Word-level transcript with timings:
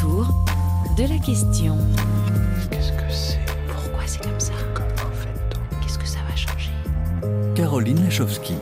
autour 0.00 0.28
de 0.96 1.02
la 1.02 1.18
question. 1.18 1.76
Qu'est-ce 2.70 2.92
que 2.92 3.12
c'est 3.12 3.40
Pourquoi 3.66 4.06
c'est 4.06 4.22
comme 4.22 4.40
ça 4.40 4.52
Comment 4.74 5.12
fait-on 5.12 5.80
Qu'est-ce 5.80 5.98
que 5.98 6.06
ça 6.06 6.18
va 6.28 6.34
changer 6.36 6.70
Caroline 7.54 8.02
Lachowski. 8.04 8.54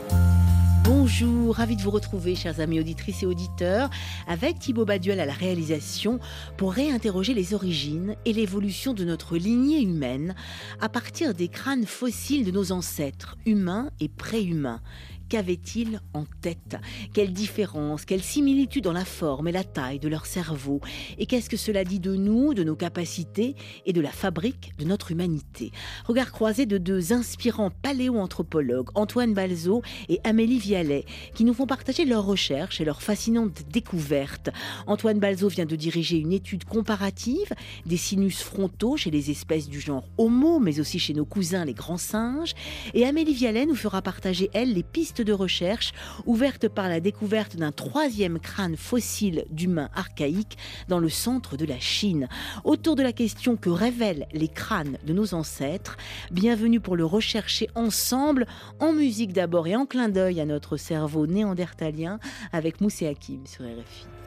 Bonjour, 0.84 1.54
ravi 1.54 1.76
de 1.76 1.82
vous 1.82 1.90
retrouver, 1.90 2.34
chers 2.34 2.60
amis 2.60 2.80
auditrices 2.80 3.22
et 3.22 3.26
auditeurs, 3.26 3.90
avec 4.26 4.58
Thibaut 4.58 4.84
Baduel 4.84 5.20
à 5.20 5.26
la 5.26 5.32
réalisation 5.32 6.18
pour 6.56 6.72
réinterroger 6.72 7.34
les 7.34 7.54
origines 7.54 8.16
et 8.24 8.32
l'évolution 8.32 8.94
de 8.94 9.04
notre 9.04 9.36
lignée 9.36 9.82
humaine 9.82 10.34
à 10.80 10.88
partir 10.88 11.34
des 11.34 11.48
crânes 11.48 11.86
fossiles 11.86 12.44
de 12.44 12.50
nos 12.50 12.72
ancêtres, 12.72 13.36
humains 13.46 13.90
et 14.00 14.08
préhumains. 14.08 14.80
Qu'avaient-ils 15.28 16.00
en 16.14 16.24
tête? 16.40 16.76
Quelle 17.12 17.34
différence, 17.34 18.06
quelle 18.06 18.22
similitude 18.22 18.84
dans 18.84 18.94
la 18.94 19.04
forme 19.04 19.48
et 19.48 19.52
la 19.52 19.62
taille 19.62 19.98
de 19.98 20.08
leur 20.08 20.24
cerveau? 20.24 20.80
Et 21.18 21.26
qu'est-ce 21.26 21.50
que 21.50 21.58
cela 21.58 21.84
dit 21.84 22.00
de 22.00 22.14
nous, 22.16 22.54
de 22.54 22.64
nos 22.64 22.76
capacités 22.76 23.54
et 23.84 23.92
de 23.92 24.00
la 24.00 24.10
fabrique 24.10 24.72
de 24.78 24.86
notre 24.86 25.12
humanité? 25.12 25.70
Regard 26.06 26.32
croisé 26.32 26.64
de 26.64 26.78
deux 26.78 27.12
inspirants 27.12 27.70
paléoanthropologues, 27.70 28.88
Antoine 28.94 29.34
Balzo 29.34 29.82
et 30.08 30.18
Amélie 30.24 30.58
Vialet, 30.58 31.04
qui 31.34 31.44
nous 31.44 31.52
font 31.52 31.66
partager 31.66 32.06
leurs 32.06 32.24
recherches 32.24 32.80
et 32.80 32.86
leurs 32.86 33.02
fascinantes 33.02 33.64
découvertes. 33.70 34.48
Antoine 34.86 35.18
Balzo 35.18 35.48
vient 35.48 35.66
de 35.66 35.76
diriger 35.76 36.16
une 36.16 36.32
étude 36.32 36.64
comparative 36.64 37.52
des 37.84 37.98
sinus 37.98 38.42
frontaux 38.42 38.96
chez 38.96 39.10
les 39.10 39.30
espèces 39.30 39.68
du 39.68 39.78
genre 39.78 40.08
Homo, 40.16 40.58
mais 40.58 40.80
aussi 40.80 40.98
chez 40.98 41.12
nos 41.12 41.26
cousins 41.26 41.66
les 41.66 41.74
grands 41.74 41.98
singes. 41.98 42.54
Et 42.94 43.04
Amélie 43.04 43.34
Vialet 43.34 43.66
nous 43.66 43.74
fera 43.74 44.00
partager, 44.00 44.48
elle, 44.54 44.72
les 44.72 44.82
pistes 44.82 45.17
de 45.20 45.32
recherche 45.32 45.92
ouverte 46.26 46.68
par 46.68 46.88
la 46.88 47.00
découverte 47.00 47.56
d'un 47.56 47.72
troisième 47.72 48.38
crâne 48.38 48.76
fossile 48.76 49.44
d'humain 49.50 49.88
archaïque 49.94 50.58
dans 50.88 50.98
le 50.98 51.08
centre 51.08 51.56
de 51.56 51.64
la 51.64 51.80
Chine. 51.80 52.28
Autour 52.64 52.96
de 52.96 53.02
la 53.02 53.12
question 53.12 53.56
que 53.56 53.70
révèlent 53.70 54.26
les 54.32 54.48
crânes 54.48 54.98
de 55.04 55.12
nos 55.12 55.34
ancêtres, 55.34 55.96
bienvenue 56.30 56.80
pour 56.80 56.96
le 56.96 57.04
rechercher 57.04 57.68
ensemble, 57.74 58.46
en 58.80 58.92
musique 58.92 59.32
d'abord 59.32 59.66
et 59.66 59.76
en 59.76 59.86
clin 59.86 60.08
d'œil 60.08 60.40
à 60.40 60.44
notre 60.44 60.76
cerveau 60.76 61.26
néandertalien 61.26 62.18
avec 62.52 62.80
Moussé 62.80 63.06
Hakim 63.06 63.46
sur 63.46 63.64
RFI. 63.64 64.17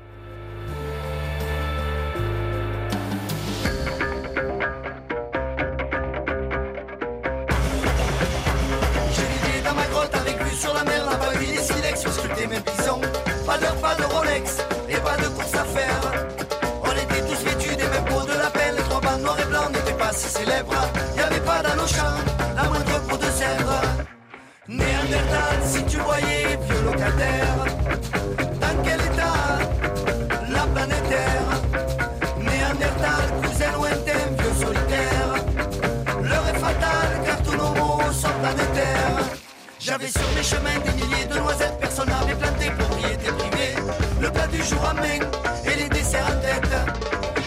J'avais 40.01 40.13
sur 40.13 40.35
mes 40.35 40.43
chemins 40.43 40.79
des 40.83 40.93
milliers 40.93 41.25
de 41.25 41.37
noisettes, 41.37 41.77
personne 41.79 42.09
n'avait 42.09 42.33
planté, 42.33 42.71
propriété 42.71 43.31
privée. 43.33 43.75
Le 44.19 44.31
plat 44.31 44.47
du 44.47 44.63
jour 44.63 44.83
à 44.83 44.93
main 44.95 45.19
et 45.63 45.75
les 45.75 45.89
desserts 45.89 46.25
en 46.25 46.41
tête. 46.41 46.73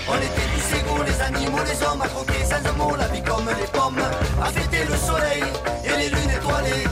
On 0.09 0.17
était 0.19 0.49
tous 0.55 0.79
égaux, 0.79 1.03
les 1.03 1.21
animaux, 1.21 1.59
les 1.67 1.85
hommes, 1.85 2.03
à 2.03 2.07
croquer 2.07 2.45
sans 2.45 2.65
un 2.69 2.73
mot, 2.75 2.95
la 2.95 3.09
vie 3.09 3.23
comme 3.23 3.49
les 3.49 3.67
pommes, 3.67 3.99
à 4.41 4.47
fêter 4.53 4.85
le 4.85 4.97
soleil 4.97 5.43
et 5.85 5.99
les 5.99 6.09
lunes 6.11 6.31
étoilées. 6.31 6.87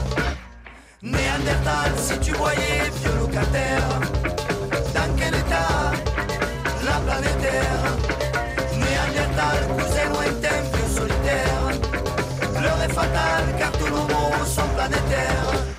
Néandertal, 1.02 1.92
si 1.96 2.18
tu 2.18 2.32
voyais, 2.32 2.90
vieux 3.00 3.14
locataire, 3.20 3.88
tous 14.44 14.56
nos 14.56 15.71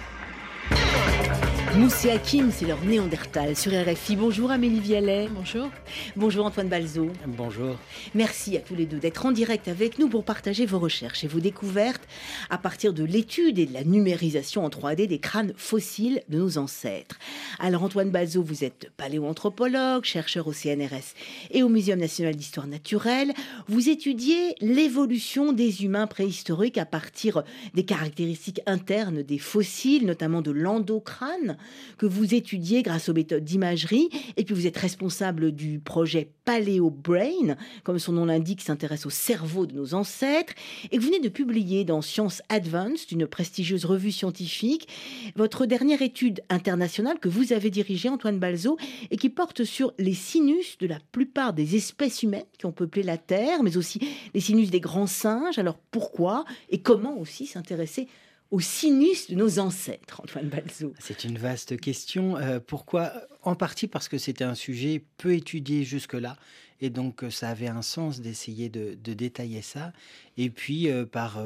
Moussé 1.78 2.12
Hakim, 2.12 2.52
c'est 2.52 2.68
leur 2.68 2.80
néandertal 2.86 3.56
sur 3.56 3.72
RFI. 3.72 4.16
Bonjour 4.16 4.52
Amélie 4.52 4.80
Vialet. 4.80 5.28
Bonjour. 5.34 5.70
Bonjour 6.16 6.46
Antoine 6.46 6.68
Balzo. 6.68 7.08
Bonjour. 7.26 7.78
Merci 8.14 8.56
à 8.56 8.60
tous 8.60 8.76
les 8.76 8.86
deux 8.86 9.00
d'être 9.00 9.26
en 9.26 9.32
direct 9.32 9.68
avec 9.68 9.98
nous 9.98 10.08
pour 10.08 10.24
partager 10.24 10.68
vos 10.68 10.78
recherches 10.78 11.24
et 11.24 11.28
vos 11.28 11.40
découvertes 11.40 12.04
à 12.52 12.60
partir 12.60 12.94
de 12.94 13.04
l'étude 13.04 13.58
et 13.58 13.66
de 13.66 13.74
la 13.74 13.84
numérisation 13.84 14.64
en 14.64 14.70
3D 14.70 15.08
des 15.08 15.18
crânes 15.18 15.54
fossiles 15.58 16.22
de 16.30 16.38
nos 16.38 16.60
ancêtres. 16.60 17.18
Alors 17.58 17.82
Antoine 17.82 18.12
Balzo, 18.12 18.44
vous 18.44 18.64
êtes 18.64 18.92
paléoanthropologue, 18.96 20.04
chercheur 20.04 20.48
au 20.48 20.54
CNRS 20.54 21.16
et 21.50 21.64
au 21.64 21.70
Muséum 21.70 22.00
national 22.00 22.36
d'histoire 22.36 22.68
naturelle. 22.68 23.34
Vous 23.68 23.90
étudiez 23.90 24.54
l'évolution 24.62 25.54
des 25.54 25.84
humains 25.84 26.06
préhistoriques 26.06 26.78
à 26.78 26.86
partir 26.86 27.42
des 27.74 27.84
caractéristiques 27.84 28.62
internes 28.68 29.24
des 29.24 29.40
fossiles, 29.40 30.06
notamment 30.06 30.42
de 30.42 30.52
l'endocrâne, 30.52 31.58
que 31.98 32.06
vous 32.06 32.34
étudiez 32.34 32.84
grâce 32.84 33.10
aux 33.10 33.14
méthodes 33.14 33.44
d'imagerie. 33.44 34.10
Et 34.38 34.44
puis 34.44 34.56
vous 34.56 34.68
êtes 34.68 34.78
responsable 34.78 35.52
du 35.52 35.80
projet 35.80 36.30
Paléo 36.46 36.90
Brain, 36.90 37.56
comme 37.84 38.00
son 38.00 38.14
nom 38.14 38.26
l'indique, 38.26 38.62
s'intéresse 38.62 39.06
au 39.06 39.10
cerveau 39.10 39.66
de 39.66 39.74
nos 39.74 39.94
ancêtres. 39.94 40.54
Et 40.92 40.98
que 40.98 41.02
vous 41.02 41.08
venez 41.08 41.20
de 41.20 41.30
publier 41.30 41.86
dans 41.86 42.02
Science 42.02 42.42
Advanced, 42.50 43.12
une 43.12 43.28
prestigieuse 43.28 43.86
revue 43.86 44.12
scientifique, 44.12 44.88
votre 45.36 45.66
dernière 45.66 46.02
étude 46.02 46.42
internationale 46.50 47.20
que 47.20 47.30
vous 47.30 47.54
avez 47.54 47.70
dirigée, 47.70 48.10
Antoine 48.10 48.40
Balzo, 48.40 48.78
et 49.12 49.18
qui 49.18 49.30
porte 49.30 49.64
sur 49.64 49.94
les 49.98 50.14
sinus 50.14 50.78
de 50.78 50.88
la 50.88 51.00
plupart 51.12 51.54
des 51.54 51.76
espèces 51.76 52.24
humaines 52.24 52.44
qui 52.58 52.66
ont 52.66 52.72
peuplé 52.72 53.04
la 53.04 53.18
Terre, 53.18 53.64
mais 53.64 53.78
aussi 53.78 54.00
les 54.34 54.40
sinus 54.40 54.70
des 54.70 54.80
grands 54.80 55.08
singes. 55.08 55.60
Alors 55.60 55.78
pourquoi 55.92 56.46
et 56.70 56.82
comment 56.82 57.18
aussi 57.18 57.46
s'intéresser 57.46 58.08
aux 58.54 58.60
sinus 58.60 59.32
de 59.32 59.36
nos 59.36 59.58
ancêtres, 59.58 60.22
Antoine 60.22 60.48
Balzo 60.48 60.94
C'est 61.00 61.24
une 61.24 61.40
vaste 61.40 61.80
question. 61.80 62.38
Euh, 62.38 62.60
pourquoi? 62.60 63.12
En 63.42 63.56
partie 63.56 63.88
parce 63.88 64.08
que 64.08 64.20
c'était 64.20 64.44
un 64.44 64.54
sujet 64.54 65.04
peu 65.18 65.34
étudié 65.34 65.84
jusque-là. 65.84 66.38
Et 66.80 66.92
donc, 66.92 67.24
euh, 67.24 67.32
ça 67.32 67.50
avait 67.50 67.68
un 67.68 67.82
sens 67.82 68.22
d'essayer 68.22 68.70
de, 68.70 68.94
détailler 68.94 69.64
ça. 69.64 69.92
Et 70.38 70.52
puis, 70.52 70.88
euh, 70.88 71.04
par 71.04 71.44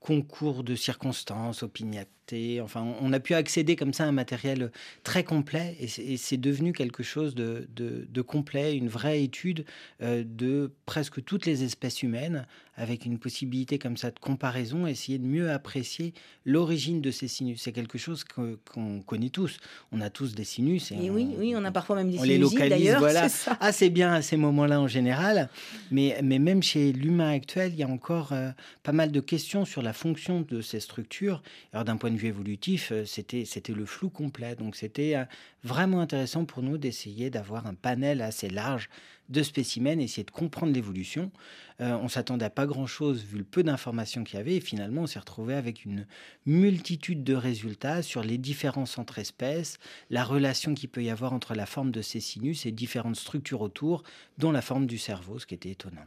concours 0.00 0.64
de 0.64 0.74
circonstances, 0.74 1.62
opiniâteté, 1.62 2.10
enfin, 2.62 2.94
on 3.00 3.12
a 3.12 3.20
pu 3.20 3.34
accéder 3.34 3.76
comme 3.76 3.92
ça 3.92 4.04
à 4.04 4.06
un 4.06 4.12
matériel 4.12 4.70
très 5.02 5.24
complet. 5.24 5.76
Et 5.80 6.16
c'est 6.16 6.36
devenu 6.36 6.72
quelque 6.72 7.02
chose 7.02 7.34
de, 7.34 7.68
de, 7.74 8.06
de, 8.08 8.22
complet, 8.22 8.76
une 8.76 8.88
vraie 8.88 9.22
étude 9.22 9.64
euh, 10.02 10.24
de 10.24 10.72
presque 10.86 11.24
toutes 11.24 11.46
les 11.46 11.64
espèces 11.64 12.02
humaines, 12.02 12.46
avec 12.76 13.04
une 13.04 13.18
possibilité 13.18 13.78
comme 13.78 13.96
ça 13.96 14.10
de 14.10 14.18
comparaison, 14.18 14.86
essayer 14.86 15.18
de 15.18 15.26
mieux 15.26 15.50
apprécier 15.50 16.14
l'origine 16.46 17.02
de 17.02 17.10
ces 17.10 17.28
sinus. 17.28 17.60
C'est 17.62 17.72
quelque 17.72 17.98
chose 17.98 18.24
qu'on 18.24 18.56
qu 18.56 19.04
connaît 19.04 19.28
tous. 19.28 19.58
On 19.92 20.00
a 20.00 20.08
tous 20.08 20.34
des 20.34 20.44
sinus. 20.44 20.92
Et, 20.92 20.94
et 20.94 21.10
on, 21.10 21.14
oui, 21.14 21.28
oui, 21.36 21.54
on 21.56 21.64
a 21.64 21.72
parfois 21.72 21.96
même 21.96 22.10
des 22.10 22.18
on 22.18 22.22
sinus. 22.22 22.28
les 22.30 22.38
localise, 22.38 22.96
voilà. 22.98 23.26
assez 23.60 23.90
bien 23.90 24.14
à 24.14 24.22
ces 24.22 24.36
moments-là 24.36 24.80
en 24.80 24.88
général. 24.88 25.50
Mais, 25.90 26.18
mais 26.22 26.38
même 26.38 26.62
chez 26.62 26.92
l'humain 26.92 27.32
actuel, 27.32 27.72
il 27.72 27.78
y 27.78 27.82
a 27.82 27.88
encore 27.88 28.32
euh, 28.32 28.50
pas 28.82 28.92
mal 28.92 29.12
de 29.12 29.20
questions 29.20 29.64
sur 29.64 29.82
la 29.82 29.89
fonction 29.92 30.40
de 30.42 30.60
ces 30.60 30.80
structures. 30.80 31.42
Alors 31.72 31.84
d'un 31.84 31.96
point 31.96 32.10
de 32.10 32.16
vue 32.16 32.28
évolutif, 32.28 32.92
euh, 32.92 33.04
c'était 33.04 33.44
c'était 33.44 33.72
le 33.72 33.86
flou 33.86 34.10
complet. 34.10 34.54
Donc 34.56 34.76
c'était 34.76 35.16
euh, 35.16 35.24
vraiment 35.64 36.00
intéressant 36.00 36.44
pour 36.44 36.62
nous 36.62 36.78
d'essayer 36.78 37.30
d'avoir 37.30 37.66
un 37.66 37.74
panel 37.74 38.22
assez 38.22 38.48
large 38.48 38.88
de 39.30 39.42
spécimens, 39.42 40.00
essayer 40.00 40.24
de 40.24 40.30
comprendre 40.30 40.72
l'évolution. 40.72 41.30
Euh, 41.80 41.96
on 42.02 42.08
s'attendait 42.08 42.44
à 42.44 42.50
pas 42.50 42.66
grand-chose 42.66 43.24
vu 43.24 43.38
le 43.38 43.44
peu 43.44 43.62
d'informations 43.62 44.24
qu'il 44.24 44.36
y 44.36 44.40
avait 44.40 44.56
et 44.56 44.60
finalement 44.60 45.02
on 45.02 45.06
s'est 45.06 45.18
retrouvé 45.18 45.54
avec 45.54 45.84
une 45.84 46.06
multitude 46.46 47.24
de 47.24 47.34
résultats 47.34 48.02
sur 48.02 48.22
les 48.22 48.38
différences 48.38 48.98
entre 48.98 49.18
espèces, 49.18 49.78
la 50.10 50.24
relation 50.24 50.74
qu'il 50.74 50.88
peut 50.88 51.02
y 51.02 51.10
avoir 51.10 51.32
entre 51.32 51.54
la 51.54 51.66
forme 51.66 51.92
de 51.92 52.02
ces 52.02 52.20
sinus 52.20 52.66
et 52.66 52.72
différentes 52.72 53.16
structures 53.16 53.62
autour, 53.62 54.02
dont 54.38 54.52
la 54.52 54.62
forme 54.62 54.86
du 54.86 54.98
cerveau, 54.98 55.38
ce 55.38 55.46
qui 55.46 55.54
était 55.54 55.70
étonnant. 55.70 56.06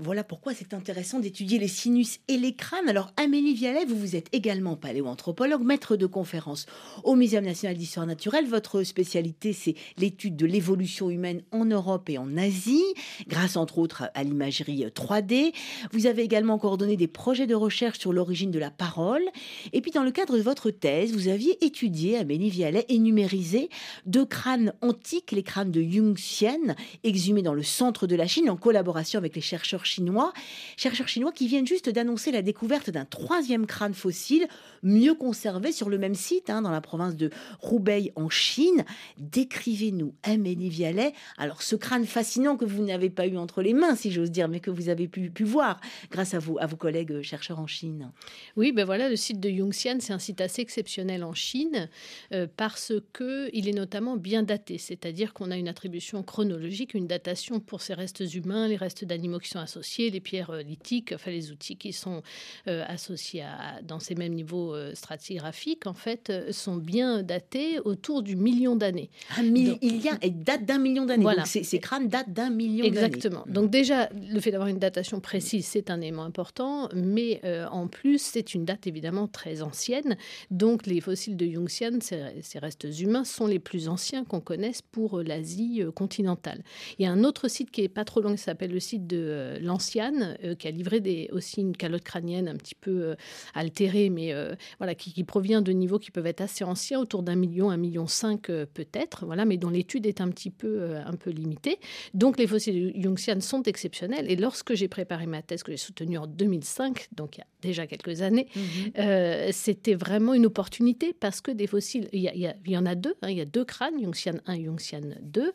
Voilà 0.00 0.22
pourquoi 0.22 0.54
c'est 0.54 0.74
intéressant 0.74 1.18
d'étudier 1.18 1.58
les 1.58 1.66
sinus 1.66 2.20
et 2.28 2.36
les 2.36 2.54
crânes. 2.54 2.88
Alors, 2.88 3.10
Amélie 3.16 3.54
Vialet, 3.54 3.84
vous, 3.84 3.98
vous 3.98 4.14
êtes 4.14 4.28
également 4.32 4.76
paléoanthropologue, 4.76 5.62
maître 5.62 5.96
de 5.96 6.06
conférence 6.06 6.66
au 7.02 7.16
Muséum 7.16 7.44
national 7.44 7.76
d'histoire 7.76 8.06
naturelle. 8.06 8.46
Votre 8.46 8.84
spécialité, 8.84 9.52
c'est 9.52 9.74
l'étude 9.96 10.36
de 10.36 10.46
l'évolution 10.46 11.10
humaine 11.10 11.42
en 11.50 11.64
Europe 11.64 12.08
et 12.10 12.18
en 12.18 12.36
Asie, 12.36 12.84
grâce 13.26 13.56
entre 13.56 13.78
autres 13.78 14.04
à 14.14 14.22
l'imagerie 14.22 14.84
3D. 14.86 15.52
Vous 15.92 16.06
avez 16.06 16.22
également 16.22 16.58
coordonné 16.58 16.96
des 16.96 17.08
projets 17.08 17.48
de 17.48 17.56
recherche 17.56 17.98
sur 17.98 18.12
l'origine 18.12 18.52
de 18.52 18.60
la 18.60 18.70
parole. 18.70 19.24
Et 19.72 19.80
puis, 19.80 19.90
dans 19.90 20.04
le 20.04 20.12
cadre 20.12 20.36
de 20.36 20.42
votre 20.42 20.70
thèse, 20.70 21.12
vous 21.12 21.26
aviez 21.26 21.64
étudié, 21.64 22.18
Amélie 22.18 22.50
Vialet, 22.50 22.86
et 22.88 22.98
numérisé 23.00 23.68
deux 24.06 24.26
crânes 24.26 24.72
antiques, 24.80 25.32
les 25.32 25.42
crânes 25.42 25.72
de 25.72 25.80
Yunxian, 25.80 26.76
exhumés 27.02 27.42
dans 27.42 27.54
le 27.54 27.64
centre 27.64 28.06
de 28.06 28.14
la 28.14 28.28
Chine 28.28 28.48
en 28.48 28.56
collaboration 28.56 29.18
avec 29.18 29.34
les 29.34 29.42
chercheurs 29.48 29.86
chinois. 29.86 30.32
Chercheurs 30.76 31.08
chinois 31.08 31.32
qui 31.32 31.48
viennent 31.48 31.66
juste 31.66 31.88
d'annoncer 31.88 32.30
la 32.30 32.42
découverte 32.42 32.90
d'un 32.90 33.04
troisième 33.04 33.66
crâne 33.66 33.94
fossile, 33.94 34.46
mieux 34.82 35.14
conservé 35.14 35.72
sur 35.72 35.88
le 35.88 35.98
même 35.98 36.14
site, 36.14 36.50
hein, 36.50 36.62
dans 36.62 36.70
la 36.70 36.80
province 36.80 37.16
de 37.16 37.30
Hubei 37.62 38.12
en 38.14 38.28
Chine. 38.28 38.84
Décrivez-nous, 39.18 40.14
Amélie 40.22 40.68
Vialet, 40.68 41.12
alors 41.36 41.62
ce 41.62 41.76
crâne 41.76 42.06
fascinant 42.06 42.56
que 42.56 42.64
vous 42.64 42.84
n'avez 42.84 43.10
pas 43.10 43.26
eu 43.26 43.36
entre 43.36 43.62
les 43.62 43.74
mains, 43.74 43.96
si 43.96 44.10
j'ose 44.10 44.30
dire, 44.30 44.48
mais 44.48 44.60
que 44.60 44.70
vous 44.70 44.88
avez 44.88 45.08
pu, 45.08 45.30
pu 45.30 45.44
voir 45.44 45.80
grâce 46.10 46.34
à, 46.34 46.38
vous, 46.38 46.58
à 46.60 46.66
vos 46.66 46.76
collègues 46.76 47.22
chercheurs 47.22 47.58
en 47.58 47.66
Chine. 47.66 48.12
Oui, 48.56 48.72
ben 48.72 48.84
voilà, 48.84 49.08
le 49.08 49.16
site 49.16 49.40
de 49.40 49.48
Yongxian, 49.48 49.98
c'est 50.00 50.12
un 50.12 50.18
site 50.18 50.40
assez 50.40 50.62
exceptionnel 50.62 51.24
en 51.24 51.34
Chine 51.34 51.88
euh, 52.32 52.46
parce 52.56 52.92
que 53.12 53.50
il 53.52 53.68
est 53.68 53.72
notamment 53.72 54.16
bien 54.16 54.42
daté, 54.42 54.78
c'est-à-dire 54.78 55.32
qu'on 55.32 55.50
a 55.50 55.56
une 55.56 55.68
attribution 55.68 56.22
chronologique, 56.22 56.94
une 56.94 57.06
datation 57.06 57.60
pour 57.60 57.80
ces 57.80 57.94
restes 57.94 58.22
humains, 58.34 58.68
les 58.68 58.76
restes 58.76 59.04
d'animaux 59.04 59.37
qui 59.38 59.48
sont 59.48 59.58
associés, 59.58 60.10
les 60.10 60.20
pierres 60.20 60.50
euh, 60.50 60.62
lithiques, 60.62 61.12
enfin 61.14 61.30
les 61.30 61.50
outils 61.50 61.76
qui 61.76 61.92
sont 61.92 62.22
euh, 62.66 62.84
associés 62.86 63.42
à, 63.42 63.80
dans 63.82 64.00
ces 64.00 64.14
mêmes 64.14 64.34
niveaux 64.34 64.74
stratigraphiques, 64.94 65.86
en 65.86 65.94
fait, 65.94 66.32
sont 66.52 66.76
bien 66.76 67.22
datés 67.22 67.80
autour 67.80 68.22
du 68.22 68.36
million 68.36 68.76
d'années. 68.76 69.10
il 69.38 70.02
y 70.02 70.08
a, 70.08 70.18
date 70.28 70.64
d'un 70.64 70.78
million 70.78 71.04
d'années. 71.04 71.22
Voilà. 71.22 71.44
ces, 71.44 71.62
ces, 71.62 71.78
crânes 71.78 72.08
datent 72.08 72.32
d'un 72.32 72.50
million 72.50 72.84
d'années. 72.84 73.06
Exactement. 73.06 73.44
Donc 73.46 73.70
déjà, 73.70 74.08
le 74.10 74.40
fait 74.40 74.50
d'avoir 74.50 74.68
une 74.68 74.78
datation 74.78 75.20
précise, 75.20 75.66
c'est 75.66 75.90
un 75.90 76.00
élément 76.00 76.24
important, 76.24 76.88
mais 76.94 77.40
en 77.70 77.88
plus, 77.88 78.20
c'est 78.20 78.54
une 78.54 78.64
date 78.64 78.86
évidemment 78.86 79.28
très 79.28 79.62
ancienne. 79.62 80.16
Donc 80.50 80.86
les 80.86 81.00
fossiles 81.00 81.36
de 81.36 81.46
Yongxian, 81.46 81.98
ces, 82.00 82.58
restes 82.58 82.86
humains, 83.00 83.24
sont 83.24 83.46
les 83.46 83.58
plus 83.58 83.88
anciens 83.88 84.24
qu'on 84.24 84.40
connaisse 84.40 84.82
pour 84.82 85.22
l'Asie 85.22 85.82
continentale. 85.94 86.62
Il 86.98 87.04
y 87.04 87.06
a 87.06 87.12
un 87.12 87.24
autre 87.24 87.48
site 87.48 87.70
qui 87.70 87.82
est 87.82 87.88
pas 87.88 88.04
trop 88.04 88.20
long, 88.20 88.32
qui 88.32 88.42
s'appelle 88.42 88.72
le 88.72 88.80
site 88.80 89.06
de 89.06 89.17
euh, 89.18 89.58
Lanciane, 89.60 90.36
euh, 90.44 90.54
qui 90.54 90.68
a 90.68 90.70
livré 90.70 91.00
des, 91.00 91.28
aussi 91.32 91.60
une 91.60 91.76
calotte 91.76 92.02
crânienne 92.02 92.48
un 92.48 92.56
petit 92.56 92.74
peu 92.74 93.02
euh, 93.02 93.14
altérée, 93.54 94.10
mais 94.10 94.34
voilà, 94.78 94.94
qui, 94.94 95.24
provient 95.24 95.62
de 95.62 95.72
niveaux 95.72 95.98
qui 95.98 96.10
peuvent 96.10 96.26
être 96.26 96.40
assez 96.40 96.64
anciens, 96.64 97.00
autour 97.00 97.22
d'un 97.22 97.34
million, 97.34 97.70
un 97.70 97.76
million 97.76 98.06
cinq 98.06 98.46
peut-être, 98.46 99.26
voilà, 99.26 99.44
mais 99.44 99.56
dont 99.56 99.70
l'étude 99.70 100.06
est 100.06 100.20
un 100.20 100.28
petit 100.28 100.50
peu, 100.50 100.96
un 100.96 101.14
peu 101.14 101.30
limitée. 101.30 101.78
Donc 102.14 102.38
les 102.38 102.46
fossiles 102.46 102.92
Yongxian 102.96 103.40
sont 103.40 103.62
exceptionnels. 103.62 104.30
Et 104.30 104.36
lorsque 104.36 104.74
j'ai 104.74 104.88
préparé 104.88 105.26
ma 105.26 105.42
thèse 105.42 105.62
que 105.62 105.72
j'ai 105.72 105.78
soutenue 105.78 106.18
en 106.18 106.26
2005, 106.26 107.08
donc 107.12 107.36
il 107.36 107.40
y 107.40 107.42
a 107.42 107.46
déjà 107.60 107.86
quelques 107.86 108.22
années, 108.22 108.48
mhm. 108.56 109.52
c'était 109.52 109.94
vraiment 109.94 110.34
une 110.34 110.46
opportunité 110.46 111.12
parce 111.18 111.40
que 111.40 111.50
des 111.50 111.66
fossiles, 111.66 112.08
il 112.12 112.54
y, 112.66 112.76
en 112.76 112.86
a 112.86 112.94
deux, 112.94 113.14
hein, 113.22 113.30
il 113.30 113.36
y 113.36 113.42
a 113.42 113.46
deux 113.46 113.64
crânes, 113.64 113.98
Yongxian 114.00 114.36
1 114.46 114.54
et 114.54 114.60
Yongxian 114.60 115.00
2, 115.22 115.52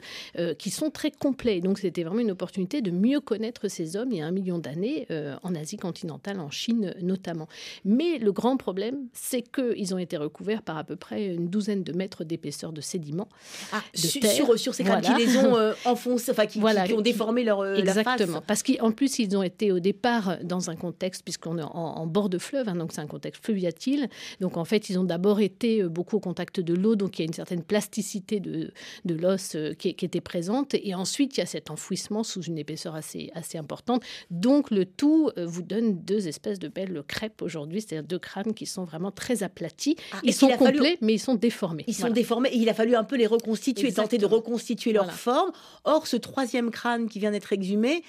qui 0.56 0.70
sont 0.70 0.92
très 0.92 1.12
complets. 1.12 1.62
Donc 1.62 1.80
c'était 1.80 2.04
vraiment 2.04 2.22
une 2.22 2.32
opportunité 2.32 2.82
de 2.82 2.92
mieux 2.92 3.20
connaître 3.20 3.53
ces 3.68 3.96
hommes 3.96 4.12
il 4.12 4.18
y 4.18 4.22
a 4.22 4.26
un 4.26 4.32
million 4.32 4.58
d'années 4.58 5.06
euh, 5.12 5.36
en 5.44 5.56
Asie 5.56 5.78
continentale, 5.78 6.40
en 6.40 6.50
Chine 6.50 6.94
notamment. 7.02 7.48
Mais 7.86 8.18
le 8.18 8.32
grand 8.32 8.58
problème, 8.58 9.08
c'est 9.14 9.42
qu'ils 9.42 9.94
ont 9.94 9.98
été 9.98 10.18
recouverts 10.18 10.62
par 10.62 10.78
à 10.78 10.84
peu 10.84 10.96
près 10.96 11.34
une 11.34 11.48
douzaine 11.48 11.84
de 11.84 11.94
mètres 11.94 12.24
d'épaisseur 12.24 12.72
de 12.72 12.82
sédiments. 12.82 13.30
Ah, 13.72 13.82
sur, 13.94 14.58
sur, 14.58 14.76
ces 14.76 14.84
crânes 14.84 15.02
qui 15.02 15.14
les 15.16 15.38
ont 15.38 15.56
euh, 15.58 15.74
enfoncés, 15.86 16.32
enfin 16.32 16.46
qui, 16.46 16.60
ont 16.60 17.02
déformé 17.02 17.44
leur 17.44 17.62
euh, 17.62 17.76
Exactement. 17.76 18.42
Parce 18.46 18.64
qu'en 18.64 18.92
plus, 18.92 19.20
ils 19.20 19.36
ont 19.36 19.44
été 19.44 19.72
au 19.72 19.80
départ 19.80 20.38
dans 20.44 20.70
un 20.70 20.76
contexte, 20.76 21.24
puisqu'on 21.24 21.58
est 21.58 21.64
en, 21.64 22.06
bord 22.08 22.30
de 22.30 22.38
fleuve, 22.38 22.70
hein, 22.70 22.76
donc 22.76 22.92
c'est 22.94 23.02
un 23.02 23.08
contexte 23.08 23.44
fluviatile. 23.44 24.10
Donc 24.40 24.58
en 24.58 24.66
fait, 24.66 24.90
ils 24.90 25.00
ont 25.00 25.04
d'abord 25.04 25.40
été 25.40 25.84
beaucoup 25.84 26.18
au 26.18 26.20
contact 26.20 26.60
de 26.60 26.74
l'eau, 26.74 26.96
donc 26.96 27.18
il 27.18 27.24
y 27.24 27.26
a 27.26 27.28
une 27.28 27.34
certaine 27.34 27.64
plasticité 27.64 28.40
de, 28.40 28.72
de 29.06 29.16
l'os 29.16 29.58
qui, 29.78 29.96
qui 29.96 30.06
était 30.06 30.22
présente. 30.22 30.74
Et 30.74 30.94
ensuite, 30.96 31.38
il 31.38 31.40
y 31.40 31.44
a 31.44 31.46
cet 31.46 31.72
enfouissement 31.72 32.24
sous 32.24 32.42
une 32.42 32.58
épaisseur 32.58 32.96
assez, 32.96 33.32
assez 33.34 33.43
importante. 33.58 34.04
Donc 34.30 34.72
le 34.72 34.86
tout 34.86 35.30
euh, 35.38 35.46
vous 35.46 35.62
donne 35.62 36.04
deux 36.04 36.28
espèces 36.28 36.60
de 36.60 36.68
belles 36.68 37.04
crêpes 37.08 37.42
aujourd'hui, 37.42 37.82
c'est-à-dire 37.82 38.08
deux 38.08 38.20
crânes 38.20 38.54
qui 38.54 38.66
sont 38.66 38.84
vraiment 38.84 39.12
très 39.12 39.44
aplatis. 39.44 39.96
Ah, 40.12 40.20
ils 40.24 40.34
sont 40.34 40.50
complets, 40.50 40.98
mais 41.02 41.14
ils 41.14 41.20
sont 41.20 41.36
déformés. 41.36 41.84
Ils 41.88 41.96
sont 41.96 42.10
déformés 42.10 42.50
et 42.50 42.58
il 42.58 42.70
a 42.70 42.74
fallu 42.74 42.96
un 42.96 43.04
peu 43.04 43.18
les 43.18 43.28
reconstituer, 43.28 43.92
tenter 43.92 44.18
de 44.18 44.26
reconstituer 44.26 44.94
leur 44.94 45.12
forme. 45.12 45.52
Or, 45.84 46.08
ce 46.08 46.18
troisième 46.18 46.72
crâne 46.72 47.10
qui 47.10 47.20
vient 47.20 47.32
d'être 47.32 47.54
exhumé, 47.54 48.04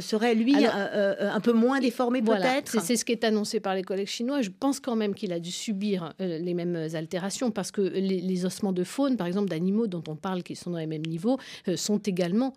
serait 0.00 0.34
lui 0.34 0.54
euh, 0.54 0.68
euh, 0.72 1.30
un 1.32 1.40
peu 1.40 1.52
moins 1.52 1.80
déformé 1.80 2.22
peut-être 2.22 2.80
C'est 2.80 2.96
ce 2.96 3.04
qui 3.04 3.12
est 3.12 3.24
annoncé 3.24 3.58
par 3.60 3.74
les 3.74 3.82
collègues 3.82 4.06
chinois. 4.06 4.40
Je 4.40 4.50
pense 4.50 4.80
quand 4.80 4.96
même 4.96 5.14
qu'il 5.14 5.32
a 5.32 5.40
dû 5.40 5.50
subir 5.50 6.14
les 6.18 6.54
mêmes 6.54 6.76
altérations 6.94 7.50
parce 7.50 7.70
que 7.70 7.80
les, 7.80 8.44
ossements 8.44 8.72
de 8.72 8.84
faune, 8.84 9.16
par 9.16 9.26
exemple 9.26 9.48
d'animaux 9.48 9.86
dont 9.86 10.02
on 10.08 10.16
parle 10.16 10.42
qui 10.42 10.56
sont 10.56 10.70
dans 10.70 10.78
les 10.78 10.86
mêmes 10.86 11.04
niveaux, 11.06 11.38
sont 11.76 11.98
également 11.98 12.54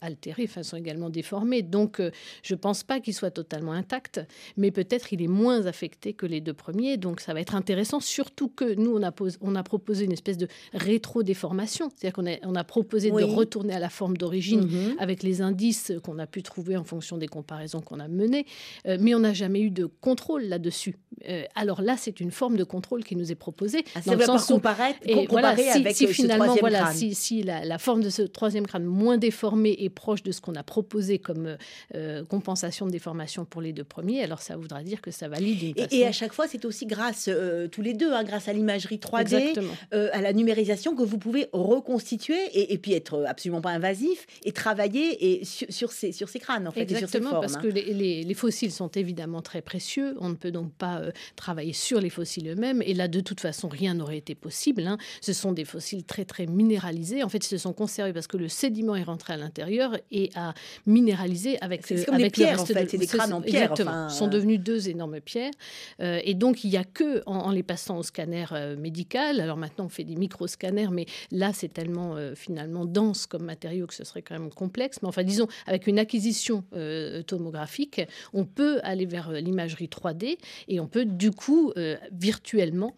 altérés, 0.00 0.44
enfin 0.44 0.62
sont 0.62 0.76
également 0.76 1.08
déformés. 1.08 1.62
Donc 1.62 2.00
je 2.42 2.54
ne 2.54 2.58
pense 2.58 2.82
pas 2.82 3.00
qu'il 3.00 3.14
soit 3.14 3.30
totalement 3.30 3.72
intact, 3.72 4.20
mais 4.56 4.70
peut-être 4.70 5.12
il 5.12 5.22
est 5.22 5.28
moins 5.28 5.66
affecté 5.66 6.12
que 6.12 6.26
les 6.26 6.40
deux 6.40 6.54
premiers. 6.54 6.96
Donc 6.96 7.20
ça 7.20 7.32
va 7.32 7.40
être 7.40 7.54
intéressant, 7.54 8.00
surtout 8.00 8.48
que 8.48 8.74
nous 8.74 8.96
on 8.96 9.02
a, 9.02 9.12
on 9.40 9.54
a 9.54 9.62
proposé 9.62 10.04
une 10.04 10.12
espèce 10.12 10.36
de 10.36 10.48
rétro-déformation, 10.74 11.90
c'est-à-dire 11.94 12.14
qu'on 12.14 12.26
a, 12.26 12.36
on 12.44 12.54
a 12.54 12.64
proposé 12.64 13.10
de 13.10 13.22
retourner 13.22 13.74
à 13.74 13.78
la 13.78 13.88
forme 13.88 14.16
d'origine 14.16 14.66
mm-hmm. 14.66 14.98
avec 14.98 15.22
les 15.22 15.40
indices 15.40 15.59
qu'on 16.02 16.18
a 16.18 16.26
pu 16.26 16.42
trouver 16.42 16.76
en 16.76 16.84
fonction 16.84 17.16
des 17.18 17.28
comparaisons 17.28 17.80
qu'on 17.80 18.00
a 18.00 18.08
menées, 18.08 18.46
euh, 18.86 18.96
mais 19.00 19.14
on 19.14 19.20
n'a 19.20 19.32
jamais 19.32 19.60
eu 19.60 19.70
de 19.70 19.86
contrôle 19.86 20.44
là-dessus. 20.44 20.96
Euh, 21.28 21.44
alors 21.54 21.82
là, 21.82 21.96
c'est 21.98 22.20
une 22.20 22.30
forme 22.30 22.56
de 22.56 22.64
contrôle 22.64 23.04
qui 23.04 23.16
nous 23.16 23.30
est 23.30 23.36
proposée. 23.36 23.84
Ah, 23.94 24.00
dans 24.06 24.14
le 24.14 24.24
sens 24.24 24.46
comparer, 24.46 24.94
et 25.04 25.26
voilà, 25.26 25.56
si, 25.56 25.68
avec 25.68 25.94
si 25.94 26.06
finalement, 26.08 26.54
voilà, 26.60 26.80
crâne. 26.80 26.94
si, 26.94 27.14
si 27.14 27.42
la, 27.42 27.78
forme 27.78 28.02
de 28.02 28.10
ce 28.10 28.22
troisième 28.22 28.66
crâne 28.66 28.84
moins 28.84 29.18
déformé 29.18 29.76
est 29.78 29.90
proche 29.90 30.22
de 30.22 30.32
ce 30.32 30.40
qu'on 30.40 30.54
a 30.54 30.62
proposé 30.62 31.18
comme 31.18 31.56
euh, 31.94 32.24
compensation 32.24 32.86
de 32.86 32.90
déformation 32.90 33.44
pour 33.44 33.60
les 33.60 33.72
deux 33.72 33.84
premiers, 33.84 34.22
alors 34.22 34.40
ça 34.40 34.56
voudra 34.56 34.82
dire 34.82 35.00
que 35.00 35.10
ça 35.10 35.28
valide. 35.28 35.74
Et, 35.76 35.98
et, 35.98 36.06
à 36.06 36.12
chaque 36.12 36.32
fois, 36.32 36.46
c'est 36.48 36.64
aussi 36.64 36.86
grâce, 36.86 37.28
tous 37.70 37.82
les 37.82 37.94
deux, 37.94 38.12
hein, 38.12 38.24
grâce 38.24 38.48
à 38.48 38.52
l'imagerie 38.52 38.96
3D, 38.98 39.60
à 39.92 40.20
la 40.20 40.32
numérisation, 40.32 40.94
que 40.94 41.02
vous 41.02 41.18
pouvez 41.18 41.48
reconstituer 41.52 42.40
et, 42.52 42.72
et, 42.72 42.78
puis 42.78 42.94
être 42.94 43.24
absolument 43.26 43.60
pas 43.60 43.70
invasif 43.70 44.26
et 44.44 44.52
travailler 44.52 45.40
et 45.40 45.44
sur, 45.50 45.92
ces, 45.92 46.12
sur 46.12 46.28
ces 46.28 46.38
crânes, 46.38 46.66
en 46.66 46.70
fait, 46.70 46.82
Exactement, 46.82 47.40
parce 47.40 47.56
hein. 47.56 47.60
que 47.60 47.68
les, 47.68 48.24
les, 48.24 48.34
fossiles 48.34 48.72
sont 48.72 48.88
évidemment 48.88 49.42
très 49.42 49.62
précieux. 49.62 50.16
On 50.20 50.28
ne 50.28 50.34
peut 50.34 50.50
donc 50.50 50.72
pas 50.72 50.98
euh, 50.98 51.10
travailler 51.36 51.72
sur 51.72 52.00
les 52.00 52.10
fossiles 52.10 52.48
eux-mêmes. 52.48 52.82
Et 52.82 52.94
là, 52.94 53.08
de 53.08 53.20
toute 53.20 53.40
façon, 53.40 53.68
rien 53.68 53.94
n'aurait 53.94 54.18
été 54.18 54.34
possible. 54.34 54.86
Hein. 54.86 54.98
Ce 55.20 55.32
sont 55.32 55.52
des 55.52 55.64
fossiles 55.64 56.04
très, 56.04 56.24
très 56.24 56.46
minéralisés. 56.46 57.22
En 57.22 57.28
fait, 57.28 57.38
ils 57.38 57.48
se 57.48 57.58
sont 57.58 57.72
conservés 57.72 58.12
parce 58.12 58.26
que 58.26 58.36
le 58.36 58.48
sédiment 58.48 58.96
est 58.96 59.02
rentré 59.02 59.34
à 59.34 59.36
l'intérieur 59.36 59.96
et 60.10 60.30
a 60.34 60.54
minéralisé 60.86 61.60
avec, 61.60 61.86
c'est 61.86 62.04
comme 62.04 62.18
des 62.18 62.30
pierres, 62.30 62.60
en 62.60 62.66
fait. 62.66 62.90
C'est 62.90 62.98
des 62.98 63.06
crânes 63.06 63.32
en 63.32 63.40
pierre. 63.40 63.72
Exactement. 63.72 64.08
Ce 64.08 64.18
sont 64.18 64.26
euh. 64.26 64.30
devenus 64.30 64.60
deux 64.60 64.88
énormes 64.88 65.20
pierres. 65.20 65.52
Euh, 66.00 66.20
et 66.24 66.34
donc, 66.34 66.64
il 66.64 66.70
n'y 66.70 66.76
a 66.76 66.84
que 66.84 67.22
en, 67.26 67.50
les 67.50 67.62
passant 67.62 67.98
au 67.98 68.02
scanner 68.02 68.46
médical. 68.78 69.40
Alors 69.40 69.56
maintenant, 69.56 69.86
on 69.86 69.88
fait 69.88 70.04
des 70.04 70.16
micro-scanners, 70.16 70.90
mais 70.90 71.06
là, 71.30 71.52
c'est 71.52 71.72
tellement 71.72 72.16
finalement 72.34 72.84
dense 72.84 73.26
comme 73.26 73.44
matériau 73.44 73.86
que 73.86 73.94
ce 73.94 74.04
serait 74.04 74.22
quand 74.22 74.38
même 74.38 74.50
complexe. 74.50 74.98
Mais 75.02 75.08
enfin, 75.08 75.22
disons, 75.22 75.39
avec 75.66 75.86
une 75.86 75.98
acquisition 75.98 76.64
euh, 76.74 77.22
tomographique, 77.22 78.00
on 78.32 78.44
peut 78.44 78.80
aller 78.82 79.06
vers 79.06 79.30
euh, 79.30 79.40
l'imagerie 79.40 79.88
3D 79.88 80.38
et 80.68 80.80
on 80.80 80.86
peut 80.86 81.04
du 81.04 81.30
coup 81.30 81.72
euh, 81.76 81.96
virtuellement 82.12 82.96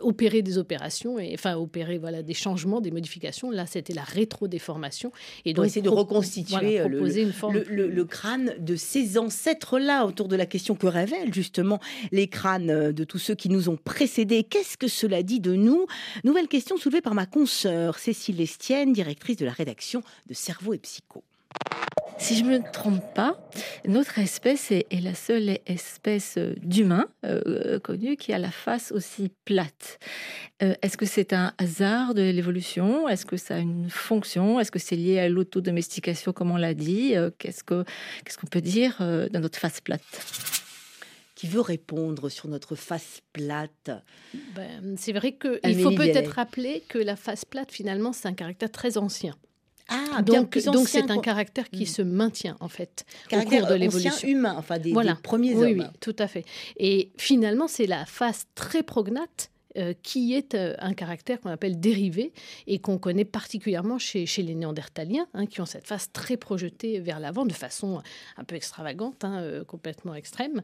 opérer 0.00 0.42
des 0.42 0.58
opérations 0.58 1.18
et 1.18 1.32
enfin 1.34 1.56
opérer 1.56 1.98
voilà 1.98 2.22
des 2.22 2.34
changements, 2.34 2.80
des 2.80 2.90
modifications. 2.90 3.50
Là, 3.50 3.66
c'était 3.66 3.94
la 3.94 4.02
rétrodéformation 4.02 5.12
et 5.44 5.52
donc 5.52 5.66
essayer 5.66 5.82
de 5.82 5.88
reconstituer 5.88 6.78
le, 6.88 7.88
le, 7.88 8.04
crâne 8.04 8.54
de 8.58 8.76
ces 8.76 9.18
ancêtres-là 9.18 10.06
autour 10.06 10.28
de 10.28 10.36
la 10.36 10.46
question 10.46 10.74
que 10.74 10.86
révèlent 10.86 11.32
justement 11.32 11.80
les 12.12 12.28
crânes 12.28 12.92
de 12.92 13.04
tous 13.04 13.18
ceux 13.18 13.34
qui 13.34 13.48
nous 13.48 13.68
ont 13.68 13.76
précédés. 13.76 14.44
Qu'est-ce 14.44 14.76
que 14.76 14.88
cela 14.88 15.22
dit 15.22 15.40
de 15.40 15.54
nous? 15.54 15.86
Nouvelle 16.24 16.48
question 16.48 16.76
soulevée 16.76 17.00
par 17.00 17.14
ma 17.14 17.26
consoeur 17.26 17.98
Cécile 17.98 18.40
Estienne, 18.40 18.92
directrice 18.92 19.36
de 19.36 19.44
la 19.44 19.52
rédaction 19.52 20.02
de 20.26 20.34
Cerveau 20.34 20.74
et 20.74 20.78
Psycho. 20.78 21.15
Si 22.18 22.36
je 22.36 22.44
ne 22.44 22.58
me 22.58 22.72
trompe 22.72 23.02
pas, 23.14 23.38
notre 23.86 24.18
espèce 24.18 24.72
est, 24.72 24.86
la 25.00 25.14
seule 25.14 25.58
espèce 25.66 26.38
d'humain 26.56 27.06
euh, 27.24 27.78
connue 27.78 28.16
qui 28.16 28.32
a 28.32 28.38
la 28.38 28.50
face 28.50 28.90
aussi 28.90 29.30
plate. 29.44 29.98
Euh, 30.62 30.74
est-ce 30.82 30.96
que 30.96 31.04
c'est 31.04 31.32
un 31.34 31.52
hasard 31.58 32.14
de 32.14 32.22
l'évolution? 32.22 33.06
Est-ce 33.08 33.26
que 33.26 33.36
ça 33.36 33.56
a 33.56 33.58
une 33.58 33.90
fonction? 33.90 34.58
Est-ce 34.58 34.72
que 34.72 34.78
c'est 34.78 34.96
lié 34.96 35.20
à 35.20 35.28
l'autodomestication, 35.28 36.32
comme 36.32 36.50
on 36.50 36.56
l'a 36.56 36.74
dit? 36.74 37.14
Qu'est-ce 37.38 37.62
qu'on 37.62 38.46
peut 38.50 38.62
dire 38.62 38.96
de 39.00 39.38
notre 39.38 39.58
face 39.58 39.80
plate? 39.80 40.02
Qui 41.36 41.46
veut 41.48 41.60
répondre 41.60 42.30
sur 42.30 42.48
notre 42.48 42.76
face 42.76 43.20
plate? 43.34 43.90
Ben, 44.54 44.96
C'est 44.96 45.12
vrai 45.12 45.36
qu'il 45.36 45.78
faut 45.82 45.90
peut-être 45.90 46.32
rappeler 46.32 46.82
que 46.88 46.98
la 46.98 47.14
face 47.14 47.44
plate, 47.44 47.70
finalement, 47.70 48.14
c'est 48.14 48.26
un 48.26 48.32
caractère 48.32 48.72
très 48.72 48.96
ancien. 48.96 49.36
Ah, 49.88 50.22
donc, 50.22 50.58
donc 50.64 50.88
c'est 50.88 51.10
un 51.10 51.20
caractère 51.20 51.70
qui 51.70 51.84
hmm. 51.84 51.86
se 51.86 52.02
maintient 52.02 52.56
en 52.60 52.68
fait 52.68 53.04
au 53.32 53.40
cours 53.42 53.66
de 53.66 53.74
l'évolution 53.74 54.28
humain, 54.28 54.54
enfin 54.58 54.78
des, 54.78 54.92
des 54.92 55.14
premiers 55.22 55.54
hommes. 55.54 55.78
Oui, 55.78 55.82
tout 56.00 56.16
à 56.18 56.26
fait. 56.26 56.44
Et 56.76 57.10
finalement, 57.16 57.68
c'est 57.68 57.86
la 57.86 58.04
face 58.04 58.46
très 58.54 58.82
prognate 58.82 59.50
euh, 59.76 59.94
qui 60.02 60.34
est 60.34 60.54
euh, 60.54 60.74
un 60.78 60.94
caractère 60.94 61.40
qu'on 61.40 61.50
appelle 61.50 61.80
dérivé 61.80 62.32
et 62.66 62.78
qu'on 62.78 62.98
connaît 62.98 63.24
particulièrement 63.24 63.98
chez, 63.98 64.26
chez 64.26 64.42
les 64.42 64.54
néandertaliens, 64.54 65.26
hein, 65.34 65.46
qui 65.46 65.60
ont 65.60 65.66
cette 65.66 65.86
face 65.86 66.10
très 66.12 66.36
projetée 66.36 67.00
vers 67.00 67.20
l'avant 67.20 67.44
de 67.44 67.52
façon 67.52 68.02
un 68.36 68.44
peu 68.44 68.56
extravagante, 68.56 69.24
hein, 69.24 69.40
euh, 69.40 69.64
complètement 69.64 70.14
extrême. 70.14 70.62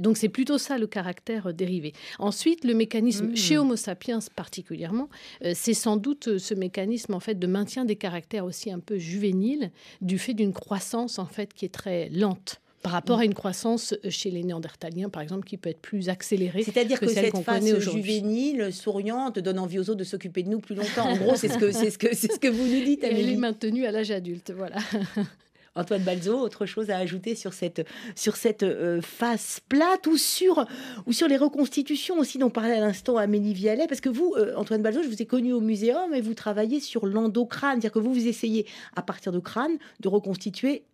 donc 0.00 0.16
c'est 0.16 0.28
plutôt 0.28 0.58
ça 0.58 0.78
le 0.78 0.86
caractère 0.86 1.52
dérivé. 1.52 1.92
Ensuite, 2.18 2.64
le 2.64 2.74
mécanisme 2.74 3.28
mmh. 3.28 3.36
chez 3.36 3.58
Homo 3.58 3.76
sapiens 3.76 4.18
particulièrement, 4.34 5.08
c'est 5.54 5.74
sans 5.74 5.96
doute 5.96 6.38
ce 6.38 6.54
mécanisme 6.54 7.14
en 7.14 7.20
fait 7.20 7.38
de 7.38 7.46
maintien 7.46 7.84
des 7.84 7.96
caractères 7.96 8.44
aussi 8.44 8.70
un 8.70 8.80
peu 8.80 8.98
juvéniles 8.98 9.70
du 10.00 10.18
fait 10.18 10.34
d'une 10.34 10.52
croissance 10.52 11.18
en 11.18 11.26
fait 11.26 11.52
qui 11.54 11.64
est 11.64 11.74
très 11.74 12.08
lente 12.10 12.60
par 12.84 12.92
rapport 12.92 13.20
à 13.20 13.24
une 13.24 13.32
croissance 13.32 13.94
chez 14.10 14.30
les 14.30 14.44
néandertaliens, 14.44 15.08
par 15.08 15.22
exemple, 15.22 15.46
qui 15.46 15.56
peut 15.56 15.70
être 15.70 15.80
plus 15.80 16.10
accélérée. 16.10 16.62
C'est-à-dire 16.62 17.00
que, 17.00 17.08
cette 17.08 17.34
phase 17.38 17.78
juvénile, 17.78 18.74
souriante, 18.74 19.38
donne 19.38 19.58
envie 19.58 19.78
aux 19.78 19.88
autres 19.88 19.94
de 19.94 20.04
s'occuper 20.04 20.42
de 20.42 20.50
nous 20.50 20.60
plus 20.60 20.74
longtemps. 20.74 21.08
En 21.08 21.16
gros, 21.16 21.34
c'est 21.34 21.48
ce 21.48 21.56
que 21.56 21.72
c'est 21.72 21.90
ce 21.90 21.96
que 21.96 22.14
c'est 22.14 22.30
ce 22.30 22.38
que 22.38 22.48
vous 22.48 22.66
nous 22.66 22.84
dites. 22.84 23.02
Elle 23.02 23.18
est 23.18 23.36
maintenue 23.36 23.86
à 23.86 23.90
l'âge 23.90 24.10
adulte, 24.10 24.52
voilà. 24.54 24.76
Antoine 25.76 26.02
Balzo, 26.02 26.38
autre 26.38 26.66
chose 26.66 26.90
à 26.90 26.98
ajouter 26.98 27.34
sur 27.34 27.52
cette, 27.54 27.84
sur 28.14 28.36
cette 28.36 28.62
euh, 28.62 29.00
face 29.00 29.60
plate 29.68 30.06
ou 30.06 30.16
sur, 30.16 30.66
ou 31.06 31.12
sur 31.12 31.26
les 31.26 31.36
reconstitutions 31.36 32.18
aussi 32.18 32.38
dont 32.38 32.50
parlait 32.50 32.76
à 32.76 32.80
l'instant 32.80 33.16
Amélie 33.16 33.54
Vialet? 33.54 33.88
Parce 33.88 34.00
que 34.00 34.10
vous, 34.10 34.34
euh, 34.36 34.54
Antoine 34.56 34.82
Balzo, 34.82 35.02
je 35.02 35.08
vous 35.08 35.20
ai 35.20 35.26
connu 35.26 35.52
au 35.52 35.60
muséum 35.60 36.14
et 36.14 36.20
vous 36.20 36.34
travaillez 36.34 36.78
sur 36.78 37.06
l'endocrâne, 37.06 37.80
c'est-à-dire 37.80 37.92
que 37.92 37.98
vous, 37.98 38.12
vous 38.12 38.28
essayez, 38.28 38.66
à 38.94 39.02
partir 39.02 39.32
de 39.32 39.40
crâne, 39.40 39.78
de 39.98 40.08
reconstituer 40.08 40.84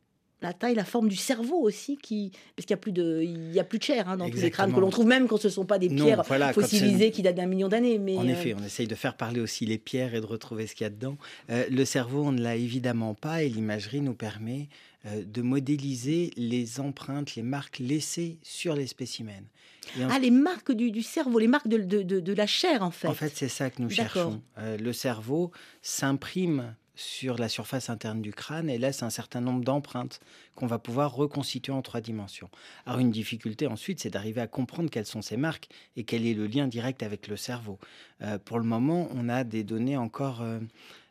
la 0.43 0.53
taille, 0.53 0.75
la 0.75 0.85
forme 0.85 1.09
du 1.09 1.17
cerveau 1.17 1.57
aussi, 1.57 1.97
qui 1.97 2.33
parce 2.57 2.67
qu'il 2.67 2.71
y 2.71 2.75
a 2.75 2.79
plus 2.79 2.93
de, 2.93 3.21
il 3.23 3.53
y 3.53 3.61
a 3.61 3.65
plus 3.65 3.79
de 3.79 3.85
chair 3.85 4.09
hein, 4.09 4.17
dans 4.17 4.29
tous 4.29 4.41
les 4.41 4.51
crânes 4.51 4.73
que 4.73 4.81
l'on 4.81 4.91
trouve 4.91 5.07
même 5.07 5.29
quand 5.29 5.37
ce 5.37 5.49
ne 5.49 5.53
sont 5.53 5.67
pas 5.67 5.79
des 5.79 5.89
pierres 5.89 6.25
fossilisées 6.53 7.11
qui 7.11 7.23
datent 7.23 7.37
d'un 7.37 7.47
million 7.47 7.69
d'années. 7.69 7.99
Mais 7.99 8.17
en 8.17 8.27
euh, 8.27 8.31
effet, 8.31 8.55
on 8.59 8.65
essaye 8.65 8.87
de 8.87 8.95
faire 8.95 9.17
parler 9.17 9.41
aussi 9.41 9.67
les 9.67 9.79
pierres 9.79 10.15
et 10.15 10.21
de 10.21 10.27
retrouver 10.27 10.67
ce 10.67 10.75
qu'il 10.75 10.85
y 10.85 10.87
a 10.87 10.91
dedans. 10.91 11.17
Euh, 11.51 11.65
le 11.71 11.85
cerveau, 11.85 12.25
on 12.25 12.33
ne 12.33 12.41
l'a 12.41 12.57
évidemment 12.57 13.15
pas, 13.15 13.43
et 13.43 13.49
l'imagerie 13.49 14.01
nous 14.01 14.15
permet 14.15 14.69
euh, 15.07 15.23
de 15.25 15.43
modéliser 15.43 16.31
les 16.37 16.81
empreintes, 16.81 17.35
les 17.35 17.43
marques 17.43 17.79
laissées 17.79 18.39
sur 18.43 18.75
les 18.75 18.87
spécimens. 18.87 19.45
Ah, 20.09 20.19
les 20.21 20.31
marques 20.31 20.73
du, 20.73 21.03
cerveau, 21.03 21.39
les 21.39 21.49
marques 21.49 21.67
de, 21.67 21.79
de, 21.79 22.33
la 22.33 22.47
chair, 22.47 22.83
en 22.83 22.93
fait. 22.93 23.09
En 23.09 23.15
fait, 23.15 23.33
c'est 23.35 23.49
ça 23.49 23.71
que 23.71 23.83
nous 23.83 23.91
cherchons. 23.91 24.41
le 24.57 24.93
cerveau 24.93 25.51
s'imprime 25.83 26.75
sur 26.95 27.39
la 27.39 27.49
surface 27.49 27.91
interne 27.91 28.21
du 28.21 28.33
crâne 28.33 28.69
et 28.69 28.79
laisse 28.79 29.03
un 29.03 29.11
certain 29.11 29.41
nombre 29.41 29.65
d'empreintes 29.65 30.21
qu'on 30.55 30.67
va 30.67 30.79
pouvoir 30.79 31.15
reconstituer 31.15 31.73
en 31.73 31.83
trois 31.83 32.01
dimensions. 32.01 32.51
Alors 32.87 32.99
une 32.99 33.11
difficulté 33.11 33.67
ensuite, 33.67 34.01
c'est 34.01 34.11
d'arriver 34.11 34.41
à 34.41 34.47
comprendre 34.47 34.91
quelles 34.91 35.07
sont 35.07 35.23
ces 35.23 35.37
marques 35.37 35.69
et 35.97 36.05
quel 36.05 36.27
est 36.27 36.35
le 36.35 36.47
lien 36.47 36.67
direct 36.67 37.03
avec 37.03 37.29
le 37.29 37.37
cerveau. 37.37 37.79
Euh, 38.23 38.39
pour 38.39 38.59
le 38.59 38.65
moment, 38.65 39.09
on 39.15 39.29
a 39.29 39.45
des 39.45 39.65
données 39.65 39.97
encore 39.97 40.43
euh, 40.43 40.61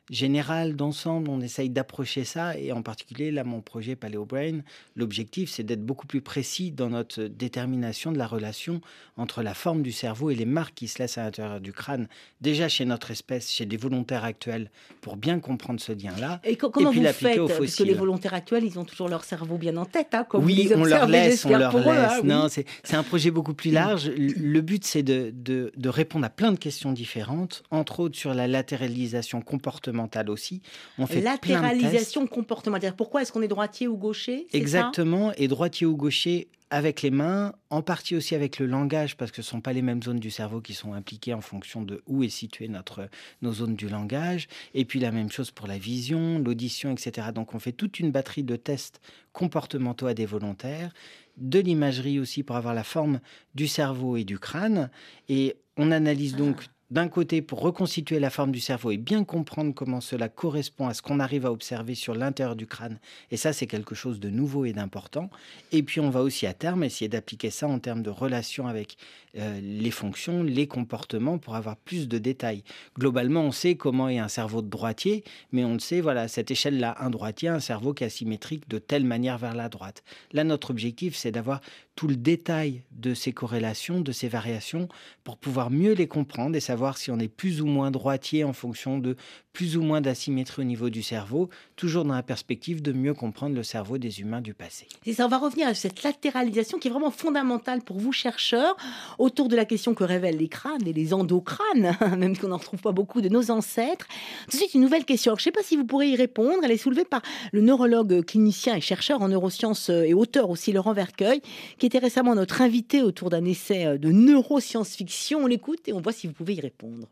général 0.09 0.75
d'ensemble, 0.75 1.29
on 1.29 1.41
essaye 1.41 1.69
d'approcher 1.69 2.23
ça, 2.23 2.57
et 2.57 2.71
en 2.71 2.81
particulier, 2.81 3.31
là, 3.31 3.43
mon 3.43 3.61
projet 3.61 3.95
Paleo 3.95 4.25
Brain, 4.25 4.59
l'objectif, 4.95 5.49
c'est 5.49 5.63
d'être 5.63 5.85
beaucoup 5.85 6.07
plus 6.07 6.21
précis 6.21 6.71
dans 6.71 6.89
notre 6.89 7.23
détermination 7.23 8.11
de 8.11 8.17
la 8.17 8.27
relation 8.27 8.81
entre 9.17 9.43
la 9.43 9.53
forme 9.53 9.81
du 9.81 9.91
cerveau 9.91 10.29
et 10.29 10.35
les 10.35 10.45
marques 10.45 10.75
qui 10.75 10.87
se 10.87 10.99
laissent 10.99 11.17
à 11.17 11.23
l'intérieur 11.23 11.61
du 11.61 11.73
crâne, 11.73 12.07
déjà 12.41 12.69
chez 12.69 12.85
notre 12.85 13.11
espèce, 13.11 13.51
chez 13.51 13.65
des 13.65 13.77
volontaires 13.77 14.23
actuels, 14.23 14.71
pour 15.01 15.17
bien 15.17 15.39
comprendre 15.39 15.79
ce 15.79 15.91
lien-là. 15.91 16.39
Et, 16.43 16.55
comment 16.55 16.89
puis 16.89 16.99
vous 16.99 17.13
faites? 17.13 17.37
Parce 17.37 17.75
que 17.75 17.83
les 17.83 17.93
volontaires 17.93 18.33
actuels, 18.33 18.63
ils 18.63 18.79
ont 18.79 18.85
toujours 18.85 19.09
leur 19.09 19.23
cerveau 19.23 19.57
bien 19.57 19.77
en 19.77 19.85
tête, 19.85 20.13
hein, 20.13 20.25
Oui, 20.33 20.71
on 20.75 20.83
leur 20.83 21.07
laisse, 21.07 21.45
on 21.45 21.49
leur 21.49 21.77
laisse. 21.77 21.87
Hein, 21.87 22.21
non, 22.23 22.47
c'est 22.49 22.95
un 22.95 23.03
projet 23.03 23.31
beaucoup 23.31 23.53
plus 23.53 23.71
large. 23.71 24.09
Le 24.17 24.61
but, 24.61 24.85
c'est 24.85 25.03
de, 25.03 25.31
de, 25.33 25.71
de 25.75 25.89
répondre 25.89 26.25
à 26.25 26.29
plein 26.29 26.51
de 26.51 26.57
questions 26.57 26.93
différentes, 26.93 27.63
entre 27.71 27.99
autres 27.99 28.17
sur 28.17 28.33
la 28.33 28.47
latéralisation 28.47 29.41
comportementale 29.41 29.98
aussi. 30.27 30.61
On 30.97 31.07
fait 31.07 31.21
Latéralisation 31.21 32.27
comportementale. 32.27 32.95
Pourquoi 32.95 33.21
est-ce 33.21 33.31
qu'on 33.31 33.41
est 33.41 33.47
droitier 33.47 33.87
ou 33.87 33.97
gaucher 33.97 34.47
Exactement. 34.53 35.31
et 35.37 35.47
droitier 35.47 35.85
ou 35.85 35.95
gaucher 35.95 36.47
avec 36.71 37.01
les 37.01 37.09
mains, 37.09 37.53
en 37.71 37.81
partie 37.81 38.15
aussi 38.15 38.35
avec 38.35 38.59
le 38.59 38.67
langage, 38.67 39.17
parce 39.17 39.31
que 39.31 39.41
ce 39.41 39.47
ne 39.47 39.51
sont 39.51 39.61
pas 39.61 39.73
les 39.73 39.81
mêmes 39.81 40.03
zones 40.03 40.19
du 40.19 40.29
cerveau 40.29 40.61
qui 40.61 40.75
sont 40.75 40.93
impliquées 40.93 41.33
en 41.33 41.41
fonction 41.41 41.81
de 41.81 42.03
où 42.05 42.23
est 42.23 42.29
située 42.29 42.67
notre, 42.67 43.09
nos 43.41 43.53
zones 43.53 43.75
du 43.75 43.89
langage. 43.89 44.47
Et 44.75 44.85
puis 44.85 44.99
la 44.99 45.11
même 45.11 45.31
chose 45.31 45.49
pour 45.49 45.65
la 45.65 45.79
vision, 45.79 46.37
l'audition, 46.37 46.91
etc. 46.91 47.29
Donc 47.33 47.55
on 47.55 47.59
fait 47.59 47.71
toute 47.71 47.99
une 47.99 48.11
batterie 48.11 48.43
de 48.43 48.55
tests 48.55 49.01
comportementaux 49.33 50.05
à 50.05 50.13
des 50.13 50.27
volontaires, 50.27 50.93
de 51.37 51.59
l'imagerie 51.59 52.19
aussi 52.19 52.43
pour 52.43 52.55
avoir 52.55 52.75
la 52.75 52.83
forme 52.83 53.19
du 53.55 53.67
cerveau 53.67 54.15
et 54.15 54.23
du 54.23 54.37
crâne. 54.37 54.91
Et 55.27 55.55
on 55.75 55.91
analyse 55.91 56.35
donc 56.35 56.65
ah 56.67 56.78
d'un 56.91 57.07
côté 57.07 57.41
pour 57.41 57.61
reconstituer 57.61 58.19
la 58.19 58.29
forme 58.29 58.51
du 58.51 58.59
cerveau 58.59 58.91
et 58.91 58.97
bien 58.97 59.23
comprendre 59.23 59.73
comment 59.73 60.01
cela 60.01 60.29
correspond 60.29 60.87
à 60.87 60.93
ce 60.93 61.01
qu'on 61.01 61.19
arrive 61.19 61.45
à 61.45 61.51
observer 61.51 61.95
sur 61.95 62.15
l'intérieur 62.15 62.55
du 62.55 62.65
crâne. 62.65 62.99
Et 63.31 63.37
ça, 63.37 63.53
c'est 63.53 63.67
quelque 63.67 63.95
chose 63.95 64.19
de 64.19 64.29
nouveau 64.29 64.65
et 64.65 64.73
d'important. 64.73 65.29
Et 65.71 65.83
puis, 65.83 65.99
on 65.99 66.09
va 66.09 66.21
aussi 66.21 66.47
à 66.47 66.53
terme 66.53 66.83
essayer 66.83 67.07
d'appliquer 67.07 67.51
ça 67.51 67.67
en 67.67 67.79
termes 67.79 68.01
de 68.01 68.09
relation 68.09 68.67
avec 68.67 68.97
euh, 69.37 69.59
les 69.61 69.91
fonctions, 69.91 70.41
les 70.41 70.65
comportements 70.65 71.37
pour 71.37 71.55
avoir 71.55 71.77
plus 71.77 72.07
de 72.07 72.17
détails. 72.17 72.63
Globalement, 72.97 73.43
on 73.43 73.51
sait 73.51 73.75
comment 73.75 74.09
est 74.09 74.17
un 74.17 74.27
cerveau 74.27 74.63
de 74.63 74.69
droitier, 74.69 75.23
mais 75.51 75.63
on 75.63 75.73
le 75.73 75.79
sait, 75.79 76.01
voilà, 76.01 76.27
cette 76.27 76.49
échelle-là, 76.49 76.95
un 76.99 77.11
droitier, 77.11 77.49
un 77.49 77.59
cerveau 77.59 77.93
qui 77.93 78.03
est 78.03 78.07
asymétrique 78.07 78.67
de 78.67 78.79
telle 78.79 79.05
manière 79.05 79.37
vers 79.37 79.53
la 79.53 79.69
droite. 79.69 80.03
Là, 80.33 80.43
notre 80.43 80.71
objectif, 80.71 81.15
c'est 81.15 81.31
d'avoir 81.31 81.61
tout 81.99 82.07
le 82.07 82.15
détail 82.15 82.83
de 82.91 83.13
ces 83.13 83.33
corrélations, 83.33 83.99
de 83.99 84.13
ces 84.13 84.29
variations, 84.29 84.87
pour 85.25 85.35
pouvoir 85.35 85.69
mieux 85.69 85.91
les 85.91 86.07
comprendre 86.07 86.55
et 86.55 86.61
savoir 86.61 86.97
si 86.97 87.11
on 87.11 87.19
est 87.19 87.27
plus 87.27 87.59
ou 87.59 87.65
moins 87.65 87.91
droitier 87.91 88.45
en 88.45 88.53
fonction 88.53 88.99
de 88.99 89.17
plus 89.51 89.75
ou 89.75 89.81
moins 89.81 89.99
d'asymétrie 89.99 90.61
au 90.61 90.65
niveau 90.65 90.89
du 90.89 91.03
cerveau, 91.03 91.49
toujours 91.75 92.05
dans 92.05 92.13
la 92.13 92.23
perspective 92.23 92.81
de 92.81 92.93
mieux 92.93 93.13
comprendre 93.13 93.53
le 93.53 93.63
cerveau 93.63 93.97
des 93.97 94.21
humains 94.21 94.39
du 94.39 94.53
passé. 94.53 94.87
Et 95.05 95.11
ça, 95.11 95.25
on 95.25 95.27
va 95.27 95.39
revenir 95.39 95.67
à 95.67 95.73
cette 95.73 96.03
latéralisation 96.03 96.79
qui 96.79 96.87
est 96.87 96.91
vraiment 96.91 97.11
fondamentale 97.11 97.81
pour 97.81 97.97
vous, 97.97 98.13
chercheurs, 98.13 98.77
autour 99.17 99.49
de 99.49 99.57
la 99.57 99.65
question 99.65 99.93
que 99.93 100.05
révèlent 100.05 100.37
les 100.37 100.47
crânes 100.47 100.87
et 100.87 100.93
les 100.93 101.13
endocrânes, 101.13 101.97
même 102.17 102.33
si 102.33 102.45
on 102.45 102.49
n'en 102.49 102.57
retrouve 102.57 102.79
pas 102.79 102.93
beaucoup 102.93 103.19
de 103.19 103.27
nos 103.27 103.51
ancêtres. 103.51 104.07
Tout 104.45 104.51
de 104.51 104.61
suite, 104.61 104.73
une 104.73 104.81
nouvelle 104.81 105.03
question. 105.03 105.35
je 105.35 105.41
ne 105.41 105.43
sais 105.43 105.51
pas 105.51 105.63
si 105.63 105.75
vous 105.75 105.85
pourrez 105.85 106.07
y 106.07 106.15
répondre. 106.15 106.59
Elle 106.63 106.71
est 106.71 106.77
soulevée 106.77 107.03
par 107.03 107.21
le 107.51 107.59
neurologue 107.59 108.23
clinicien 108.23 108.75
et 108.75 108.81
chercheur 108.81 109.21
en 109.21 109.27
neurosciences 109.27 109.89
et 109.89 110.13
auteur 110.13 110.49
aussi, 110.49 110.71
Laurent 110.71 110.93
Vercueil, 110.93 111.41
qui 111.77 111.88
était 111.89 111.97
récemment 111.97 112.35
notre 112.35 112.61
invité 112.61 113.01
autour 113.01 113.31
d'un 113.31 113.43
essai 113.45 113.97
de 113.97 114.11
neuroscience-fiction. 114.11 115.39
On 115.39 115.47
l'écoute 115.47 115.87
et 115.87 115.93
on 115.93 116.01
voit 116.01 116.13
si 116.13 116.27
vous 116.27 116.33
pouvez 116.33 116.53
y 116.53 116.61
répondre. 116.61 117.07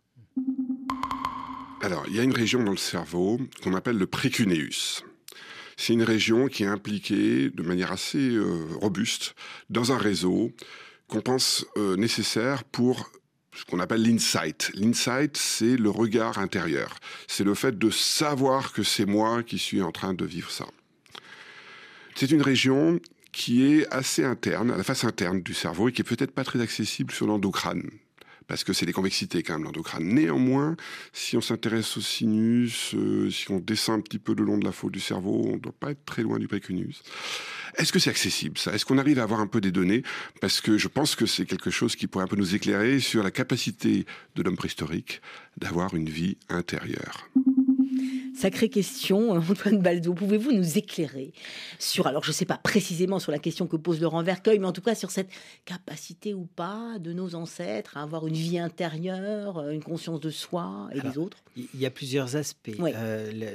Alors, 1.81 2.05
il 2.07 2.15
y 2.15 2.19
a 2.19 2.24
une 2.24 2.34
région 2.34 2.63
dans 2.63 2.72
le 2.72 2.77
cerveau 2.77 3.39
qu'on 3.63 3.74
appelle 3.74 3.98
le 3.98 4.05
précuneus. 4.05 5.01
C'est 5.77 5.93
une 5.93 6.03
région 6.03 6.48
qui 6.48 6.63
est 6.63 6.67
impliquée 6.67 7.50
de 7.50 7.63
manière 7.63 7.91
assez 7.91 8.36
euh, 8.36 8.67
robuste 8.79 9.34
dans 9.72 9.91
un 9.91 9.98
réseau 9.98 10.51
qu'on 11.07 11.22
pense 11.22 11.65
euh, 11.77 11.96
nécessaire 11.96 12.63
pour 12.63 13.10
ce 13.55 13.65
qu'on 13.65 13.79
appelle 13.79 14.03
l'insight. 14.03 14.72
L'insight, 14.75 15.38
c'est 15.38 15.75
le 15.75 15.89
regard 15.89 16.38
intérieur. 16.38 16.96
C'est 17.27 17.43
le 17.43 17.55
fait 17.55 17.79
de 17.79 17.89
savoir 17.89 18.74
que 18.74 18.84
c'est 18.84 19.07
moi 19.07 19.41
qui 19.41 19.57
suis 19.57 19.81
en 19.81 19.91
train 19.91 20.13
de 20.13 20.25
vivre 20.25 20.51
ça. 20.51 20.65
C'est 22.15 22.29
une 22.29 22.43
région 22.43 23.00
qui 23.31 23.63
est 23.65 23.88
assez 23.93 24.24
interne, 24.24 24.72
à 24.72 24.77
la 24.77 24.84
face 24.84 25.03
interne 25.03 25.41
du 25.41 25.53
cerveau 25.53 25.89
et 25.89 25.91
qui 25.91 26.01
est 26.01 26.05
peut-être 26.05 26.31
pas 26.31 26.43
très 26.43 26.62
accessible 26.62 27.12
sur 27.12 27.27
l'endocrâne 27.27 27.89
parce 28.48 28.63
que 28.63 28.74
c'est 28.74 28.86
des 28.86 28.93
convexités 28.93 29.43
quand 29.43 29.53
même 29.53 29.65
l'endocrâne. 29.65 30.05
Néanmoins, 30.05 30.75
si 31.13 31.38
on 31.38 31.41
s'intéresse 31.41 31.98
au 31.98 32.01
sinus, 32.01 32.96
euh, 32.96 33.29
si 33.29 33.51
on 33.51 33.60
descend 33.60 34.00
un 34.00 34.01
petit 34.01 34.19
peu 34.19 34.34
le 34.34 34.43
long 34.43 34.57
de 34.57 34.65
la 34.65 34.72
faute 34.72 34.93
du 34.93 35.00
cerveau, 35.00 35.43
on 35.46 35.53
ne 35.53 35.60
doit 35.60 35.75
pas 35.77 35.91
être 35.91 36.05
très 36.05 36.24
loin 36.24 36.39
du 36.39 36.48
précunus. 36.48 37.03
Est-ce 37.77 37.91
que 37.91 38.00
c'est 38.00 38.10
accessible 38.10 38.57
ça? 38.57 38.74
Est-ce 38.74 38.86
qu'on 38.86 38.98
arrive 38.98 39.19
à 39.19 39.24
avoir 39.24 39.41
un 39.41 39.48
peu 39.48 39.62
des 39.62 39.72
données? 39.72 40.03
Parce 40.41 40.62
que 40.62 40.77
je 40.77 40.88
pense 40.88 41.15
que 41.15 41.25
c'est 41.25 41.46
quelque 41.46 41.69
chose 41.69 41.96
qui 41.96 42.07
pourrait 42.07 42.24
un 42.24 42.27
peu 42.27 42.38
nous 42.38 42.55
éclairer 42.55 43.00
sur 43.00 43.22
la 43.22 43.31
capacité 43.31 44.05
de 44.36 44.43
l'homme 44.43 44.57
préhistorique 44.57 45.22
d'avoir 45.57 45.93
une 45.93 46.10
vie 46.10 46.38
intérieure. 46.50 47.29
Sacrée 48.38 48.70
question, 48.70 49.32
Antoine 49.38 49.82
Baldo. 49.82 50.13
Pouvez-vous 50.13 50.51
nous 50.51 50.77
éclairer 50.77 51.34
sur, 51.79 52.06
alors 52.06 52.24
je 52.24 52.29
ne 52.29 52.34
sais 52.34 52.46
pas 52.46 52.58
précisément 52.58 53.17
sur 53.17 53.32
la 53.32 53.39
question 53.39 53.65
que 53.65 53.75
pose 53.77 54.00
Laurent 54.00 54.22
Vercueil, 54.22 54.60
mais 54.60 54.67
en 54.67 54.72
tout 54.74 54.82
cas 54.82 54.94
sur 54.94 55.10
cette 55.10 55.29
capacité 55.65 56.36
ou 56.36 56.46
pas 56.46 57.00
de 57.00 57.13
nos 57.13 57.34
ancêtres 57.34 57.98
à 57.98 58.03
avoir 58.03 58.27
une 58.27 58.36
vie 58.36 58.60
intérieure, 58.60 59.67
une 59.70 59.84
conscience 59.84 60.20
de 60.20 60.29
soi 60.29 60.88
et 60.94 61.01
des 61.01 61.17
autres? 61.17 61.38
Il 61.56 61.79
y 61.79 61.86
a 61.88 61.91
plusieurs 61.91 62.36
aspects. 62.36 62.75
Oui. 62.77 62.91
Euh, 62.96 63.32
la, 63.34 63.48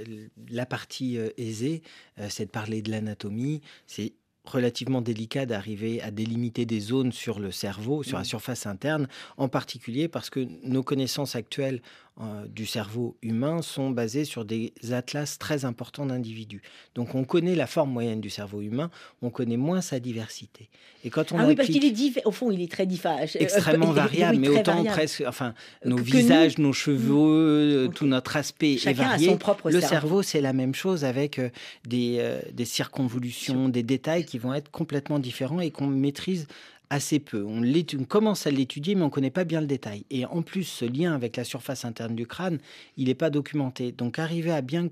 la 0.50 0.66
partie 0.66 1.16
euh, 1.16 1.28
aisée, 1.36 1.82
euh, 2.18 2.26
c'est 2.28 2.46
de 2.46 2.50
parler 2.50 2.82
de 2.82 2.90
l'anatomie. 2.90 3.60
C'est 3.86 4.14
relativement 4.44 5.02
délicat 5.02 5.46
d'arriver 5.46 6.02
à 6.02 6.10
délimiter 6.10 6.66
des 6.66 6.80
zones 6.80 7.12
sur 7.12 7.38
le 7.38 7.52
cerveau, 7.52 8.02
sur 8.02 8.16
la 8.16 8.22
Mm. 8.22 8.26
surface 8.26 8.66
interne, 8.66 9.06
en 9.36 9.48
particulier 9.48 10.08
parce 10.08 10.30
que 10.30 10.40
nos 10.64 10.82
connaissances 10.82 11.36
actuelles 11.36 11.80
euh, 12.20 12.46
du 12.46 12.66
cerveau 12.66 13.16
humain 13.22 13.62
sont 13.62 13.90
basées 13.90 14.26
sur 14.26 14.44
des 14.44 14.74
atlas 14.90 15.38
très 15.38 15.64
importants 15.64 16.04
d'individus. 16.04 16.60
Donc 16.94 17.14
on 17.14 17.24
connaît 17.24 17.54
la 17.54 17.66
forme 17.66 17.90
moyenne 17.90 18.20
du 18.20 18.28
cerveau 18.28 18.60
humain, 18.60 18.90
on 19.22 19.30
connaît 19.30 19.56
moins 19.56 19.80
sa 19.80 19.98
diversité. 19.98 20.68
Et 21.04 21.10
quand 21.10 21.32
on 21.32 21.38
Ah 21.38 21.46
oui, 21.46 21.54
parce 21.56 21.68
qu'il 21.68 21.84
est 21.86 21.90
divers. 21.90 22.22
Au 22.26 22.30
fond, 22.30 22.50
il 22.50 22.60
est 22.60 22.70
très 22.70 22.84
divers. 22.86 23.18
extrêmement 23.36 23.92
variable, 23.92 24.38
mais 24.38 24.48
autant 24.48 24.84
presque, 24.84 25.24
enfin, 25.26 25.54
nos 25.86 25.96
Que- 25.96 26.02
que 26.02 26.06
visages, 26.06 26.58
nous. 26.58 26.66
nos 26.68 26.72
cheveux, 26.74 27.14
euh, 27.16 27.86
Ok. 27.88 27.94
tout 27.94 28.06
notre 28.06 28.36
aspect 28.36 28.74
est 28.74 28.78
Chacun 28.78 29.04
a 29.04 29.08
varié. 29.12 29.28
son 29.28 29.38
propre 29.38 29.70
Le 29.70 29.80
cerveau. 29.80 29.88
cerveau, 29.88 30.22
c'est 30.22 30.40
la 30.42 30.52
même 30.52 30.74
chose 30.74 31.04
avec 31.06 31.38
euh, 31.38 31.48
des, 31.86 32.16
euh, 32.20 32.40
des 32.52 32.66
circonvolutions, 32.66 33.68
des 33.70 33.82
détails 33.82 34.26
qui 34.26 34.38
vont 34.38 34.52
être 34.52 34.70
complètement 34.70 35.18
différents 35.18 35.60
et 35.60 35.70
qu'on 35.70 35.86
maîtrise 35.86 36.46
assez 36.92 37.20
peu. 37.20 37.42
On, 37.42 37.62
commence 38.04 38.46
à 38.46 38.50
l'étudier, 38.50 38.94
mais 38.94 39.00
on 39.00 39.06
ne 39.06 39.10
connaît 39.10 39.30
pas 39.30 39.44
bien 39.44 39.62
le 39.62 39.66
détail. 39.66 40.04
Et 40.10 40.26
en 40.26 40.42
plus, 40.42 40.64
ce 40.64 40.84
lien 40.84 41.14
avec 41.14 41.38
la 41.38 41.44
surface 41.44 41.86
interne 41.86 42.14
du 42.14 42.26
crâne, 42.26 42.58
il 42.98 43.06
n'est 43.06 43.14
pas 43.14 43.30
documenté. 43.30 43.92
Donc, 43.92 44.18
arriver 44.18 44.52
à 44.52 44.60
bien 44.60 44.86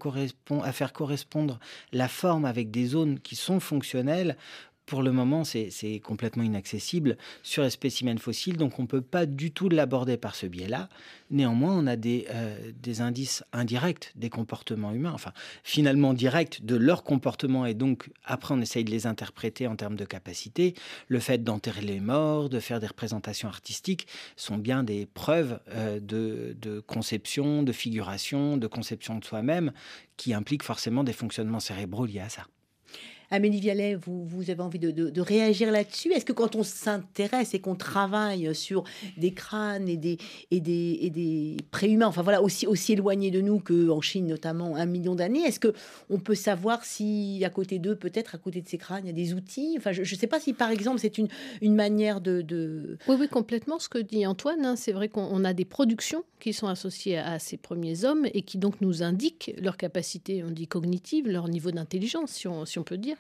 à 0.65 0.73
faire 0.73 0.95
correspondre 0.95 1.61
la 1.93 2.09
forme 2.09 2.47
avec 2.47 2.71
des 2.71 2.87
zones 2.87 3.21
qui 3.21 3.37
sont 3.37 3.61
fonctionnelles, 3.61 4.39
pour 4.91 5.05
le 5.05 5.13
moment, 5.13 5.45
c'est 5.45 6.01
complètement 6.03 6.43
inaccessible 6.43 7.17
sur 7.45 7.63
les 7.63 7.71
spécimens 7.71 8.19
fossiles, 8.19 8.57
donc 8.57 8.81
on 8.81 8.83
ne 8.83 8.89
peut 8.89 9.01
pas 9.01 9.25
du 9.25 9.53
tout 9.53 9.69
l'aborder 9.69 10.17
par 10.17 10.35
ce 10.35 10.47
biais-là. 10.47 10.89
Néanmoins, 11.31 11.79
on 11.79 11.87
a 11.87 11.95
des, 11.95 12.27
euh, 12.31 12.73
des 12.83 13.01
indices 13.01 13.45
indirects 13.53 14.11
des 14.17 14.31
comportements 14.31 14.91
humains, 14.91 15.13
enfin 15.15 15.33
finalement 15.63 16.13
directs 16.13 16.65
de 16.65 16.75
leur 16.75 17.05
comportement, 17.05 17.67
et 17.67 17.75
donc 17.75 18.11
après 18.25 18.53
on 18.53 18.61
essaye 18.61 18.83
de 18.83 18.91
les 18.91 19.07
interpréter 19.07 19.69
en 19.69 19.77
termes 19.77 19.95
de 19.95 20.05
capacité. 20.05 20.75
Le 21.07 21.21
fait 21.21 21.45
d'enterrer 21.45 21.83
les 21.83 22.01
morts, 22.01 22.49
de 22.49 22.59
faire 22.59 22.81
des 22.81 22.89
représentations 22.89 23.47
artistiques, 23.47 24.09
sont 24.35 24.59
bien 24.59 24.83
des 24.83 25.07
preuves 25.07 25.61
euh, 25.69 26.01
de, 26.01 26.57
de 26.61 26.81
conception, 26.81 27.63
de 27.63 27.71
figuration, 27.71 28.57
de 28.57 28.67
conception 28.67 29.21
de 29.21 29.25
soi-même, 29.25 29.71
qui 30.17 30.35
impliquent 30.35 30.65
forcément 30.65 31.05
des 31.05 31.13
fonctionnements 31.13 31.61
cérébraux 31.61 32.07
liés 32.07 32.19
à 32.19 32.29
ça. 32.29 32.49
Amélie 33.33 33.61
Vialet, 33.61 33.95
vous, 33.95 34.51
avez 34.51 34.61
envie 34.61 34.81
de, 34.81 35.21
réagir 35.21 35.71
là-dessus? 35.71 36.13
Est-ce 36.13 36.25
que 36.25 36.33
quand 36.33 36.57
on 36.57 36.65
s'intéresse 36.65 37.55
et 37.55 37.61
qu'on 37.61 37.77
travaille 37.77 38.53
sur 38.57 38.83
des 39.19 39.33
crânes 39.33 39.89
et 39.89 39.97
des, 39.97 41.57
préhumains, 41.71 42.09
enfin 42.09 42.23
voilà, 42.23 42.43
aussi, 42.43 42.67
éloignés 42.93 43.31
de 43.31 43.41
nous 43.41 43.61
qu'en 43.61 44.01
Chine 44.01 44.27
notamment, 44.27 44.75
un 44.75 44.87
million 44.87 45.15
d'années, 45.15 45.43
est-ce 45.43 45.61
que 45.61 45.73
on 46.09 46.19
peut 46.19 46.35
savoir 46.35 46.85
si 46.85 47.43
à 47.45 47.51
côté 47.51 47.79
d'eux, 47.79 47.95
peut-être 47.95 48.35
à 48.35 48.39
côté 48.39 48.63
de 48.63 48.69
ces 48.69 48.79
crânes, 48.79 49.05
il 49.05 49.07
y 49.07 49.11
a 49.11 49.13
des 49.13 49.33
outils? 49.33 49.77
Enfin, 49.79 49.93
je 49.93 50.01
ne 50.01 50.19
sais 50.19 50.27
pas 50.27 50.41
si 50.41 50.53
par 50.53 50.71
exemple 50.71 50.99
c'est 50.99 51.19
une, 51.19 51.29
manière 51.63 52.21
de, 52.21 52.99
Oui, 53.07 53.17
oui, 53.21 53.29
complètement. 53.29 53.79
Ce 53.79 53.89
que 53.89 53.99
dit 53.99 54.27
Antoine, 54.27 54.65
hein, 54.65 54.75
c'est 54.75 54.93
vrai 54.93 55.09
qu'on 55.09 55.29
on 55.31 55.45
a 55.45 55.53
des 55.53 55.65
productions 55.65 56.25
qui 56.41 56.53
sont 56.53 56.67
associées 56.67 57.19
à 57.19 57.39
ces 57.39 57.57
premiers 57.57 58.05
hommes 58.05 58.27
et 58.35 58.43
qui 58.43 58.59
donc 58.59 58.81
nous 58.81 59.05
indiquent 59.05 59.55
leur 59.61 59.77
capacité, 59.77 60.43
on 60.43 60.51
dit 60.51 60.67
cognitive, 60.67 61.29
leur 61.29 61.49
niveau 61.49 61.71
d'intelligence, 61.71 62.33
si 62.33 62.79
on 62.79 62.83
peut 62.83 62.99
dire. 62.99 63.17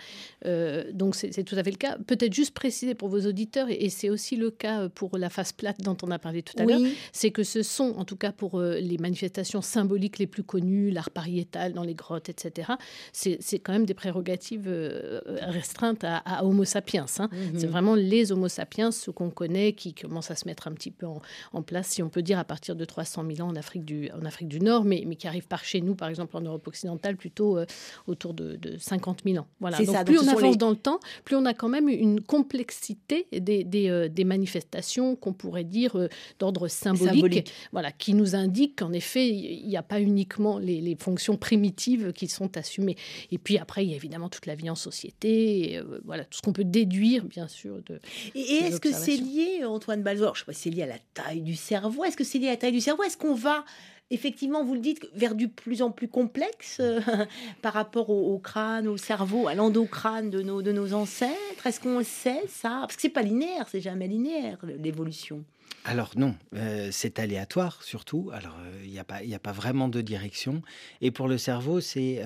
Euh, 0.46 0.84
donc 0.92 1.14
c'est 1.14 1.44
tout 1.44 1.56
à 1.56 1.62
fait 1.62 1.70
le 1.70 1.76
cas. 1.76 1.96
Peut-être 2.06 2.32
juste 2.34 2.52
préciser 2.54 2.94
pour 2.94 3.08
vos 3.08 3.20
auditeurs, 3.26 3.68
et, 3.68 3.74
et 3.84 3.88
c'est 3.90 4.10
aussi 4.10 4.36
le 4.36 4.50
cas 4.50 4.88
pour 4.88 5.16
la 5.18 5.30
face 5.30 5.52
plate 5.52 5.80
dont 5.80 5.96
on 6.02 6.10
a 6.10 6.18
parlé 6.18 6.42
tout 6.42 6.54
à 6.58 6.64
l'heure, 6.64 6.80
c'est 7.12 7.30
que 7.30 7.42
ce 7.44 7.62
sont, 7.62 7.94
en 7.96 8.04
tout 8.04 8.16
cas 8.16 8.32
pour 8.32 8.58
euh, 8.58 8.78
les 8.78 8.98
manifestations 8.98 9.62
symboliques 9.62 10.18
les 10.18 10.26
plus 10.26 10.42
connues, 10.42 10.90
l'art 10.90 11.10
pariétal 11.10 11.72
dans 11.72 11.82
les 11.84 11.94
grottes, 11.94 12.28
etc., 12.28 12.72
c'est 13.12 13.58
quand 13.58 13.72
même 13.72 13.86
des 13.86 13.94
prérogatives 13.94 14.64
euh, 14.66 15.20
restreintes 15.26 16.04
à, 16.04 16.18
à 16.18 16.44
Homo 16.44 16.64
sapiens. 16.64 17.06
hein. 17.18 17.28
Mhm. 17.32 17.58
C'est 17.58 17.66
vraiment 17.66 17.94
les 17.94 18.32
Homo 18.32 18.48
sapiens, 18.48 18.90
ceux 18.90 19.12
qu'on 19.12 19.30
connaît, 19.30 19.72
qui 19.72 19.94
commencent 19.94 20.30
à 20.30 20.36
se 20.36 20.46
mettre 20.46 20.68
un 20.68 20.72
petit 20.72 20.90
peu 20.90 21.06
en, 21.06 21.20
en 21.52 21.62
place, 21.62 21.88
si 21.88 22.02
on 22.02 22.08
peut 22.08 22.22
dire, 22.22 22.38
à 22.38 22.44
partir 22.44 22.76
de 22.76 22.84
300 22.84 23.24
000 23.36 23.46
ans 23.46 23.52
en 23.52 23.56
Afrique 23.56 23.84
du, 23.84 24.10
en 24.10 24.24
Afrique 24.24 24.48
du 24.48 24.60
Nord, 24.60 24.84
mais, 24.84 25.04
mais 25.06 25.16
qui 25.16 25.26
arrivent 25.26 25.48
par 25.48 25.64
chez 25.64 25.80
nous, 25.80 25.94
par 25.94 26.08
exemple 26.08 26.36
en 26.36 26.40
Europe 26.40 26.66
occidentale, 26.66 27.16
plutôt 27.16 27.58
euh, 27.58 27.66
autour 28.06 28.34
de, 28.34 28.56
de 28.56 28.76
50 28.78 29.20
000 29.24 29.38
ans. 29.38 29.46
Voilà. 29.60 29.76
C'est 29.76 29.84
Donc 29.92 29.96
ça, 29.96 30.04
plus 30.04 30.18
on 30.18 30.28
avance 30.28 30.42
les- 30.52 30.56
dans 30.56 30.70
le 30.70 30.76
temps, 30.76 31.00
plus 31.24 31.36
on 31.36 31.44
a 31.44 31.54
quand 31.54 31.68
même 31.68 31.88
une 31.88 32.20
complexité 32.20 33.26
des, 33.32 33.64
des, 33.64 33.88
euh, 33.88 34.08
des 34.08 34.24
manifestations 34.24 35.16
qu'on 35.16 35.32
pourrait 35.32 35.64
dire 35.64 35.96
euh, 35.96 36.08
d'ordre 36.38 36.68
symbolique, 36.68 37.14
Symbolique. 37.14 37.52
voilà, 37.72 37.92
qui 37.92 38.14
nous 38.14 38.34
indiquent 38.34 38.78
qu'en 38.80 38.92
effet, 38.92 39.28
il 39.28 39.66
n'y 39.66 39.76
a 39.76 39.82
pas 39.82 40.00
uniquement 40.00 40.58
les, 40.58 40.80
les 40.80 40.96
fonctions 40.96 41.36
primitives 41.36 42.12
qui 42.12 42.28
sont 42.28 42.56
assumées. 42.56 42.96
Et 43.30 43.38
puis 43.38 43.58
après, 43.58 43.84
il 43.84 43.90
y 43.90 43.92
a 43.92 43.96
évidemment 43.96 44.28
toute 44.28 44.46
la 44.46 44.54
vie 44.54 44.70
en 44.70 44.74
société, 44.74 45.72
et, 45.72 45.78
euh, 45.78 46.00
voilà, 46.04 46.24
tout 46.24 46.36
ce 46.38 46.42
qu'on 46.42 46.52
peut 46.52 46.64
déduire, 46.64 47.24
bien 47.24 47.48
sûr, 47.48 47.80
de, 47.86 48.00
Et, 48.34 48.40
est-ce 48.40 48.80
que 48.80 48.92
c'est 48.92 49.16
lié, 49.16 49.64
Antoine 49.64 50.02
Balzor 50.02 50.34
Je 50.34 50.40
sais 50.40 50.46
pas 50.46 50.52
si 50.52 50.62
c'est 50.62 50.70
lié 50.70 50.82
à 50.82 50.86
la 50.86 50.98
taille 51.14 51.40
du 51.42 51.56
cerveau. 51.56 52.04
Est-ce 52.04 52.16
que 52.16 52.24
c'est 52.24 52.38
lié 52.38 52.48
à 52.48 52.50
la 52.50 52.56
taille 52.56 52.72
du 52.72 52.80
cerveau? 52.80 53.02
Est-ce 53.02 53.16
qu'on 53.16 53.34
va, 53.34 53.64
effectivement, 54.10 54.64
vous 54.64 54.74
le 54.74 54.80
dites, 54.80 55.08
vers 55.14 55.34
du 55.34 55.48
plus 55.48 55.82
en 55.82 55.90
plus 55.90 56.08
complexe 56.08 56.78
euh, 56.80 57.00
par 57.62 57.72
rapport 57.72 58.10
au, 58.10 58.38
crâne, 58.38 58.88
au 58.88 58.96
cerveau, 58.96 59.48
à 59.48 59.54
l'endocrâne 59.54 60.30
de 60.30 60.42
nos, 60.42 60.62
de 60.62 60.72
nos 60.72 60.92
ancêtres 60.92 61.66
Est-ce 61.66 61.80
qu'on 61.80 62.02
sait, 62.02 62.42
ça? 62.48 62.80
Parce 62.82 62.96
que 62.96 63.02
c'est 63.02 63.08
pas 63.08 63.22
linéaire, 63.22 63.66
c'est 63.70 63.80
jamais 63.80 64.08
linéaire, 64.08 64.58
l'évolution. 64.78 65.44
Alors 65.84 66.12
non, 66.16 66.34
euh, 66.56 66.88
c'est 66.92 67.18
aléatoire 67.18 67.82
surtout. 67.82 68.30
Alors 68.34 68.58
euh, 68.60 68.82
il 68.84 68.90
n'y 68.90 68.98
a, 68.98 69.04
y 69.22 69.34
a 69.34 69.38
pas 69.38 69.52
vraiment 69.52 69.88
de 69.88 70.02
direction. 70.02 70.62
Et 71.00 71.10
pour 71.10 71.26
le 71.26 71.38
cerveau, 71.38 71.80
c'est 71.80 72.22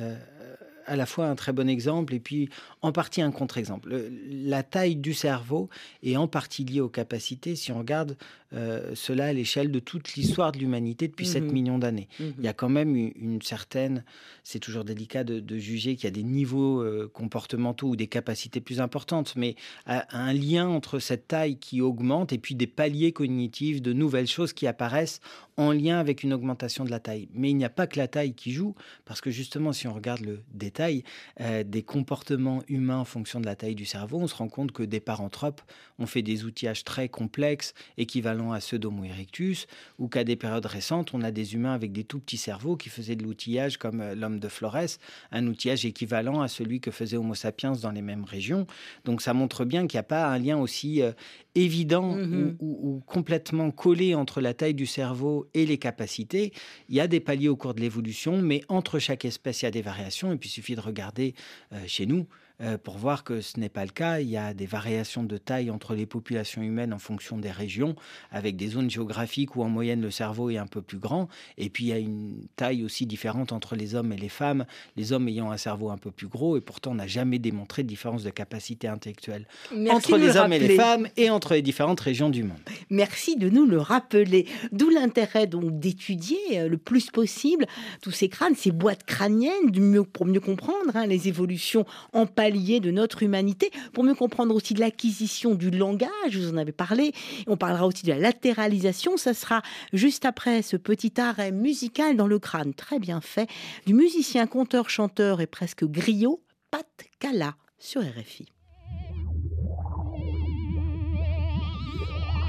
à 0.86 0.96
la 0.96 1.06
fois 1.06 1.26
un 1.26 1.34
très 1.34 1.52
bon 1.52 1.68
exemple 1.68 2.14
et 2.14 2.20
puis 2.20 2.48
en 2.82 2.92
partie 2.92 3.22
un 3.22 3.30
contre-exemple. 3.30 3.88
Le- 3.90 4.10
La 4.48 4.62
taille 4.62 4.96
du 4.96 5.14
cerveau 5.14 5.68
est 6.02 6.16
en 6.16 6.28
partie 6.28 6.64
liée 6.64 6.80
aux 6.80 6.88
capacités 6.88 7.56
si 7.56 7.72
on 7.72 7.78
regarde 7.78 8.16
euh, 8.52 8.92
cela 8.94 9.26
à 9.26 9.32
l'échelle 9.32 9.72
de 9.72 9.80
toute 9.80 10.14
l'histoire 10.14 10.52
de 10.52 10.58
l'humanité 10.58 11.08
depuis 11.08 11.26
7 11.26 11.42
Mhm. 11.44 11.52
millions 11.52 11.78
d'années. 11.78 12.08
Il 12.20 12.44
y 12.44 12.46
a 12.48 12.52
quand 12.52 12.68
même 12.68 12.94
une, 12.94 13.12
une 13.16 13.42
certaine, 13.42 14.04
c'est 14.44 14.60
toujours 14.60 14.84
délicat 14.84 15.24
de, 15.24 15.40
de 15.40 15.58
juger 15.58 15.96
qu'il 15.96 16.04
y 16.04 16.06
a 16.06 16.10
des 16.12 16.22
niveaux 16.22 16.80
euh, 16.80 17.10
comportementaux 17.12 17.88
ou 17.88 17.96
des 17.96 18.06
capacités 18.06 18.60
plus 18.60 18.80
importantes, 18.80 19.34
mais 19.36 19.56
un 19.86 20.32
lien 20.32 20.68
entre 20.68 20.98
cette 21.00 21.26
taille 21.26 21.56
qui 21.58 21.80
augmente 21.80 22.32
et 22.32 22.38
puis 22.38 22.54
des 22.54 22.68
paliers 22.68 23.10
cognitifs, 23.12 23.82
de 23.82 23.92
nouvelles 23.92 24.28
choses 24.28 24.52
qui 24.52 24.66
apparaissent 24.68 25.20
en 25.56 25.72
lien 25.72 25.98
avec 25.98 26.22
une 26.22 26.32
augmentation 26.32 26.84
de 26.84 26.90
la 26.90 27.00
taille. 27.00 27.28
Mais 27.32 27.50
il 27.50 27.54
n'y 27.56 27.64
a 27.64 27.70
pas 27.70 27.86
que 27.86 27.98
la 27.98 28.08
taille 28.08 28.34
qui 28.34 28.52
joue, 28.52 28.74
parce 29.04 29.20
que 29.20 29.30
justement, 29.30 29.72
si 29.72 29.86
on 29.86 29.94
regarde 29.94 30.20
le 30.20 30.42
détail 30.52 31.04
euh, 31.40 31.62
des 31.62 31.82
comportements 31.82 32.62
humains 32.68 32.98
en 32.98 33.04
fonction 33.04 33.40
de 33.40 33.46
la 33.46 33.56
taille 33.56 33.74
du 33.74 33.84
cerveau, 33.84 34.18
on 34.18 34.26
se 34.26 34.34
rend 34.34 34.48
compte 34.48 34.72
que 34.72 34.82
des 34.82 35.00
paranthropes 35.00 35.62
ont 35.98 36.06
fait 36.06 36.22
des 36.22 36.44
outillages 36.44 36.84
très 36.84 37.08
complexes, 37.08 37.74
équivalents 37.96 38.52
à 38.52 38.60
ceux 38.60 38.78
d'Homo 38.78 39.04
erectus, 39.04 39.66
ou 39.98 40.08
qu'à 40.08 40.24
des 40.24 40.36
périodes 40.36 40.66
récentes, 40.66 41.14
on 41.14 41.22
a 41.22 41.30
des 41.30 41.54
humains 41.54 41.74
avec 41.74 41.92
des 41.92 42.04
tout 42.04 42.18
petits 42.18 42.36
cerveaux 42.36 42.76
qui 42.76 42.88
faisaient 42.88 43.16
de 43.16 43.22
l'outillage 43.22 43.78
comme 43.78 44.00
euh, 44.00 44.14
l'homme 44.14 44.40
de 44.40 44.48
Flores, 44.48 44.98
un 45.30 45.46
outillage 45.46 45.84
équivalent 45.84 46.40
à 46.40 46.48
celui 46.48 46.80
que 46.80 46.90
faisait 46.90 47.16
Homo 47.16 47.34
sapiens 47.34 47.72
dans 47.72 47.90
les 47.90 48.02
mêmes 48.02 48.24
régions. 48.24 48.66
Donc 49.04 49.22
ça 49.22 49.34
montre 49.34 49.64
bien 49.64 49.86
qu'il 49.86 49.96
n'y 49.96 50.00
a 50.00 50.04
pas 50.04 50.26
un 50.26 50.38
lien 50.38 50.58
aussi 50.58 51.02
euh, 51.02 51.12
évident 51.54 52.14
ou, 52.60 52.64
ou- 52.66 52.78
ou 52.96 53.00
complètement 53.06 53.70
collé 53.70 54.14
entre 54.14 54.40
la 54.40 54.54
taille 54.54 54.74
du 54.74 54.86
cerveau 54.86 55.48
et 55.54 55.66
les 55.66 55.78
capacités. 55.78 56.52
Il 56.88 56.94
y 56.94 57.00
a 57.00 57.06
des 57.06 57.20
paliers 57.20 57.48
au 57.48 57.56
cours 57.56 57.74
de 57.74 57.80
l'évolution, 57.80 58.40
mais 58.40 58.62
entre 58.68 58.98
chaque 58.98 59.24
espèce, 59.24 59.62
il 59.62 59.66
y 59.66 59.68
a 59.68 59.70
des 59.70 59.82
variations. 59.82 60.32
Et 60.32 60.36
puis 60.36 60.48
il 60.48 60.52
suffit 60.52 60.74
de 60.74 60.80
regarder 60.80 61.34
euh, 61.72 61.78
chez 61.86 62.06
nous. 62.06 62.26
Euh, 62.60 62.78
pour 62.78 62.98
voir 62.98 63.24
que 63.24 63.40
ce 63.40 63.58
n'est 63.58 63.68
pas 63.68 63.84
le 63.84 63.90
cas. 63.90 64.20
Il 64.20 64.28
y 64.28 64.36
a 64.36 64.54
des 64.54 64.66
variations 64.66 65.24
de 65.24 65.36
taille 65.38 65.70
entre 65.70 65.94
les 65.94 66.06
populations 66.06 66.62
humaines 66.62 66.92
en 66.92 66.98
fonction 66.98 67.36
des 67.36 67.50
régions, 67.50 67.96
avec 68.30 68.56
des 68.56 68.68
zones 68.68 68.88
géographiques 68.88 69.56
où 69.56 69.62
en 69.62 69.68
moyenne 69.68 70.00
le 70.00 70.10
cerveau 70.10 70.50
est 70.50 70.56
un 70.56 70.66
peu 70.66 70.80
plus 70.80 70.98
grand. 70.98 71.28
Et 71.58 71.68
puis 71.68 71.84
il 71.84 71.88
y 71.88 71.92
a 71.92 71.98
une 71.98 72.46
taille 72.56 72.84
aussi 72.84 73.06
différente 73.06 73.52
entre 73.52 73.74
les 73.74 73.94
hommes 73.94 74.12
et 74.12 74.16
les 74.16 74.28
femmes, 74.28 74.66
les 74.96 75.12
hommes 75.12 75.26
ayant 75.28 75.50
un 75.50 75.56
cerveau 75.56 75.90
un 75.90 75.98
peu 75.98 76.10
plus 76.10 76.28
gros. 76.28 76.56
Et 76.56 76.60
pourtant, 76.60 76.92
on 76.92 76.96
n'a 76.96 77.06
jamais 77.08 77.38
démontré 77.38 77.82
de 77.82 77.88
différence 77.88 78.22
de 78.22 78.30
capacité 78.30 78.86
intellectuelle 78.86 79.46
entre 79.90 80.16
les 80.16 80.28
le 80.28 80.36
hommes 80.36 80.52
et 80.52 80.58
les 80.58 80.76
femmes 80.76 81.08
et 81.16 81.30
entre 81.30 81.54
les 81.54 81.62
différentes 81.62 82.00
régions 82.00 82.30
du 82.30 82.44
monde. 82.44 82.60
Merci 82.90 83.36
de 83.36 83.48
nous 83.48 83.66
le 83.66 83.78
rappeler. 83.78 84.46
D'où 84.70 84.90
l'intérêt 84.90 85.46
donc 85.46 85.78
d'étudier 85.80 86.38
euh, 86.54 86.68
le 86.68 86.78
plus 86.78 87.10
possible 87.10 87.66
tous 88.00 88.10
ces 88.10 88.28
crânes, 88.28 88.54
ces 88.54 88.70
boîtes 88.70 89.04
crâniennes, 89.04 89.72
pour 90.12 90.26
mieux 90.26 90.40
comprendre 90.40 90.94
hein, 90.94 91.06
les 91.06 91.28
évolutions 91.28 91.84
en 92.12 92.26
palier 92.44 92.78
de 92.78 92.90
notre 92.90 93.22
humanité. 93.22 93.70
Pour 93.94 94.04
mieux 94.04 94.14
comprendre 94.14 94.54
aussi 94.54 94.74
l'acquisition 94.74 95.54
du 95.54 95.70
langage, 95.70 96.36
vous 96.36 96.52
en 96.52 96.58
avez 96.58 96.72
parlé. 96.72 97.12
On 97.46 97.56
parlera 97.56 97.86
aussi 97.86 98.04
de 98.04 98.10
la 98.10 98.18
latéralisation. 98.18 99.16
Ça 99.16 99.32
sera 99.32 99.62
juste 99.94 100.26
après 100.26 100.60
ce 100.60 100.76
petit 100.76 101.18
arrêt 101.18 101.52
musical 101.52 102.16
dans 102.16 102.26
le 102.26 102.38
crâne, 102.38 102.74
très 102.74 102.98
bien 102.98 103.22
fait, 103.22 103.48
du 103.86 103.94
musicien, 103.94 104.46
conteur, 104.46 104.90
chanteur 104.90 105.40
et 105.40 105.46
presque 105.46 105.86
griot, 105.86 106.42
Pat 106.70 106.86
Cala 107.18 107.54
sur 107.78 108.02
RFI. 108.02 108.52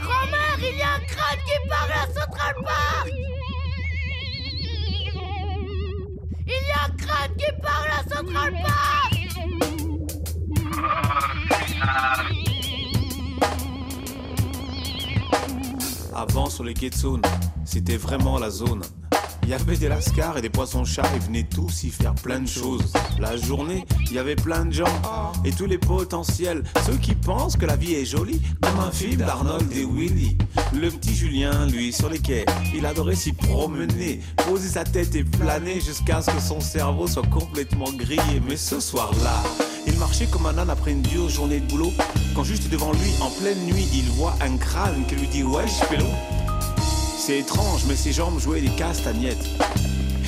Grand-mère, 0.01 0.59
il 0.59 0.77
y 0.77 0.81
a 0.81 0.93
un 0.95 1.05
crâne 1.05 1.39
qui 1.45 1.69
parle 1.69 1.91
à 1.91 2.07
Central 2.07 2.55
Park 2.65 3.09
Il 6.47 6.51
y 6.51 6.71
a 6.73 6.83
un 6.83 6.97
crâne 6.97 7.35
qui 7.37 7.61
parle 7.61 7.91
à 7.97 8.13
Central 8.13 8.51
Park 8.61 9.14
Avant, 16.13 16.49
sur 16.49 16.63
les 16.63 16.73
quais 16.73 16.89
de 16.89 16.95
Saône, 16.95 17.21
c'était 17.65 17.97
vraiment 17.97 18.39
la 18.39 18.49
zone. 18.49 18.81
Il 19.43 19.49
y 19.49 19.53
avait 19.53 19.77
des 19.77 19.89
lascars 19.89 20.39
et 20.39 20.41
des 20.41 20.49
poissons-chats, 20.49 21.07
ils 21.13 21.21
venaient 21.21 21.43
tous 21.43 21.83
y 21.83 21.91
faire 21.91 22.15
plein 22.15 22.39
de 22.39 22.47
choses. 22.47 22.91
La 23.19 23.37
journée, 23.37 23.85
il 24.07 24.13
y 24.13 24.17
avait 24.17 24.35
plein 24.35 24.65
de 24.65 24.73
gens 24.73 25.01
et 25.43 25.51
tous 25.51 25.67
les 25.67 25.77
potentiels, 25.77 26.63
ceux 26.83 26.97
qui 26.97 27.13
pensent 27.13 27.55
que 27.55 27.67
la 27.67 27.75
vie 27.75 27.93
est 27.93 28.05
jolie, 28.05 28.41
comme 28.61 28.79
un 28.79 28.89
film 28.89 29.17
d'Arnold 29.17 29.71
et 29.71 29.85
Willy. 29.85 30.35
Le 30.73 30.89
petit 30.89 31.13
Julien, 31.13 31.67
lui, 31.67 31.93
sur 31.93 32.09
les 32.09 32.17
quais, 32.17 32.45
il 32.73 32.87
adorait 32.87 33.15
s'y 33.15 33.33
promener, 33.33 34.19
poser 34.47 34.69
sa 34.69 34.83
tête 34.83 35.13
et 35.13 35.23
planer 35.23 35.79
jusqu'à 35.79 36.23
ce 36.23 36.31
que 36.31 36.41
son 36.41 36.59
cerveau 36.59 37.05
soit 37.05 37.27
complètement 37.27 37.91
grillé. 37.93 38.41
Mais 38.47 38.57
ce 38.57 38.79
soir-là, 38.79 39.43
il 39.87 39.97
marchait 39.97 40.25
comme 40.25 40.45
un 40.45 40.57
âne 40.57 40.69
après 40.69 40.91
une 40.91 41.01
dure 41.01 41.29
journée 41.29 41.59
de 41.59 41.65
boulot, 41.67 41.93
quand 42.35 42.43
juste 42.43 42.69
devant 42.69 42.91
lui, 42.91 43.11
en 43.21 43.29
pleine 43.29 43.59
nuit, 43.65 43.87
il 43.93 44.09
voit 44.11 44.35
un 44.41 44.57
crâne 44.57 45.05
qui 45.07 45.15
lui 45.15 45.27
dit 45.27 45.43
Ouais, 45.43 45.65
je 45.67 45.85
fais 45.85 45.97
l'eau. 45.97 46.13
C'est 47.17 47.39
étrange, 47.39 47.85
mais 47.87 47.95
ses 47.95 48.11
jambes 48.11 48.39
jouaient 48.39 48.61
des 48.61 48.75
castagnettes. 48.75 49.47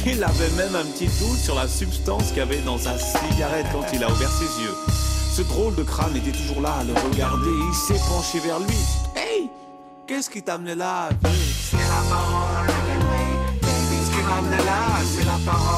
Il 0.05 0.23
avait 0.23 0.49
même 0.51 0.75
un 0.75 0.85
petit 0.85 1.07
doute 1.19 1.37
sur 1.37 1.53
la 1.53 1.67
substance 1.67 2.31
qu'il 2.31 2.41
avait 2.41 2.61
dans 2.61 2.77
sa 2.77 2.97
cigarette 2.97 3.67
quand 3.71 3.83
il 3.93 4.03
a 4.03 4.09
ouvert 4.09 4.31
ses 4.31 4.63
yeux. 4.63 4.73
Ce 5.35 5.41
drôle 5.41 5.75
de 5.75 5.83
crâne 5.83 6.15
était 6.15 6.31
toujours 6.31 6.61
là 6.61 6.75
à 6.79 6.83
le 6.83 6.93
regarder. 6.93 7.51
Il 7.69 7.75
s'est 7.75 8.01
penché 8.07 8.39
vers 8.39 8.59
lui. 8.59 8.77
Hey, 9.15 9.49
qu'est-ce 10.07 10.29
qui 10.29 10.41
t'a 10.41 10.55
amené 10.55 10.75
là 10.75 11.09
C'est 11.21 11.77
la 11.77 12.09
parole. 12.09 12.67
Ce 13.61 14.11
qui 14.11 14.65
là, 14.65 14.99
c'est 15.05 15.25
la 15.25 15.51
parole. 15.51 15.76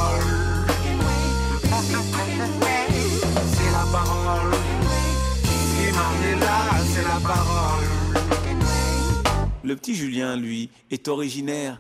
Le 9.64 9.76
petit 9.76 9.94
Julien, 9.94 10.36
lui, 10.36 10.72
est 10.90 11.08
originaire 11.08 11.80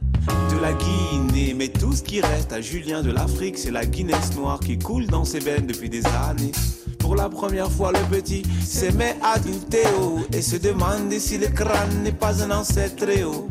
de 0.51 0.59
la 0.59 0.73
Guinée. 0.73 1.53
Mais 1.55 1.69
tout 1.69 1.93
ce 1.93 2.03
qui 2.03 2.21
reste 2.21 2.53
à 2.53 2.61
Julien 2.61 3.01
de 3.01 3.11
l'Afrique, 3.11 3.57
c'est 3.57 3.71
la 3.71 3.85
Guinness 3.85 4.35
noire 4.35 4.59
qui 4.59 4.77
coule 4.77 5.07
dans 5.07 5.25
ses 5.25 5.39
veines 5.39 5.65
depuis 5.65 5.89
des 5.89 6.05
années. 6.05 6.51
Pour 6.99 7.15
la 7.15 7.29
première 7.29 7.71
fois, 7.71 7.91
le 7.91 7.99
petit 8.15 8.43
mis 8.43 9.03
à 9.23 9.39
douter 9.39 9.87
et 10.33 10.41
se 10.41 10.55
demande 10.57 11.11
si 11.13 11.37
le 11.37 11.47
crâne 11.47 12.03
n'est 12.03 12.11
pas 12.11 12.43
un 12.43 12.51
ancêtre 12.51 13.05
haut. 13.25 13.49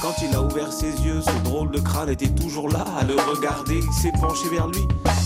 Quand 0.00 0.14
il 0.22 0.34
a 0.34 0.42
ouvert 0.42 0.72
ses 0.72 0.92
yeux, 1.02 1.20
ce 1.20 1.44
drôle 1.44 1.70
de 1.70 1.80
crâne 1.80 2.08
était 2.08 2.30
toujours 2.30 2.70
là 2.70 2.86
à 2.98 3.04
le 3.04 3.16
regarder. 3.16 3.78
Il 3.78 3.92
s'est 3.92 4.12
penché 4.18 4.48
vers 4.48 4.68
lui. 4.68 4.80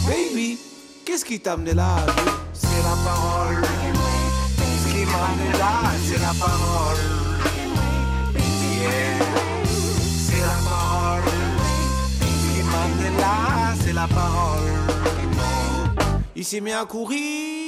Baby, 0.09 0.59
qu'est-ce 1.05 1.25
qui 1.25 1.39
t'a 1.39 1.53
amené 1.53 1.75
là? 1.75 2.05
C'est 2.53 2.67
la 2.67 2.97
parole. 3.05 3.94
C'est 6.07 6.21
la 6.21 6.33
parole. 6.39 6.97
C'est 10.27 10.41
la 10.41 10.59
parole. 10.69 11.23
Ce 12.21 12.57
qui 12.57 12.63
m'a 12.63 12.83
amené 12.83 13.11
là, 13.19 13.75
c'est 13.85 13.93
la 13.93 14.07
parole. 14.07 14.71
Il 16.37 16.45
s'est 16.45 16.61
mis 16.61 16.73
à 16.73 16.85
courir. 16.85 17.64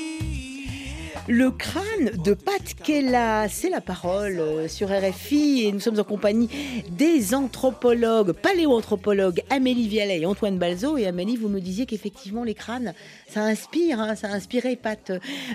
Le 1.29 1.51
crâne 1.51 2.13
de 2.25 2.35
Pat 2.35 2.63
Kella, 2.85 3.49
c'est 3.49 3.69
la 3.69 3.81
parole 3.81 4.39
euh, 4.39 4.69
sur 4.69 4.91
RFI 4.91 5.65
et 5.65 5.73
nous 5.73 5.81
sommes 5.81 5.99
en 5.99 6.05
compagnie 6.05 6.49
des 6.89 7.35
anthropologues, 7.35 8.31
paléoanthropologues 8.31 9.43
Amélie 9.51 9.89
Vialet 9.89 10.21
et 10.21 10.27
Antoine 10.27 10.57
Balzo. 10.57 10.97
Et 10.97 11.07
Amélie, 11.07 11.37
vous 11.37 11.49
me 11.49 11.59
disiez 11.61 11.85
qu'effectivement 11.85 12.45
les 12.45 12.55
crânes, 12.55 12.95
ça 13.29 13.43
inspire, 13.43 13.99
hein, 13.99 14.15
ça 14.15 14.29
a 14.29 14.35
inspiré 14.35 14.77
Pat, 14.77 15.11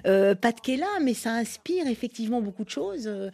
euh, 0.05 0.36
Pat 0.36 0.60
Kella, 0.60 0.88
mais 1.01 1.13
ça 1.13 1.31
inspire 1.36 1.88
effectivement 1.88 2.41
beaucoup 2.41 2.65
de 2.65 2.69
choses. 2.69 3.07
Euh, 3.07 3.29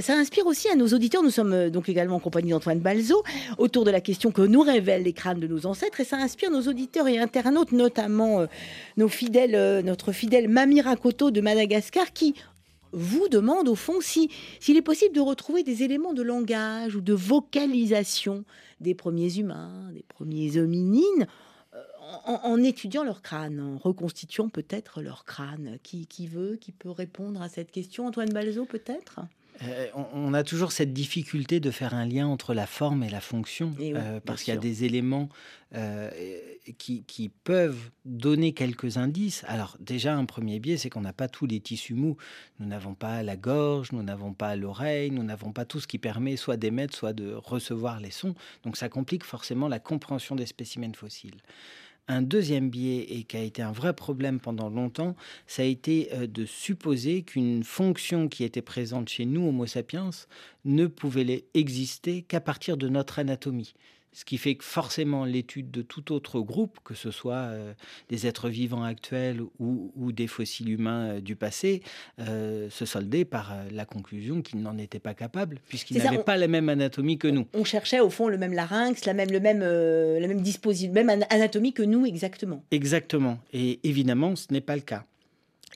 ça 0.00 0.14
inspire 0.14 0.46
aussi 0.46 0.68
à 0.68 0.76
nos 0.76 0.86
auditeurs. 0.86 1.24
Nous 1.24 1.30
sommes 1.30 1.54
euh, 1.54 1.70
donc 1.70 1.88
également 1.88 2.16
en 2.16 2.20
compagnie 2.20 2.50
d'Antoine 2.50 2.78
Balzo 2.78 3.24
autour 3.58 3.84
de 3.84 3.90
la 3.90 4.00
question 4.00 4.30
que 4.30 4.42
nous 4.42 4.60
révèlent 4.60 5.02
les 5.02 5.12
crânes 5.12 5.40
de 5.40 5.48
nos 5.48 5.66
ancêtres 5.66 5.98
et 5.98 6.04
ça 6.04 6.18
inspire 6.18 6.52
nos 6.52 6.62
auditeurs 6.62 7.08
et 7.08 7.18
internautes, 7.18 7.72
notamment 7.72 8.46
nos 8.96 9.08
fidèles, 9.08 9.84
notre 9.84 10.12
fidèle 10.12 10.48
Mamie 10.48 10.82
Rakoto 10.82 11.32
de 11.32 11.40
Madagascar 11.40 11.79
qui 12.14 12.34
vous 12.92 13.28
demande 13.28 13.68
au 13.68 13.74
fond 13.74 14.00
si 14.00 14.30
s'il 14.58 14.76
est 14.76 14.82
possible 14.82 15.14
de 15.14 15.20
retrouver 15.20 15.62
des 15.62 15.82
éléments 15.82 16.12
de 16.12 16.22
langage 16.22 16.96
ou 16.96 17.00
de 17.00 17.12
vocalisation 17.12 18.44
des 18.80 18.94
premiers 18.94 19.38
humains, 19.38 19.90
des 19.92 20.04
premiers 20.08 20.58
hominines, 20.58 21.26
euh, 21.74 21.82
en, 22.24 22.40
en 22.42 22.62
étudiant 22.62 23.04
leur 23.04 23.22
crâne, 23.22 23.60
en 23.60 23.78
reconstituant 23.78 24.48
peut-être 24.48 25.02
leur 25.02 25.24
crâne. 25.24 25.78
Qui, 25.82 26.06
qui 26.06 26.26
veut, 26.26 26.56
qui 26.56 26.72
peut 26.72 26.90
répondre 26.90 27.42
à 27.42 27.48
cette 27.48 27.70
question? 27.70 28.06
Antoine 28.06 28.32
Balzo 28.32 28.64
peut-être? 28.64 29.20
Euh, 29.62 29.88
on, 29.94 30.06
on 30.14 30.34
a 30.34 30.42
toujours 30.42 30.72
cette 30.72 30.92
difficulté 30.92 31.60
de 31.60 31.70
faire 31.70 31.94
un 31.94 32.06
lien 32.06 32.26
entre 32.26 32.54
la 32.54 32.66
forme 32.66 33.02
et 33.02 33.10
la 33.10 33.20
fonction, 33.20 33.74
oui, 33.78 33.92
euh, 33.94 34.20
parce 34.24 34.42
qu'il 34.42 34.54
y 34.54 34.56
a 34.56 34.60
des 34.60 34.84
éléments 34.84 35.28
euh, 35.74 36.10
qui, 36.78 37.04
qui 37.04 37.28
peuvent 37.28 37.90
donner 38.04 38.52
quelques 38.52 38.96
indices. 38.96 39.44
Alors 39.46 39.76
déjà, 39.78 40.14
un 40.14 40.24
premier 40.24 40.60
biais, 40.60 40.78
c'est 40.78 40.88
qu'on 40.88 41.02
n'a 41.02 41.12
pas 41.12 41.28
tous 41.28 41.46
les 41.46 41.60
tissus 41.60 41.94
mous. 41.94 42.16
Nous 42.58 42.66
n'avons 42.66 42.94
pas 42.94 43.22
la 43.22 43.36
gorge, 43.36 43.92
nous 43.92 44.02
n'avons 44.02 44.32
pas 44.32 44.56
l'oreille, 44.56 45.10
nous 45.10 45.22
n'avons 45.22 45.52
pas 45.52 45.64
tout 45.64 45.80
ce 45.80 45.86
qui 45.86 45.98
permet 45.98 46.36
soit 46.36 46.56
d'émettre, 46.56 46.96
soit 46.96 47.12
de 47.12 47.32
recevoir 47.34 48.00
les 48.00 48.10
sons. 48.10 48.34
Donc 48.64 48.76
ça 48.76 48.88
complique 48.88 49.24
forcément 49.24 49.68
la 49.68 49.78
compréhension 49.78 50.36
des 50.36 50.46
spécimens 50.46 50.94
fossiles. 50.94 51.42
Un 52.12 52.22
deuxième 52.22 52.70
biais, 52.70 53.06
et 53.08 53.22
qui 53.22 53.36
a 53.36 53.40
été 53.40 53.62
un 53.62 53.70
vrai 53.70 53.94
problème 53.94 54.40
pendant 54.40 54.68
longtemps, 54.68 55.14
ça 55.46 55.62
a 55.62 55.64
été 55.64 56.08
euh, 56.12 56.26
de 56.26 56.44
supposer 56.44 57.22
qu'une 57.22 57.62
fonction 57.62 58.26
qui 58.26 58.42
était 58.42 58.62
présente 58.62 59.08
chez 59.08 59.24
nous, 59.24 59.46
Homo 59.46 59.64
sapiens, 59.64 60.10
ne 60.64 60.88
pouvait 60.88 61.44
exister 61.54 62.22
qu'à 62.22 62.40
partir 62.40 62.76
de 62.76 62.88
notre 62.88 63.20
anatomie. 63.20 63.74
Ce 64.12 64.24
qui 64.24 64.38
fait 64.38 64.56
que 64.56 64.64
forcément 64.64 65.24
l'étude 65.24 65.70
de 65.70 65.82
tout 65.82 66.12
autre 66.12 66.40
groupe, 66.40 66.78
que 66.82 66.94
ce 66.94 67.10
soit 67.12 67.34
euh, 67.36 67.74
des 68.08 68.26
êtres 68.26 68.48
vivants 68.48 68.82
actuels 68.82 69.40
ou, 69.60 69.92
ou 69.94 70.10
des 70.10 70.26
fossiles 70.26 70.68
humains 70.70 71.10
euh, 71.16 71.20
du 71.20 71.36
passé, 71.36 71.82
euh, 72.18 72.68
se 72.70 72.84
soldait 72.84 73.24
par 73.24 73.54
la 73.70 73.84
conclusion 73.84 74.42
qu'ils 74.42 74.62
n'en 74.62 74.76
étaient 74.78 74.98
pas 74.98 75.14
capables, 75.14 75.60
puisqu'ils 75.68 75.98
n'avaient 75.98 76.18
on- 76.18 76.22
pas 76.24 76.36
la 76.36 76.48
même 76.48 76.68
anatomie 76.68 77.18
que 77.18 77.28
nous. 77.28 77.46
On 77.54 77.62
cherchait 77.64 78.00
au 78.00 78.10
fond 78.10 78.26
le 78.28 78.36
même 78.36 78.52
larynx, 78.52 79.04
la 79.04 79.14
même, 79.14 79.30
le 79.30 79.38
même, 79.40 79.60
la 79.60 80.26
même 80.26 80.40
disposition, 80.40 80.92
même 80.92 81.08
an- 81.08 81.26
anatomie 81.30 81.72
que 81.72 81.82
nous 81.84 82.04
exactement. 82.04 82.64
Exactement. 82.72 83.38
Et 83.52 83.78
évidemment, 83.84 84.34
ce 84.34 84.46
n'est 84.50 84.60
pas 84.60 84.74
le 84.74 84.82
cas. 84.82 85.04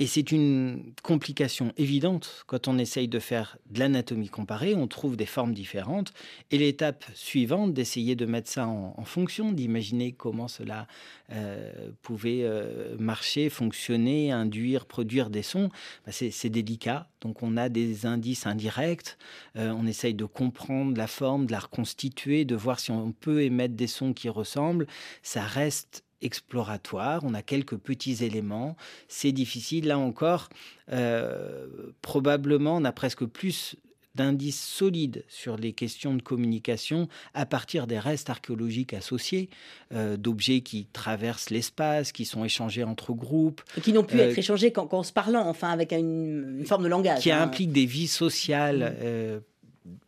Et 0.00 0.08
c'est 0.08 0.32
une 0.32 0.92
complication 1.04 1.72
évidente 1.76 2.42
quand 2.48 2.66
on 2.66 2.78
essaye 2.78 3.06
de 3.06 3.20
faire 3.20 3.58
de 3.70 3.78
l'anatomie 3.78 4.28
comparée, 4.28 4.74
on 4.74 4.88
trouve 4.88 5.16
des 5.16 5.26
formes 5.26 5.54
différentes. 5.54 6.12
Et 6.50 6.58
l'étape 6.58 7.04
suivante, 7.14 7.72
d'essayer 7.74 8.16
de 8.16 8.26
mettre 8.26 8.50
ça 8.50 8.66
en, 8.66 9.04
fonction, 9.04 9.52
d'imaginer 9.52 10.12
comment 10.12 10.48
cela 10.48 10.88
euh, 11.30 11.90
pouvait 12.02 12.40
euh, 12.42 12.96
marcher, 12.98 13.48
fonctionner, 13.50 14.32
induire, 14.32 14.86
produire 14.86 15.30
des 15.30 15.42
sons, 15.42 15.68
bah, 16.04 16.12
c'est 16.12 16.30
c'est 16.30 16.50
délicat. 16.50 17.08
Donc 17.20 17.42
on 17.42 17.56
a 17.56 17.68
des 17.68 18.04
indices 18.06 18.46
indirects, 18.46 19.16
euh, 19.56 19.70
on 19.70 19.86
essaye 19.86 20.14
de 20.14 20.24
comprendre 20.24 20.96
la 20.96 21.06
forme, 21.06 21.46
de 21.46 21.52
la 21.52 21.60
reconstituer, 21.60 22.44
de 22.44 22.56
voir 22.56 22.80
si 22.80 22.90
on 22.90 23.12
peut 23.12 23.42
émettre 23.42 23.74
des 23.74 23.86
sons 23.86 24.12
qui 24.12 24.28
ressemblent. 24.28 24.86
Ça 25.22 25.42
reste 25.42 26.04
exploratoire, 26.24 27.22
on 27.24 27.34
a 27.34 27.42
quelques 27.42 27.76
petits 27.76 28.24
éléments, 28.24 28.76
c'est 29.08 29.32
difficile, 29.32 29.86
là 29.88 29.98
encore, 29.98 30.48
euh, 30.92 31.66
probablement 32.02 32.76
on 32.76 32.84
a 32.84 32.92
presque 32.92 33.24
plus 33.26 33.76
d'indices 34.14 34.62
solides 34.62 35.24
sur 35.28 35.56
les 35.56 35.72
questions 35.72 36.14
de 36.14 36.22
communication 36.22 37.08
à 37.34 37.46
partir 37.46 37.86
des 37.88 37.98
restes 37.98 38.30
archéologiques 38.30 38.94
associés, 38.94 39.50
euh, 39.92 40.16
d'objets 40.16 40.60
qui 40.60 40.86
traversent 40.92 41.50
l'espace, 41.50 42.12
qui 42.12 42.24
sont 42.24 42.44
échangés 42.44 42.84
entre 42.84 43.12
groupes, 43.12 43.60
Et 43.76 43.80
qui 43.80 43.92
n'ont 43.92 44.04
pu 44.04 44.18
Euh, 44.20 44.30
être 44.30 44.38
échangés 44.38 44.70
qu'en 44.72 45.02
se 45.02 45.12
parlant, 45.12 45.46
enfin 45.48 45.70
avec 45.70 45.92
une, 45.92 46.58
une 46.60 46.66
forme 46.66 46.84
de 46.84 46.88
langage. 46.88 47.22
qui 47.22 47.32
hein. 47.32 47.42
impliquent 47.42 47.72
des 47.72 47.86
vies 47.86 48.06
sociales, 48.06 48.96
euh, 49.00 49.40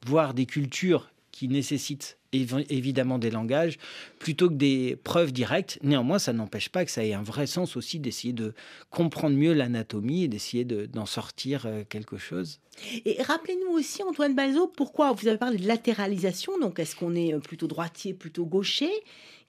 voire 0.07 0.35
des 0.35 0.47
cultures 0.47 1.11
qui 1.37 1.49
nécessitent 1.49 2.17
évidemment 2.33 3.19
des 3.19 3.31
langages 3.31 3.77
plutôt 4.19 4.49
que 4.49 4.55
des 4.55 4.97
preuves 5.05 5.33
directes. 5.33 5.79
Néanmoins, 5.83 6.19
ça 6.19 6.33
n'empêche 6.33 6.71
pas 6.71 6.83
que 6.87 6.91
ça 6.91 7.05
ait 7.05 7.13
un 7.13 7.23
vrai 7.23 7.47
sens 7.47 7.77
aussi 7.77 7.99
d'essayer 7.99 8.33
de 8.33 8.55
comprendre 8.89 9.37
mieux 9.37 9.53
l'anatomie 9.53 10.25
et 10.25 10.29
d'essayer 10.29 10.65
d'en 10.65 11.05
sortir 11.05 11.67
euh, 11.67 11.85
quelque 11.87 12.17
chose. 12.17 12.59
Et 13.05 13.23
rappelez-nous 13.23 13.71
aussi, 13.71 14.03
Antoine 14.03 14.35
Balzo, 14.35 14.67
pourquoi 14.67 15.13
vous 15.13 15.29
avez 15.29 15.37
parlé 15.37 15.59
de 15.59 15.67
latéralisation. 15.67 16.59
Donc, 16.59 16.79
est-ce 16.79 16.97
qu'on 16.97 17.15
est 17.15 17.35
euh, 17.35 17.39
plutôt 17.39 17.67
droitier, 17.67 18.15
plutôt 18.15 18.47
gaucher? 18.47 18.91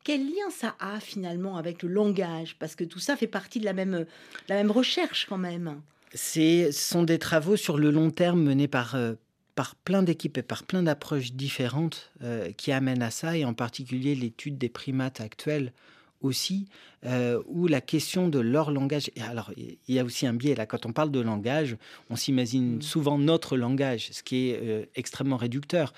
Quel 0.04 0.26
lien 0.26 0.50
ça 0.50 0.76
a 0.80 1.00
finalement 1.00 1.56
avec 1.56 1.84
le 1.84 1.90
langage? 1.90 2.58
Parce 2.60 2.76
que 2.76 2.84
tout 2.84 3.00
ça 3.00 3.16
fait 3.16 3.28
partie 3.28 3.60
de 3.60 3.66
la 3.66 3.74
même, 3.74 4.06
la 4.50 4.56
même 4.56 4.72
recherche 4.72 5.26
quand 5.28 5.38
même. 5.38 5.82
Ce 6.14 6.70
sont 6.72 7.04
des 7.04 7.20
travaux 7.20 7.56
sur 7.56 7.78
le 7.78 7.92
long 7.92 8.12
terme 8.12 8.42
menés 8.42 8.68
par, 8.68 8.96
euh, 8.96 9.14
par 9.58 9.74
plein 9.74 10.04
d'équipes 10.04 10.38
et 10.38 10.44
par 10.44 10.64
plein 10.64 10.84
d'approches 10.84 11.34
différentes 11.34 12.12
euh, 12.22 12.52
qui 12.56 12.72
amènent 12.72 13.02
à 13.02 13.10
ça, 13.10 13.36
et 13.36 13.44
en 13.44 13.56
particulier 13.56 14.14
l'étude 14.14 14.60
des 14.60 14.70
primates 14.70 15.20
actuels 15.20 15.74
aussi, 16.22 16.68
euh, 17.06 17.42
où 17.48 17.66
la 17.66 17.82
question 17.82 18.30
de 18.30 18.38
leur 18.38 18.70
langage. 18.70 19.10
alors, 19.28 19.52
il 19.58 19.96
y 19.96 19.98
a 19.98 20.04
aussi 20.04 20.28
un 20.28 20.34
biais 20.34 20.54
là. 20.54 20.68
Quand 20.68 20.86
on 20.86 20.94
parle 20.94 21.10
de 21.10 21.20
langage, 21.20 21.76
on 22.12 22.16
s'imagine 22.16 22.76
mm. 22.76 22.82
souvent 22.84 23.18
notre 23.18 23.58
langage, 23.58 24.10
ce 24.12 24.22
qui 24.22 24.50
est 24.50 24.60
euh, 24.62 24.86
extrêmement 24.96 25.38
réducteur. 25.38 25.92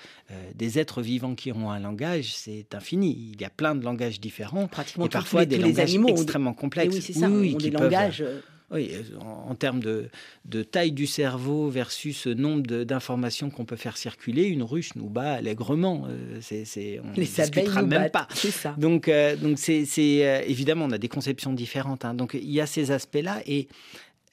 des 0.54 0.78
êtres 0.78 1.02
vivants 1.02 1.34
qui 1.34 1.52
ont 1.52 1.70
un 1.70 1.80
langage, 1.80 2.34
c'est 2.34 2.74
infini. 2.74 3.32
Il 3.34 3.42
y 3.42 3.44
a 3.44 3.50
plein 3.50 3.74
de 3.74 3.84
langages 3.84 4.20
différents, 4.20 4.68
Pratiquement 4.68 5.04
et 5.04 5.10
parfois 5.10 5.44
des 5.44 5.58
langages 5.58 5.90
animaux 5.90 6.08
extrêmement 6.08 6.54
complexes. 6.54 6.94
oui, 6.94 7.02
c'est 7.02 7.12
ça. 7.12 7.28
Oui, 7.28 7.56
des 7.56 7.70
langages. 7.70 8.24
Oui, 8.72 8.92
en, 9.20 9.54
termes 9.56 9.80
de, 9.80 10.62
taille 10.62 10.92
du 10.92 11.08
cerveau 11.08 11.68
versus 11.68 12.28
nombre 12.28 12.84
d'informations 12.84 13.50
qu'on 13.50 13.64
peut 13.64 13.76
faire 13.76 13.96
circuler, 13.96 14.44
une 14.44 14.62
ruche 14.62 14.94
nous 14.94 15.08
bat 15.08 15.32
allègrement. 15.32 16.06
Euh, 16.08 16.38
c'est, 16.40 17.00
on 17.02 17.18
Les 17.18 17.40
abeilles 17.40 17.68
nous 17.68 17.86
même 17.86 18.10
pas. 18.10 18.28
C'est 18.32 18.52
ça. 18.52 18.76
Donc, 18.78 19.08
euh, 19.08 19.34
donc 19.34 19.58
c'est, 19.58 19.84
euh, 19.98 20.42
évidemment, 20.46 20.84
on 20.84 20.92
a 20.92 20.98
des 20.98 21.08
conceptions 21.08 21.52
différentes. 21.52 22.04
Hein. 22.04 22.14
Donc, 22.14 22.34
il 22.34 22.50
y 22.50 22.60
a 22.60 22.66
ces 22.66 22.92
aspects-là. 22.92 23.42
Et 23.44 23.66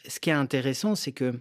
ce 0.08 0.20
qui 0.20 0.30
est 0.30 0.34
intéressant, 0.34 0.94
c'est 0.94 1.12
que 1.12 1.34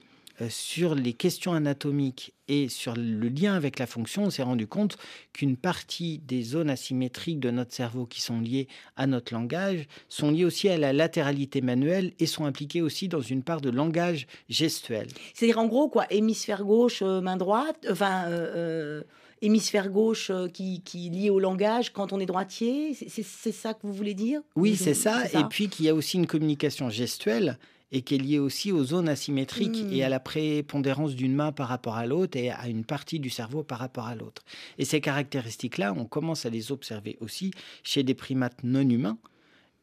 sur 0.48 0.94
les 0.94 1.12
questions 1.12 1.52
anatomiques 1.52 2.34
et 2.48 2.68
sur 2.68 2.94
le 2.94 3.28
lien 3.28 3.54
avec 3.54 3.78
la 3.78 3.86
fonction, 3.86 4.24
on 4.24 4.30
s'est 4.30 4.42
rendu 4.42 4.66
compte 4.66 4.98
qu'une 5.32 5.56
partie 5.56 6.18
des 6.18 6.42
zones 6.42 6.70
asymétriques 6.70 7.40
de 7.40 7.50
notre 7.50 7.72
cerveau 7.72 8.06
qui 8.06 8.20
sont 8.20 8.40
liées 8.40 8.68
à 8.96 9.06
notre 9.06 9.34
langage 9.34 9.86
sont 10.08 10.30
liées 10.30 10.44
aussi 10.44 10.68
à 10.68 10.78
la 10.78 10.92
latéralité 10.92 11.60
manuelle 11.60 12.12
et 12.18 12.26
sont 12.26 12.44
impliquées 12.44 12.82
aussi 12.82 13.08
dans 13.08 13.20
une 13.20 13.42
part 13.42 13.60
de 13.60 13.70
langage 13.70 14.26
gestuel. 14.48 15.08
C'est-à-dire 15.34 15.58
en 15.58 15.66
gros 15.66 15.88
quoi, 15.88 16.06
hémisphère 16.10 16.64
gauche, 16.64 17.02
euh, 17.02 17.20
main 17.20 17.36
droite, 17.36 17.86
enfin 17.90 18.26
euh, 18.28 19.02
hémisphère 19.42 19.90
gauche 19.90 20.30
qui, 20.52 20.82
qui 20.82 21.08
est 21.08 21.10
lié 21.10 21.30
au 21.30 21.40
langage 21.40 21.92
quand 21.92 22.12
on 22.12 22.20
est 22.20 22.26
droitier, 22.26 22.94
c'est 22.94 23.52
ça 23.52 23.74
que 23.74 23.80
vous 23.82 23.92
voulez 23.92 24.14
dire? 24.14 24.40
Oui, 24.54 24.76
c'est 24.76 24.94
ça. 24.94 25.24
Et 25.32 25.44
puis 25.50 25.68
qu'il 25.68 25.86
y 25.86 25.88
a 25.88 25.94
aussi 25.94 26.16
une 26.16 26.26
communication 26.26 26.90
gestuelle 26.90 27.58
et 27.92 28.02
qui 28.02 28.16
est 28.16 28.18
lié 28.18 28.38
aussi 28.38 28.72
aux 28.72 28.84
zones 28.84 29.08
asymétriques 29.08 29.84
et 29.92 30.02
à 30.02 30.08
hmm. 30.08 30.10
la 30.10 30.20
prépondérance 30.20 31.14
d'une 31.14 31.34
main 31.34 31.52
par 31.52 31.68
rapport 31.68 31.96
à 31.96 32.06
l'autre 32.06 32.36
et 32.36 32.50
à 32.50 32.68
une 32.68 32.84
partie 32.84 33.20
du 33.20 33.30
cerveau 33.30 33.62
par 33.62 33.78
rapport 33.78 34.06
à 34.06 34.14
l'autre. 34.14 34.42
Et 34.78 34.84
ces 34.84 35.00
caractéristiques-là, 35.00 35.94
on 35.96 36.04
commence 36.04 36.46
à 36.46 36.50
les 36.50 36.72
observer 36.72 37.16
aussi 37.20 37.52
chez 37.82 38.02
des 38.02 38.14
primates 38.14 38.64
non 38.64 38.88
humains 38.88 39.18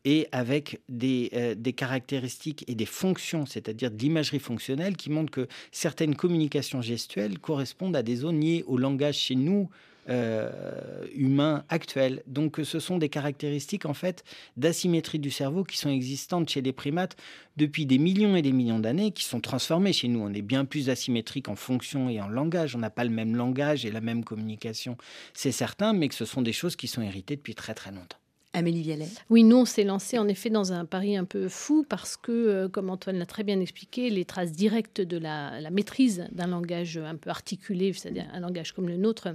et 0.05 0.27
avec 0.31 0.81
des, 0.89 1.29
euh, 1.33 1.55
des 1.55 1.73
caractéristiques 1.73 2.65
et 2.67 2.75
des 2.75 2.85
fonctions, 2.85 3.45
c'est-à-dire 3.45 3.89
de 3.89 3.97
l'imagerie 3.97 4.39
fonctionnelle, 4.39 4.97
qui 4.97 5.09
montrent 5.09 5.31
que 5.31 5.47
certaines 5.71 6.15
communications 6.15 6.81
gestuelles 6.81 7.39
correspondent 7.39 7.95
à 7.95 8.03
des 8.03 8.17
zones 8.17 8.41
liées 8.41 8.65
au 8.67 8.77
langage 8.77 9.17
chez 9.17 9.35
nous, 9.35 9.69
euh, 10.09 11.05
humain 11.15 11.63
actuel. 11.69 12.23
Donc 12.27 12.59
ce 12.63 12.79
sont 12.79 12.97
des 12.97 13.09
caractéristiques 13.09 13.85
en 13.85 13.93
fait 13.93 14.23
d'asymétrie 14.57 15.19
du 15.19 15.31
cerveau 15.31 15.63
qui 15.63 15.77
sont 15.77 15.89
existantes 15.89 16.49
chez 16.49 16.61
les 16.61 16.73
primates 16.73 17.15
depuis 17.57 17.85
des 17.85 17.97
millions 17.97 18.35
et 18.35 18.41
des 18.41 18.51
millions 18.51 18.79
d'années, 18.79 19.11
qui 19.11 19.23
sont 19.23 19.39
transformées 19.39 19.93
chez 19.93 20.07
nous. 20.07 20.19
On 20.19 20.33
est 20.33 20.41
bien 20.41 20.65
plus 20.65 20.89
asymétrique 20.89 21.47
en 21.49 21.55
fonction 21.55 22.09
et 22.09 22.19
en 22.19 22.27
langage. 22.27 22.75
On 22.75 22.79
n'a 22.79 22.89
pas 22.89 23.03
le 23.03 23.11
même 23.11 23.35
langage 23.35 23.85
et 23.85 23.91
la 23.91 24.01
même 24.01 24.23
communication, 24.23 24.97
c'est 25.33 25.51
certain, 25.51 25.93
mais 25.93 26.09
que 26.09 26.15
ce 26.15 26.25
sont 26.25 26.41
des 26.41 26.53
choses 26.53 26.75
qui 26.75 26.87
sont 26.87 27.01
héritées 27.01 27.35
depuis 27.35 27.55
très 27.55 27.73
très 27.73 27.91
longtemps. 27.91 28.17
Amélie 28.55 28.83
Vialet. 28.83 29.07
Oui, 29.31 29.43
nous, 29.43 29.57
on 29.57 29.65
s'est 29.65 29.83
lancé 29.83 30.19
en 30.19 30.27
effet 30.27 30.51
dans 30.51 30.73
un 30.73 30.85
pari 30.85 31.17
un 31.17 31.25
peu 31.25 31.49
fou 31.49 31.85
parce 31.89 32.17
que, 32.17 32.31
euh, 32.31 32.69
comme 32.69 32.91
Antoine 32.91 33.17
l'a 33.17 33.25
très 33.25 33.43
bien 33.43 33.59
expliqué, 33.59 34.11
les 34.11 34.25
traces 34.25 34.51
directes 34.51 35.01
de 35.01 35.17
la, 35.17 35.59
la 35.59 35.71
maîtrise 35.71 36.27
d'un 36.31 36.47
langage 36.47 36.97
un 36.97 37.15
peu 37.15 37.31
articulé, 37.31 37.93
c'est-à-dire 37.93 38.27
un 38.31 38.39
langage 38.39 38.73
comme 38.73 38.87
le 38.87 38.97
nôtre, 38.97 39.29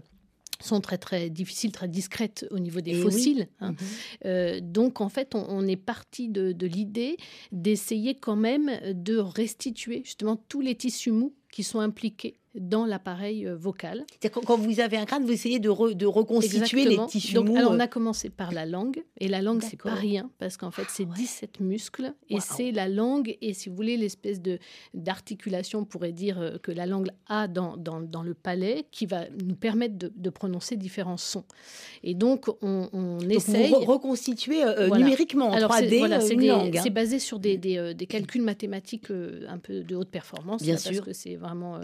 sont 0.60 0.80
très 0.80 0.98
très 0.98 1.30
difficiles, 1.30 1.72
très 1.72 1.88
discrètes 1.88 2.46
au 2.50 2.58
niveau 2.58 2.80
des 2.80 2.94
fossiles. 2.94 3.48
Hein. 3.60 3.72
Mhm. 3.72 3.76
Euh, 4.26 4.60
donc 4.60 5.00
en 5.00 5.08
fait, 5.08 5.34
on, 5.34 5.66
est 5.66 5.76
parti 5.76 6.28
de, 6.28 6.52
de 6.52 6.66
l'idée 6.66 7.16
d'essayer 7.52 8.14
quand 8.14 8.36
même 8.36 8.70
de 8.84 9.18
restituer 9.18 10.02
justement 10.04 10.36
tous 10.48 10.60
les 10.60 10.74
tissus 10.74 11.12
mous 11.12 11.34
qui 11.52 11.62
sont 11.62 11.80
impliqués 11.80 12.38
dans 12.54 12.86
l'appareil 12.86 13.46
euh, 13.46 13.56
vocal. 13.56 14.04
Quand 14.32 14.56
vous 14.56 14.80
avez 14.80 14.96
un 14.96 15.04
crâne, 15.04 15.24
vous 15.24 15.32
essayez 15.32 15.58
de, 15.58 15.92
de 15.92 16.06
reconstituer 16.06 16.84
les 16.84 16.98
tissus 17.06 17.34
Donc, 17.34 17.54
Alors, 17.56 17.72
on 17.72 17.76
euh. 17.76 17.80
a 17.80 17.86
commencé 17.86 18.30
par 18.30 18.52
la 18.52 18.66
langue, 18.66 19.04
et 19.18 19.28
la 19.28 19.42
langue, 19.42 19.62
c'est 19.62 19.80
pas 19.80 19.94
rien, 19.94 20.30
parce 20.38 20.56
qu'en 20.56 20.70
fait, 20.70 20.86
c'est 20.88 21.04
17 21.04 21.60
muscles, 21.60 22.14
et 22.28 22.40
c'est 22.40 22.72
la 22.72 22.88
langue, 22.88 23.36
et 23.40 23.52
si 23.52 23.68
vous 23.68 23.76
voulez, 23.76 23.96
l'espèce 23.96 24.40
de 24.40 24.58
d'articulation, 24.94 25.80
on 25.80 25.84
pourrait 25.84 26.12
dire, 26.12 26.40
euh, 26.40 26.58
que 26.58 26.72
la 26.72 26.86
langue 26.86 27.08
a 27.28 27.48
dans, 27.48 27.76
dans, 27.76 28.00
dans, 28.00 28.22
le 28.22 28.34
palais, 28.34 28.86
qui 28.90 29.06
va 29.06 29.24
nous 29.44 29.56
permettre 29.56 29.96
de, 29.96 30.12
de 30.14 30.30
prononcer 30.30 30.76
différents 30.76 31.16
sons. 31.16 31.44
Et 32.02 32.14
donc, 32.14 32.48
on, 32.62 32.88
on 32.92 33.18
donc 33.18 33.30
essaye... 33.30 33.74
Reconstituer 33.74 34.64
numériquement, 34.96 35.50
en 35.50 35.56
3D, 35.56 35.98
voilà, 35.98 36.16
hein. 36.16 36.70
C'est 36.82 36.90
basé 36.90 37.18
sur 37.18 37.38
des, 37.38 37.56
des, 37.56 37.94
des, 37.94 38.06
calculs 38.06 38.42
mathématiques 38.42 39.10
un 39.10 39.58
peu 39.58 39.80
de 39.82 39.96
haute 39.96 40.10
performance, 40.10 40.62
Bien 40.62 40.76
sûr. 40.76 40.92
parce 40.92 41.06
que 41.06 41.12
c'est 41.12 41.36
vraiment 41.36 41.80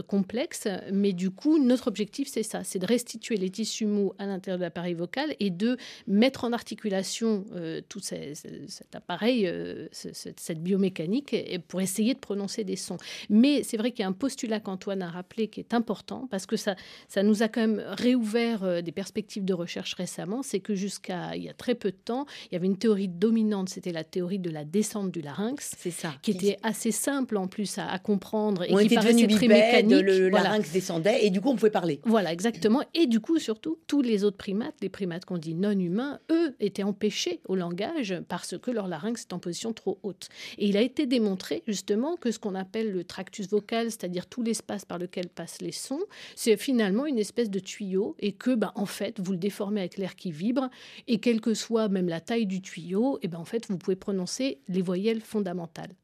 complexe, 0.00 0.68
mais 0.92 1.12
du 1.12 1.30
coup, 1.30 1.58
notre 1.58 1.88
objectif, 1.88 2.28
c'est 2.28 2.42
ça, 2.42 2.64
c'est 2.64 2.78
de 2.78 2.86
restituer 2.86 3.36
les 3.36 3.50
tissus 3.50 3.86
mous 3.86 4.12
à 4.18 4.26
l'intérieur 4.26 4.58
de 4.58 4.64
l'appareil 4.64 4.94
vocal 4.94 5.34
et 5.40 5.50
de 5.50 5.76
mettre 6.06 6.44
en 6.44 6.52
articulation 6.52 7.44
euh, 7.54 7.80
tout 7.88 8.00
cet 8.00 8.94
appareil, 8.94 9.46
euh, 9.46 9.88
cette, 9.92 10.62
biomécanique, 10.62 11.34
pour 11.68 11.80
essayer 11.80 12.14
de 12.14 12.18
prononcer 12.18 12.64
des 12.64 12.76
sons. 12.76 12.98
Mais 13.28 13.62
c'est 13.62 13.76
vrai 13.76 13.90
qu'il 13.90 14.00
y 14.00 14.04
a 14.04 14.08
un 14.08 14.12
postulat 14.12 14.60
qu'Antoine 14.60 15.02
a 15.02 15.10
rappelé 15.10 15.48
qui 15.48 15.60
est 15.60 15.74
important, 15.74 16.28
parce 16.30 16.46
que 16.46 16.56
ça, 16.56 16.76
ça 17.08 17.22
nous 17.22 17.42
a 17.42 17.48
quand 17.48 17.60
même 17.60 17.82
réouvert 17.86 18.64
euh, 18.64 18.82
des 18.82 18.92
perspectives 18.92 19.44
de 19.44 19.54
recherche 19.54 19.94
récemment, 19.94 20.42
c'est 20.42 20.60
que 20.60 20.74
jusqu'à 20.74 21.36
il 21.36 21.42
y 21.42 21.48
a 21.48 21.54
très 21.54 21.74
peu 21.74 21.90
de 21.90 21.96
temps, 21.96 22.26
il 22.50 22.54
y 22.54 22.56
avait 22.56 22.66
une 22.66 22.78
théorie 22.78 23.08
dominante, 23.08 23.68
c'était 23.68 23.92
la 23.92 24.04
théorie 24.04 24.38
de 24.38 24.50
la 24.50 24.64
descente 24.64 25.10
du 25.10 25.20
larynx, 25.20 25.74
c'est 25.78 25.90
ça, 25.90 26.14
qui 26.22 26.32
était 26.32 26.58
assez 26.62 26.90
simple 26.90 27.36
en 27.36 27.46
plus 27.46 27.78
à, 27.78 27.98
comprendre 27.98 28.62
et 28.62 28.88
qui 28.88 28.94
paraissait 28.94 29.26
très 29.26 29.48
mécanique 29.48 29.89
le 29.96 30.28
larynx 30.28 30.72
descendait 30.72 31.24
et 31.24 31.30
du 31.30 31.40
coup 31.40 31.50
on 31.50 31.56
pouvait 31.56 31.70
parler. 31.70 32.00
Voilà, 32.04 32.32
exactement. 32.32 32.82
Et 32.94 33.06
du 33.06 33.20
coup, 33.20 33.38
surtout, 33.38 33.78
tous 33.86 34.02
les 34.02 34.24
autres 34.24 34.36
primates, 34.36 34.74
les 34.80 34.88
primates 34.88 35.24
qu'on 35.24 35.38
dit 35.38 35.54
non 35.54 35.78
humains, 35.78 36.20
eux 36.30 36.54
étaient 36.60 36.82
empêchés 36.82 37.40
au 37.46 37.56
langage 37.56 38.14
parce 38.28 38.58
que 38.58 38.70
leur 38.70 38.88
larynx 38.88 39.22
est 39.22 39.32
en 39.32 39.38
position 39.38 39.72
trop 39.72 39.98
haute. 40.02 40.28
Et 40.58 40.68
il 40.68 40.76
a 40.76 40.82
été 40.82 41.06
démontré 41.06 41.62
justement 41.66 42.16
que 42.16 42.30
ce 42.30 42.38
qu'on 42.38 42.54
appelle 42.54 42.92
le 42.92 43.04
tractus 43.04 43.48
vocal, 43.48 43.90
c'est-à-dire 43.90 44.26
tout 44.26 44.42
l'espace 44.42 44.84
par 44.84 44.98
lequel 44.98 45.28
passent 45.28 45.60
les 45.60 45.72
sons, 45.72 46.00
c'est 46.34 46.56
finalement 46.56 47.06
une 47.06 47.18
espèce 47.18 47.50
de 47.50 47.58
tuyau 47.58 48.16
et 48.18 48.32
que, 48.32 48.54
ben, 48.54 48.72
en 48.74 48.86
fait, 48.86 49.20
vous 49.20 49.32
le 49.32 49.38
déformez 49.38 49.80
avec 49.80 49.96
l'air 49.96 50.16
qui 50.16 50.30
vibre 50.30 50.68
et 51.06 51.18
quelle 51.18 51.40
que 51.40 51.54
soit 51.54 51.88
même 51.88 52.08
la 52.08 52.20
taille 52.20 52.46
du 52.46 52.60
tuyau, 52.60 53.18
et 53.22 53.28
ben, 53.28 53.38
en 53.38 53.44
fait, 53.44 53.66
vous 53.68 53.78
pouvez 53.78 53.96
prononcer 53.96 54.60
les 54.68 54.82
voyelles 54.82 55.20
fondamentales. 55.20 55.94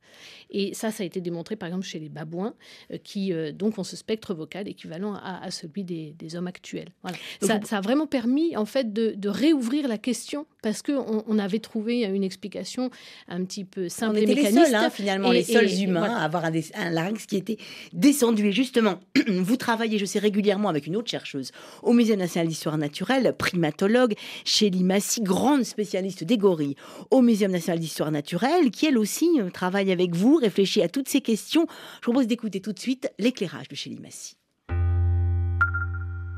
Et 0.51 0.75
ça, 0.75 0.91
ça 0.91 1.03
a 1.03 1.07
été 1.07 1.21
démontré 1.21 1.57
par 1.57 1.69
exemple 1.69 1.85
chez 1.85 1.99
les 1.99 2.09
babouins, 2.09 2.55
euh, 2.93 2.99
qui 3.03 3.33
euh, 3.33 3.53
donc 3.53 3.79
ont 3.79 3.85
ce 3.85 3.97
spectre 3.97 4.35
vocal 4.35 4.69
équivalent 4.69 5.15
à, 5.15 5.51
celui 5.51 5.85
des, 5.85 6.37
hommes 6.37 6.47
actuels. 6.47 6.89
Voilà. 7.03 7.17
Ça, 7.41 7.77
a 7.77 7.81
vraiment 7.81 8.07
permis 8.07 8.57
en 8.57 8.65
fait 8.65 8.93
de, 8.93 9.29
réouvrir 9.29 9.89
la 9.89 9.99
question 9.99 10.47
parce 10.63 10.83
qu'on 10.83 11.25
on 11.27 11.39
avait 11.39 11.59
trouvé 11.59 12.05
une 12.05 12.23
explication 12.23 12.91
un 13.29 13.45
petit 13.45 13.65
peu 13.65 13.89
simple 13.89 14.17
on 14.17 14.21
et 14.21 14.27
mécaniste. 14.27 14.55
Les 14.55 14.65
seuls, 14.67 14.75
hein, 14.75 14.91
finalement, 14.91 15.31
les 15.33 15.43
seuls 15.43 15.71
humains 15.81 16.15
à 16.15 16.23
avoir 16.23 16.45
un, 16.45 16.53
un, 16.75 16.91
larynx 16.91 17.27
qui 17.27 17.37
était 17.37 17.59
descendu. 17.93 18.49
Et 18.49 18.53
justement, 18.53 19.01
vous 19.29 19.57
travaillez, 19.57 19.99
je 19.99 20.05
sais, 20.05 20.19
régulièrement 20.19 20.69
avec 20.69 20.87
une 20.87 20.97
autre 20.97 21.11
chercheuse 21.11 21.51
au 21.83 21.93
Musée 21.93 22.17
national 22.17 22.49
d'histoire 22.49 22.79
naturelle, 22.79 23.35
primatologue, 23.37 24.15
Chélie 24.45 24.85
Massy, 24.85 25.21
grande 25.23 25.65
spécialiste 25.65 26.25
des 26.25 26.39
gorilles 26.39 26.77
au 27.11 27.23
Muséum 27.23 27.53
national 27.53 27.79
d'histoire 27.79 28.11
naturelle, 28.11 28.71
qui 28.71 28.87
elle 28.87 28.99
aussi 28.99 29.41
euh, 29.41 29.51
travaille 29.51 29.93
avec 29.93 30.15
vous, 30.15 30.36
réfléchit 30.39 30.83
à 30.83 30.89
toutes 30.89 31.09
ces 31.09 31.21
questions. 31.21 31.67
Je 31.69 32.07
vous 32.07 32.13
propose 32.13 32.27
d'écouter 32.27 32.61
tout 32.61 32.73
de 32.73 32.79
suite 32.79 33.11
l'éclairage 33.19 33.69
de 33.69 33.75
Chélie 33.75 34.01
Massy. 34.01 34.37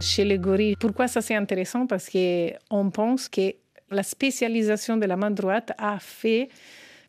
Chez 0.00 0.24
les 0.24 0.38
gorilles, 0.38 0.76
pourquoi 0.76 1.08
ça 1.08 1.20
c'est 1.20 1.34
intéressant? 1.34 1.86
Parce 1.86 2.08
qu'on 2.08 2.90
pense 2.90 3.28
que 3.28 3.54
la 3.90 4.02
spécialisation 4.02 4.96
de 4.96 5.06
la 5.06 5.16
main 5.16 5.30
droite 5.30 5.72
a 5.78 5.98
fait 5.98 6.48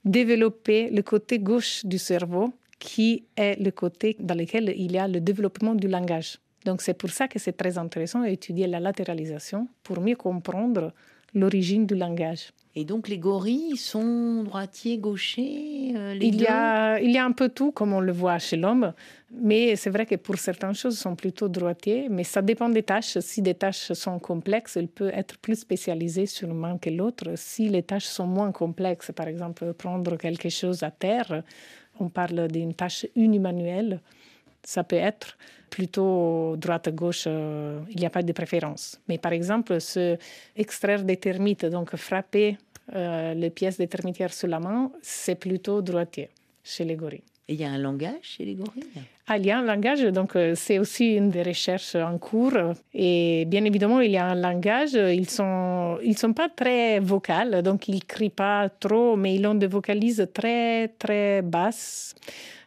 développer 0.06 0.90
le 0.90 1.02
côté 1.02 1.40
gauche 1.40 1.86
du 1.86 1.98
cerveau, 1.98 2.54
qui 2.80 3.26
est 3.36 3.62
le 3.62 3.72
côté 3.72 4.16
dans 4.20 4.36
lequel 4.36 4.74
il 4.76 4.92
y 4.92 4.98
a 4.98 5.08
le 5.08 5.20
développement 5.20 5.76
du 5.76 5.88
langage. 5.88 6.40
Donc 6.66 6.82
c'est 6.82 6.94
pour 6.94 7.10
ça 7.10 7.28
que 7.28 7.38
c'est 7.38 7.54
très 7.54 7.78
intéressant 7.78 8.24
d'étudier 8.24 8.68
la 8.68 8.80
latéralisation 8.80 9.68
pour 9.84 10.02
mieux 10.02 10.16
comprendre 10.16 10.94
l'origine 11.34 11.86
du 11.86 11.96
langage. 11.96 12.52
Et 12.80 12.86
donc 12.86 13.10
les 13.10 13.18
gorilles 13.18 13.76
sont 13.76 14.44
droitiers, 14.44 15.00
gauchers 15.00 15.92
euh, 15.98 16.14
les 16.14 16.28
il, 16.28 16.38
deux 16.38 16.46
y 16.46 16.48
a, 16.48 16.98
il 17.02 17.12
y 17.12 17.18
a 17.18 17.26
un 17.26 17.34
peu 17.34 17.50
tout, 17.50 17.74
comme 17.74 17.92
on 17.92 18.00
le 18.00 18.14
voit 18.14 18.40
chez 18.40 18.56
l'homme, 18.56 18.94
mais 19.34 19.76
c'est 19.76 19.90
vrai 19.90 20.06
que 20.06 20.16
pour 20.16 20.38
certaines 20.38 20.74
choses, 20.74 20.96
ils 20.96 21.02
sont 21.02 21.18
plutôt 21.18 21.50
droitiers, 21.50 22.08
mais 22.10 22.24
ça 22.24 22.42
dépend 22.42 22.70
des 22.70 22.84
tâches. 22.84 23.20
Si 23.20 23.42
des 23.42 23.54
tâches 23.54 23.92
sont 23.92 24.18
complexes, 24.18 24.78
il 24.80 24.88
peut 24.88 25.12
être 25.14 25.38
plus 25.40 25.60
spécialisé 25.60 26.26
sur 26.26 26.54
l'un 26.54 26.78
que 26.78 26.90
l'autre. 26.90 27.34
Si 27.36 27.68
les 27.68 27.84
tâches 27.84 28.06
sont 28.06 28.28
moins 28.28 28.54
complexes, 28.54 29.12
par 29.14 29.28
exemple, 29.28 29.74
prendre 29.74 30.16
quelque 30.16 30.48
chose 30.48 30.82
à 30.82 30.90
terre, 30.90 31.44
on 32.00 32.08
parle 32.08 32.48
d'une 32.48 32.74
tâche 32.74 33.06
unimanuelle, 33.18 34.00
ça 34.64 34.86
peut 34.86 34.96
être 34.96 35.38
plutôt 35.70 36.56
droite-gauche, 36.58 37.26
euh, 37.28 37.80
il 37.90 37.98
n'y 37.98 38.06
a 38.06 38.10
pas 38.10 38.24
de 38.24 38.32
préférence. 38.32 39.00
Mais 39.08 39.18
par 39.18 39.34
exemple, 39.34 39.80
se 39.80 40.18
extraire 40.56 41.04
des 41.04 41.18
termites, 41.18 41.66
donc 41.66 41.96
frapper 41.96 42.58
euh, 42.96 43.34
les 43.34 43.50
pièces 43.50 43.78
des 43.78 43.88
termitières 43.88 44.34
sur 44.34 44.48
la 44.48 44.60
main, 44.60 44.92
c'est 45.02 45.36
plutôt 45.36 45.82
droitier 45.82 46.30
chez 46.64 46.86
les 46.86 46.96
gorilles. 46.96 47.24
Et 47.48 47.54
il 47.54 47.62
y 47.62 47.64
a 47.64 47.70
un 47.70 47.80
langage 47.80 48.22
chez 48.22 48.46
les 48.46 48.54
gorilles? 48.54 48.84
Ah, 49.28 49.38
il 49.38 49.46
y 49.46 49.52
a 49.52 49.58
un 49.58 49.64
langage, 49.64 50.04
donc 50.04 50.36
euh, 50.36 50.54
c'est 50.56 50.78
aussi 50.80 51.16
une 51.16 51.30
des 51.30 51.44
recherches 51.44 51.96
en 51.96 52.18
cours. 52.18 52.54
Et 52.94 53.46
bien 53.46 53.64
évidemment, 53.66 54.02
il 54.02 54.12
y 54.12 54.18
a 54.18 54.26
un 54.26 54.36
langage. 54.36 54.94
Ils 54.94 55.30
sont, 55.30 55.98
ils 56.04 56.18
sont 56.18 56.34
pas 56.34 56.50
très 56.50 57.00
vocaux, 57.00 57.62
donc 57.64 57.88
ils 57.88 58.04
crient 58.06 58.30
pas 58.30 58.70
trop, 58.70 59.16
mais 59.16 59.36
ils 59.36 59.46
ont 59.48 59.56
des 59.56 59.68
vocalises 59.68 60.28
très 60.34 60.90
très 60.90 61.42
basses. 61.42 62.16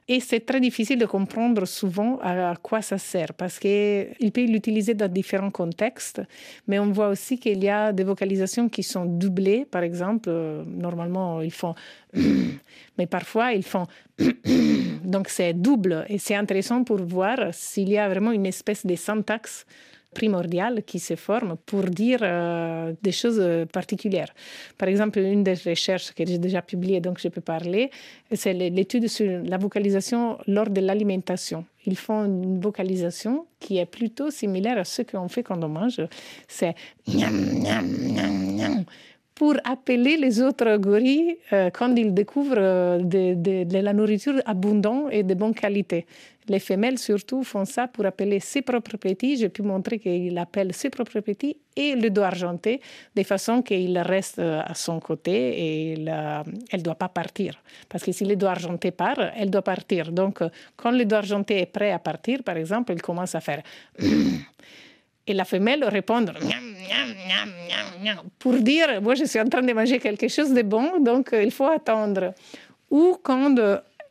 Et 0.08 0.18
c'est 0.18 0.40
très 0.40 0.60
difficile 0.60 0.98
de 0.98 1.06
comprendre 1.06 1.64
souvent 1.64 2.18
à 2.22 2.56
quoi 2.60 2.82
ça 2.82 2.98
sert 2.98 3.34
parce 3.34 3.58
qu'il 3.60 4.32
peut 4.32 4.44
l'utiliser 4.44 4.94
dans 4.94 5.10
différents 5.10 5.50
contextes, 5.50 6.20
mais 6.66 6.80
on 6.80 6.90
voit 6.90 7.08
aussi 7.08 7.38
qu'il 7.38 7.62
y 7.62 7.68
a 7.68 7.92
des 7.92 8.02
vocalisations 8.02 8.68
qui 8.68 8.82
sont 8.82 9.04
doublées. 9.04 9.64
Par 9.64 9.84
exemple, 9.84 10.28
euh, 10.28 10.64
normalement, 10.66 11.40
ils 11.40 11.52
font 11.52 11.74
mais 12.98 13.06
parfois 13.06 13.52
ils 13.52 13.62
font 13.62 13.86
donc 15.04 15.28
c'est 15.28 15.54
double 15.54 16.04
et 16.08 16.18
c'est 16.18 16.34
intéressant 16.34 16.84
pour 16.84 16.98
voir 16.98 17.38
s'il 17.52 17.88
y 17.88 17.98
a 17.98 18.08
vraiment 18.08 18.32
une 18.32 18.46
espèce 18.46 18.84
de 18.84 18.96
syntaxe 18.96 19.66
primordial 20.12 20.82
qui 20.84 20.98
se 20.98 21.16
forme 21.16 21.56
pour 21.66 21.84
dire 21.84 22.20
euh, 22.22 22.92
des 23.02 23.12
choses 23.12 23.40
euh, 23.40 23.66
particulières. 23.66 24.32
Par 24.78 24.88
exemple, 24.88 25.18
une 25.18 25.42
des 25.42 25.54
recherches 25.54 26.12
que 26.12 26.24
j'ai 26.26 26.38
déjà 26.38 26.62
publiées, 26.62 27.00
donc 27.00 27.18
je 27.20 27.28
peux 27.28 27.40
parler, 27.40 27.90
c'est 28.32 28.52
l'étude 28.52 29.08
sur 29.08 29.42
la 29.44 29.58
vocalisation 29.58 30.38
lors 30.46 30.70
de 30.70 30.80
l'alimentation. 30.80 31.64
Ils 31.86 31.96
font 31.96 32.24
une 32.24 32.60
vocalisation 32.60 33.46
qui 33.58 33.78
est 33.78 33.86
plutôt 33.86 34.30
similaire 34.30 34.78
à 34.78 34.84
ce 34.84 35.02
qu'on 35.02 35.28
fait 35.28 35.42
quand 35.42 35.62
on 35.62 35.68
mange. 35.68 36.00
C'est 36.46 36.74
pour 39.34 39.54
appeler 39.64 40.16
les 40.18 40.40
autres 40.40 40.76
gorilles 40.76 41.36
euh, 41.52 41.70
quand 41.70 41.94
ils 41.96 42.12
découvrent 42.14 43.00
de, 43.02 43.82
la 43.82 43.92
nourriture 43.92 44.40
abondante 44.46 45.08
et 45.10 45.22
de 45.22 45.34
bonne 45.34 45.54
qualité. 45.54 46.06
Les 46.48 46.58
femelles, 46.58 46.98
surtout, 46.98 47.44
font 47.44 47.64
ça 47.64 47.86
pour 47.86 48.04
appeler 48.04 48.40
ses 48.40 48.62
propres 48.62 48.96
petits. 48.96 49.36
J'ai 49.36 49.48
pu 49.48 49.62
montrer 49.62 49.98
qu'il 49.98 50.36
appelle 50.38 50.72
ses 50.74 50.90
propres 50.90 51.20
petits 51.20 51.56
et 51.76 51.94
le 51.94 52.10
doigt 52.10 52.26
argenté, 52.26 52.80
de 53.14 53.22
façon 53.22 53.62
qu'il 53.62 53.96
reste 53.98 54.40
euh, 54.40 54.60
à 54.64 54.74
son 54.74 54.98
côté 54.98 55.32
et 55.32 55.92
elle 55.92 56.54
ne 56.72 56.82
doit 56.82 56.96
pas 56.96 57.08
partir. 57.08 57.62
Parce 57.88 58.02
que 58.02 58.12
si 58.12 58.24
le 58.24 58.36
doigt 58.36 58.50
argenté 58.50 58.90
part, 58.90 59.20
elle 59.36 59.50
doit 59.50 59.62
partir. 59.62 60.10
Donc, 60.10 60.42
euh, 60.42 60.48
quand 60.76 60.90
le 60.90 61.04
doigt 61.04 61.18
argenté 61.18 61.60
est 61.60 61.66
prêt 61.66 61.92
à 61.92 61.98
partir, 61.98 62.42
par 62.42 62.56
exemple, 62.56 62.92
elle 62.92 63.02
commence 63.02 63.34
à 63.34 63.40
faire... 63.40 63.62
Et 65.24 65.34
la 65.34 65.44
femelle 65.44 65.84
répond 65.84 66.24
pour 68.40 68.54
dire, 68.54 69.00
moi 69.00 69.14
je 69.14 69.24
suis 69.24 69.40
en 69.40 69.48
train 69.48 69.62
de 69.62 69.72
manger 69.72 70.00
quelque 70.00 70.26
chose 70.26 70.52
de 70.52 70.62
bon, 70.62 70.98
donc 71.00 71.32
euh, 71.32 71.44
il 71.44 71.52
faut 71.52 71.68
attendre. 71.68 72.34
Ou 72.90 73.18
quand 73.22 73.54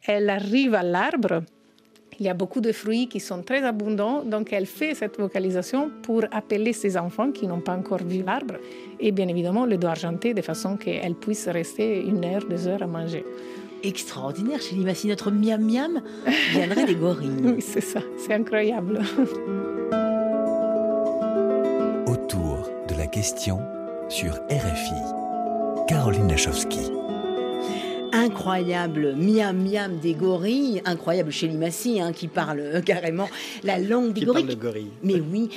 elle 0.08 0.30
arrive 0.30 0.74
à 0.74 0.84
l'arbre, 0.84 1.44
il 2.22 2.26
y 2.26 2.30
a 2.30 2.36
beaucoup 2.36 2.62
de 2.62 2.72
fruits 2.72 3.08
qui 3.08 3.20
sont 3.20 3.42
très 3.42 3.64
abondants, 3.64 4.24
donc 4.24 4.54
elle 4.54 4.68
fait 4.68 4.94
cette 4.94 5.18
vocalisation 5.18 5.90
pour 6.04 6.24
appeler 6.32 6.72
ses 6.72 6.96
enfants 6.96 7.32
qui 7.32 7.48
n'ont 7.48 7.62
pas 7.62 7.76
encore 7.76 8.04
vu 8.04 8.22
l'arbre, 8.22 8.58
et 9.00 9.12
bien 9.12 9.28
évidemment 9.28 9.66
le 9.66 9.76
doigt 9.76 9.90
argenté 9.90 10.36
de 10.36 10.42
façon 10.44 10.78
qu'elle 10.78 11.16
puisse 11.16 11.48
rester 11.48 12.00
une 12.00 12.24
heure, 12.24 12.44
deux 12.48 12.68
heures 12.68 12.84
à 12.84 12.86
manger. 12.86 13.26
Extraordinaire, 13.84 14.62
chez 14.62 14.76
Limacie, 14.76 15.08
notre 15.08 15.32
miam 15.32 15.66
miam 15.66 16.00
viendrait 16.52 16.86
des 16.86 16.94
gorilles. 16.94 17.32
oui, 17.44 17.56
c'est 17.60 17.82
ça, 17.82 18.02
c'est 18.18 18.36
incroyable. 18.36 19.00
Autour 22.06 22.70
de 22.88 22.94
la 23.00 23.08
question 23.08 23.58
sur 24.10 24.34
RFI, 24.52 25.88
Caroline 25.88 26.28
Lachowski 26.28 27.01
incroyable 28.14 29.16
miam 29.16 29.58
miam 29.58 30.00
des 30.00 30.14
gorilles, 30.14 30.82
incroyable 30.86 31.32
chez 31.32 31.48
Limassy, 31.48 32.00
hein, 32.00 32.14
qui 32.14 32.28
parle 32.28 32.60
euh, 32.60 32.82
carrément 32.82 33.30
la 33.64 33.80
langue 33.80 34.14
des 34.14 34.26
gorilles. 34.26 34.92
Mais 35.04 35.20
oui, 35.20 35.50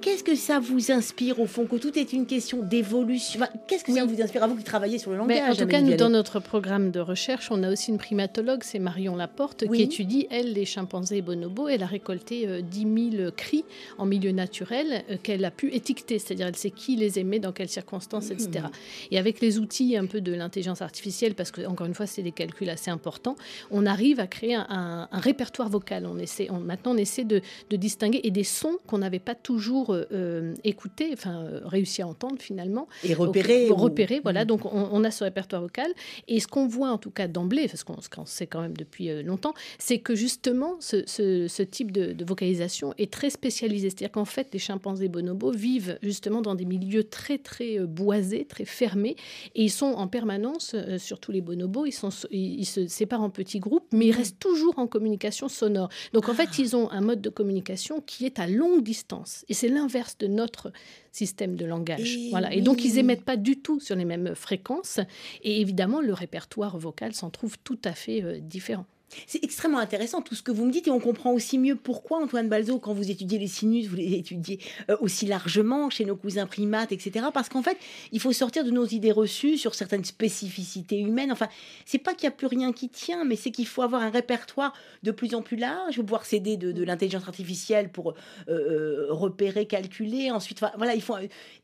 qu'est-ce 0.00 0.24
que 0.24 0.34
ça 0.34 0.60
vous 0.60 0.90
inspire 0.90 1.40
au 1.40 1.46
fond 1.46 1.66
que 1.66 1.76
tout 1.76 1.98
est 1.98 2.12
une 2.12 2.26
question 2.26 2.62
d'évolution? 2.62 3.40
Qu'est-ce 3.66 3.84
que 3.84 3.92
ça 3.92 4.04
vous 4.04 4.20
inspire 4.20 4.44
à 4.44 4.46
vous 4.46 4.56
qui 4.56 4.64
travaillez 4.64 4.98
sur 4.98 5.10
le 5.10 5.18
langage 5.18 5.54
En 5.54 5.56
tout 5.56 5.68
cas, 5.68 5.80
nous, 5.80 5.96
dans 5.96 6.10
notre 6.10 6.40
programme 6.40 6.90
de 6.90 7.00
recherche, 7.00 7.48
on 7.50 7.62
a 7.62 7.70
aussi 7.70 7.90
une 7.90 7.98
primatologue, 7.98 8.62
c'est 8.62 8.78
Marion 8.78 9.16
Laporte, 9.16 9.66
qui 9.70 9.82
étudie, 9.82 10.26
elle, 10.30 10.52
les 10.52 10.64
chimpanzés 10.64 11.18
et 11.18 11.22
bonobos. 11.22 11.68
Elle 11.68 11.82
a 11.82 11.86
récolté 11.86 12.62
10 12.62 12.84
euh, 12.84 13.10
000 13.16 13.30
cris 13.36 13.64
en 13.98 14.06
milieu 14.06 14.32
naturel 14.32 15.04
euh, 15.10 15.16
qu'elle 15.22 15.44
a 15.44 15.50
pu 15.50 15.72
étiqueter, 15.74 16.18
c'est-à-dire 16.18 16.46
elle 16.46 16.56
sait 16.56 16.70
qui 16.70 16.96
les 16.96 17.18
aimait, 17.18 17.38
dans 17.38 17.52
quelles 17.52 17.68
circonstances, 17.68 18.30
etc. 18.30 18.48
Mmh. 18.64 19.12
Et 19.12 19.18
avec 19.18 19.40
les 19.40 19.58
outils 19.58 19.96
un 19.96 20.06
peu 20.06 20.20
de 20.20 20.32
l'intelligence 20.32 20.82
artificielle, 20.82 21.34
parce 21.34 21.50
que 21.50 21.66
encore 21.66 21.87
une 21.88 21.94
fois, 21.94 22.06
c'est 22.06 22.22
des 22.22 22.32
calculs 22.32 22.68
assez 22.70 22.90
importants, 22.90 23.36
on 23.70 23.86
arrive 23.86 24.20
à 24.20 24.26
créer 24.26 24.54
un, 24.54 25.08
répertoire 25.12 25.68
vocal. 25.68 26.06
On 26.06 26.18
essaie, 26.18 26.48
maintenant, 26.64 26.92
on 26.92 26.96
essaie 26.96 27.24
de, 27.24 27.42
distinguer 27.70 28.20
et 28.24 28.30
des 28.30 28.44
sons 28.44 28.78
qu'on 28.86 28.98
n'avait 28.98 29.18
pas 29.18 29.34
toujours 29.34 29.94
euh, 29.94 30.54
écoutés, 30.64 31.10
enfin, 31.12 31.40
euh, 31.40 31.60
réussi 31.64 32.02
à 32.02 32.06
entendre 32.06 32.36
finalement. 32.38 32.88
Et 33.04 33.14
repérer. 33.14 33.68
repérer, 33.70 34.20
voilà. 34.22 34.44
Donc, 34.44 34.64
on, 34.64 35.04
a 35.04 35.10
ce 35.10 35.24
répertoire 35.24 35.62
vocal. 35.62 35.90
Et 36.28 36.40
ce 36.40 36.46
qu'on 36.46 36.66
voit, 36.66 36.90
en 36.90 36.98
tout 36.98 37.10
cas, 37.10 37.26
d'emblée, 37.26 37.68
parce 37.68 37.84
qu'on 37.84 38.26
sait 38.26 38.46
quand 38.46 38.60
même 38.60 38.76
depuis 38.76 39.10
euh, 39.10 39.22
longtemps, 39.22 39.54
c'est 39.78 39.98
que 39.98 40.14
justement, 40.14 40.76
ce, 40.80 41.62
type 41.62 41.90
de, 41.90 42.12
de, 42.12 42.24
vocalisation 42.24 42.92
est 42.98 43.10
très 43.10 43.30
spécialisé. 43.30 43.88
C'est-à-dire 43.88 44.12
qu'en 44.12 44.26
fait, 44.26 44.48
les 44.52 44.58
chimpanzés 44.58 45.08
bonobos 45.08 45.52
vivent 45.52 45.98
justement 46.02 46.42
dans 46.42 46.54
des 46.54 46.66
milieux 46.66 47.04
très, 47.04 47.38
très 47.38 47.78
boisés, 47.78 48.44
très 48.44 48.66
fermés. 48.66 49.16
Et 49.54 49.64
ils 49.64 49.70
sont 49.70 49.86
en 49.86 50.06
permanence, 50.06 50.76
surtout 50.98 51.32
les 51.32 51.40
bonobos, 51.40 51.77
ils, 51.84 51.92
sont, 51.92 52.10
ils, 52.30 52.64
se 52.64 52.86
séparent 52.86 53.22
en 53.22 53.30
petits 53.30 53.60
groupes, 53.60 53.86
mais 53.92 54.06
ils 54.06 54.12
restent 54.12 54.38
toujours 54.38 54.78
en 54.78 54.86
communication 54.86 55.48
sonore. 55.48 55.88
Donc 56.12 56.28
en 56.28 56.34
fait, 56.34 56.58
ils 56.58 56.76
ont 56.76 56.90
un 56.90 57.00
mode 57.00 57.20
de 57.20 57.30
communication 57.30 58.00
qui 58.00 58.26
est 58.26 58.38
à 58.38 58.46
longue 58.46 58.82
distance. 58.82 59.44
Et 59.48 59.54
c'est 59.54 59.68
l'inverse 59.68 60.16
de 60.18 60.26
notre 60.26 60.72
système 61.12 61.56
de 61.56 61.64
langage. 61.64 62.16
Et 62.16 62.30
voilà. 62.30 62.52
Et 62.52 62.60
donc, 62.60 62.84
ils 62.84 62.94
n'émettent 62.94 63.24
pas 63.24 63.36
du 63.36 63.60
tout 63.60 63.80
sur 63.80 63.96
les 63.96 64.04
mêmes 64.04 64.34
fréquences. 64.34 65.00
Et 65.42 65.60
évidemment, 65.60 66.00
le 66.00 66.12
répertoire 66.12 66.78
vocal 66.78 67.14
s'en 67.14 67.30
trouve 67.30 67.58
tout 67.64 67.80
à 67.84 67.92
fait 67.92 68.22
euh, 68.22 68.38
différent. 68.40 68.86
C'est 69.26 69.42
extrêmement 69.42 69.78
intéressant 69.78 70.20
tout 70.20 70.34
ce 70.34 70.42
que 70.42 70.52
vous 70.52 70.66
me 70.66 70.70
dites 70.70 70.86
et 70.88 70.90
on 70.90 71.00
comprend 71.00 71.32
aussi 71.32 71.58
mieux 71.58 71.76
pourquoi 71.76 72.22
Antoine 72.22 72.48
Balzo, 72.48 72.78
quand 72.78 72.92
vous 72.92 73.10
étudiez 73.10 73.38
les 73.38 73.46
sinus, 73.46 73.86
vous 73.86 73.96
les 73.96 74.14
étudiez 74.14 74.58
euh, 74.90 74.96
aussi 75.00 75.26
largement 75.26 75.90
chez 75.90 76.04
nos 76.04 76.16
cousins 76.16 76.46
primates, 76.46 76.92
etc. 76.92 77.26
Parce 77.32 77.48
qu'en 77.48 77.62
fait, 77.62 77.78
il 78.12 78.20
faut 78.20 78.32
sortir 78.32 78.64
de 78.64 78.70
nos 78.70 78.86
idées 78.86 79.12
reçues 79.12 79.56
sur 79.56 79.74
certaines 79.74 80.04
spécificités 80.04 80.98
humaines. 80.98 81.32
Enfin, 81.32 81.48
c'est 81.86 81.98
pas 81.98 82.14
qu'il 82.14 82.28
n'y 82.28 82.34
a 82.34 82.36
plus 82.36 82.46
rien 82.46 82.72
qui 82.72 82.88
tient, 82.88 83.24
mais 83.24 83.36
c'est 83.36 83.50
qu'il 83.50 83.66
faut 83.66 83.82
avoir 83.82 84.02
un 84.02 84.10
répertoire 84.10 84.74
de 85.02 85.10
plus 85.10 85.34
en 85.34 85.42
plus 85.42 85.56
large, 85.56 86.00
pouvoir 86.00 86.26
s'aider 86.26 86.56
de, 86.56 86.84
l'intelligence 86.84 87.26
artificielle 87.26 87.90
pour 87.90 88.14
euh, 88.48 88.52
euh, 88.52 89.06
repérer, 89.10 89.66
calculer. 89.66 90.30
Ensuite, 90.30 90.60
voilà, 90.76 90.94
il 90.94 91.02
faut 91.02 91.16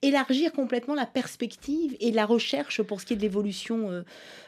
élargir 0.03 0.53
complètement 0.53 0.95
la 0.95 1.07
perspective 1.07 1.97
et 2.01 2.11
la 2.11 2.27
recherche 2.27 2.83
pour 2.83 3.01
ce 3.01 3.07
qui 3.07 3.15
est 3.15 3.17
de 3.17 3.23
l'évolution 3.23 4.05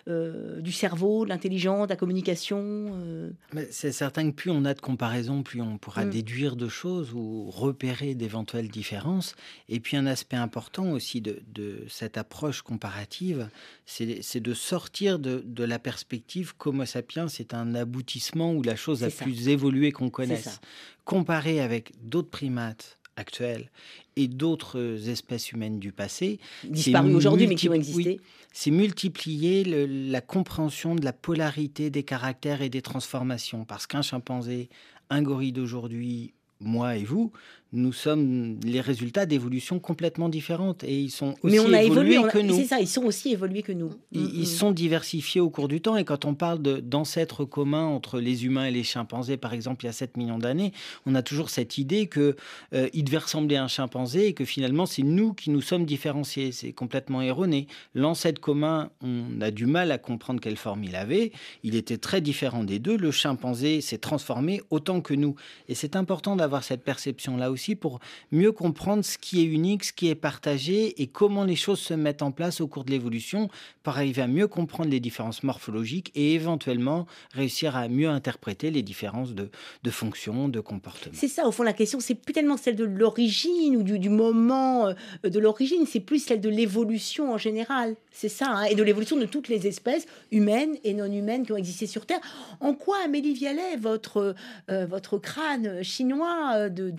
du 0.06 0.72
cerveau, 0.72 1.24
de 1.24 1.30
l'intelligence, 1.30 1.86
de 1.86 1.92
la 1.92 1.96
communication 1.96 2.85
euh. 2.92 3.30
C'est 3.70 3.92
certain 3.92 4.30
que 4.30 4.34
plus 4.34 4.50
on 4.50 4.64
a 4.64 4.74
de 4.74 4.80
comparaisons, 4.80 5.42
plus 5.42 5.60
on 5.60 5.78
pourra 5.78 6.04
mm. 6.04 6.10
déduire 6.10 6.56
de 6.56 6.68
choses 6.68 7.12
ou 7.14 7.50
repérer 7.50 8.14
d'éventuelles 8.14 8.68
différences. 8.68 9.34
Et 9.68 9.80
puis 9.80 9.96
un 9.96 10.06
aspect 10.06 10.36
important 10.36 10.90
aussi 10.90 11.20
de, 11.20 11.42
cette 11.88 12.18
approche 12.18 12.62
comparative, 12.62 13.48
c'est 13.84 14.40
de 14.40 14.54
sortir 14.54 15.18
de, 15.18 15.64
la 15.64 15.78
perspective 15.78 16.54
qu'Homo 16.56 16.84
sapiens 16.84 17.28
c'est 17.28 17.54
un 17.54 17.74
aboutissement 17.74 18.52
ou 18.52 18.62
la 18.62 18.76
chose 18.76 19.00
la 19.02 19.10
plus 19.10 19.48
évoluée 19.48 19.92
qu'on 19.92 20.10
connaisse. 20.10 20.60
Comparer 21.04 21.60
avec 21.60 21.92
d'autres 22.02 22.30
primates 22.30 22.95
actuels 23.16 23.70
et 24.16 24.28
d'autres 24.28 25.08
espèces 25.08 25.52
humaines 25.52 25.78
du 25.78 25.92
passé. 25.92 26.38
Disparues 26.64 27.14
aujourd'hui, 27.14 27.46
mais 27.46 27.54
qui 27.54 27.68
ont 27.68 27.74
existé 27.74 28.20
c'est 28.58 28.70
multiplier 28.70 29.64
la 29.64 30.22
compréhension 30.22 30.94
de 30.94 31.04
la 31.04 31.12
polarité 31.12 31.90
des 31.90 32.04
caractères 32.04 32.62
et 32.62 32.70
des 32.70 32.80
transformations. 32.80 33.66
Parce 33.66 33.86
qu'un 33.86 34.00
chimpanzé, 34.00 34.70
un 35.10 35.20
gorille 35.20 35.52
d'aujourd'hui 35.52 36.32
moi 36.58 36.96
et 36.96 37.04
vous, 37.04 37.32
nous 37.72 37.92
sommes 37.92 38.58
les 38.64 38.80
résultats 38.80 39.26
d'évolutions 39.26 39.78
complètement 39.80 40.28
différentes 40.28 40.84
et 40.84 40.98
ils 40.98 41.10
sont 41.10 41.34
aussi 41.42 41.52
Mais 41.54 41.58
on 41.58 41.72
a 41.72 41.82
évolués 41.82 42.14
évolué, 42.14 42.18
on 42.18 42.24
a- 42.26 42.30
que 42.30 42.38
nous. 42.38 42.54
C'est 42.56 42.64
ça, 42.64 42.80
ils 42.80 42.86
sont 42.88 43.02
aussi 43.04 43.32
évolués 43.32 43.62
que 43.62 43.72
nous. 43.72 43.90
Ils, 44.12 44.20
Mm, 44.22 44.30
ils 44.34 44.42
mm. 44.42 44.46
sont 44.46 44.70
diversifiés 44.70 45.40
au 45.40 45.50
cours 45.50 45.66
du 45.68 45.80
temps 45.80 45.96
et 45.96 46.04
quand 46.04 46.24
on 46.24 46.34
parle 46.34 46.60
d'ancêtres 46.62 47.44
communs 47.44 47.84
entre 47.86 48.20
les 48.20 48.44
humains 48.46 48.66
et 48.66 48.70
les 48.70 48.84
chimpanzés, 48.84 49.36
par 49.36 49.52
exemple, 49.52 49.84
il 49.84 49.88
y 49.88 49.90
a 49.90 49.92
7 49.92 50.16
millions 50.16 50.38
d'années, 50.38 50.72
on 51.06 51.14
a 51.16 51.22
toujours 51.22 51.50
cette 51.50 51.76
idée 51.76 52.06
que 52.06 52.36
euh, 52.72 52.88
il 52.94 53.04
devait 53.04 53.18
ressembler 53.18 53.56
à 53.56 53.64
un 53.64 53.68
chimpanzé 53.68 54.28
et 54.28 54.32
que 54.32 54.44
finalement 54.44 54.86
c'est 54.86 55.02
nous 55.02 55.34
qui 55.34 55.50
nous 55.50 55.60
sommes 55.60 55.84
différenciés. 55.84 56.52
C'est 56.52 56.72
complètement 56.72 57.20
erroné. 57.20 57.66
L'ancêtre 57.94 58.40
commun, 58.40 58.90
on 59.02 59.40
a 59.40 59.50
du 59.50 59.66
mal 59.66 59.90
à 59.90 59.98
comprendre 59.98 60.40
quelle 60.40 60.56
forme 60.56 60.84
il 60.84 60.94
avait. 60.94 61.32
Il 61.64 61.74
était 61.74 61.98
très 61.98 62.20
différent 62.20 62.62
des 62.64 62.78
deux. 62.78 62.96
Le 62.96 63.10
chimpanzé 63.10 63.80
s'est 63.80 63.98
transformé 63.98 64.62
autant 64.70 65.00
que 65.00 65.14
nous. 65.14 65.34
Et 65.68 65.74
c'est 65.74 65.96
important 65.96 66.36
d'avoir 66.36 66.62
cette 66.62 66.84
perception-là 66.84 67.50
aussi 67.50 67.55
pour 67.74 68.00
mieux 68.30 68.52
comprendre 68.52 69.04
ce 69.04 69.18
qui 69.18 69.40
est 69.40 69.44
unique, 69.44 69.84
ce 69.84 69.92
qui 69.92 70.08
est 70.08 70.14
partagé 70.14 71.00
et 71.02 71.06
comment 71.06 71.44
les 71.44 71.56
choses 71.56 71.80
se 71.80 71.94
mettent 71.94 72.22
en 72.22 72.30
place 72.30 72.60
au 72.60 72.66
cours 72.66 72.84
de 72.84 72.90
l'évolution 72.90 73.48
pour 73.82 73.94
arriver 73.96 74.22
à 74.22 74.26
mieux 74.26 74.48
comprendre 74.48 74.90
les 74.90 75.00
différences 75.00 75.42
morphologiques 75.42 76.10
et 76.14 76.34
éventuellement 76.34 77.06
réussir 77.32 77.76
à 77.76 77.88
mieux 77.88 78.08
interpréter 78.08 78.70
les 78.70 78.82
différences 78.82 79.34
de, 79.34 79.50
de 79.82 79.90
fonction, 79.90 80.48
de 80.48 80.60
comportement. 80.60 81.14
C'est 81.16 81.28
ça, 81.28 81.46
au 81.46 81.52
fond, 81.52 81.62
la 81.62 81.72
question, 81.72 82.00
c'est 82.00 82.14
plus 82.14 82.32
tellement 82.32 82.56
celle 82.56 82.76
de 82.76 82.84
l'origine 82.84 83.76
ou 83.76 83.82
du, 83.82 84.08
moment 84.08 84.88
euh, 84.88 84.94
de 85.28 85.38
l'origine, 85.38 85.86
c'est 85.86 86.00
plus 86.00 86.18
celle 86.18 86.40
de 86.40 86.48
l'évolution 86.48 87.32
en 87.32 87.38
général. 87.38 87.96
C'est 88.12 88.28
ça, 88.28 88.46
hein, 88.50 88.64
et 88.64 88.74
de 88.74 88.82
l'évolution 88.82 89.16
de 89.16 89.26
toutes 89.26 89.48
les 89.48 89.66
espèces 89.66 90.06
humaines 90.32 90.76
et 90.84 90.94
non 90.94 91.04
humaines 91.10 91.44
qui 91.44 91.52
ont 91.52 91.56
existé 91.56 91.86
sur 91.86 92.06
Terre. 92.06 92.20
En 92.60 92.74
quoi, 92.74 92.96
Amélie 93.04 93.34
Vialet, 93.34 93.76
votre, 93.78 94.34
euh, 94.70 94.86
votre 94.86 95.18
crâne 95.18 95.82
chinois 95.82 96.52
euh, 96.54 96.68
de- 96.68 96.90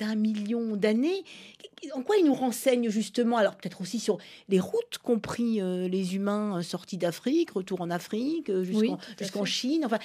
d'années, 0.76 1.24
en 1.94 2.02
quoi 2.02 2.16
il 2.18 2.26
nous 2.26 2.34
renseigne 2.34 2.90
justement? 2.90 3.38
Alors 3.38 3.56
peut-être 3.56 3.82
aussi 3.82 4.00
sur 4.00 4.18
les 4.50 4.60
routes 4.60 4.98
qu'ont 5.04 5.20
pris 5.20 5.62
euh, 5.62 5.88
les 5.88 6.16
humains 6.16 6.58
euh, 6.58 6.62
sortis 6.62 6.98
d'Afrique, 6.98 7.52
retour 7.52 7.82
en 7.82 7.90
Afrique, 7.92 8.50
euh, 8.50 8.64
jusqu'en 8.64 9.42
Oui. 9.42 9.46
Chine. 9.48 9.84
Enfin, 9.86 10.00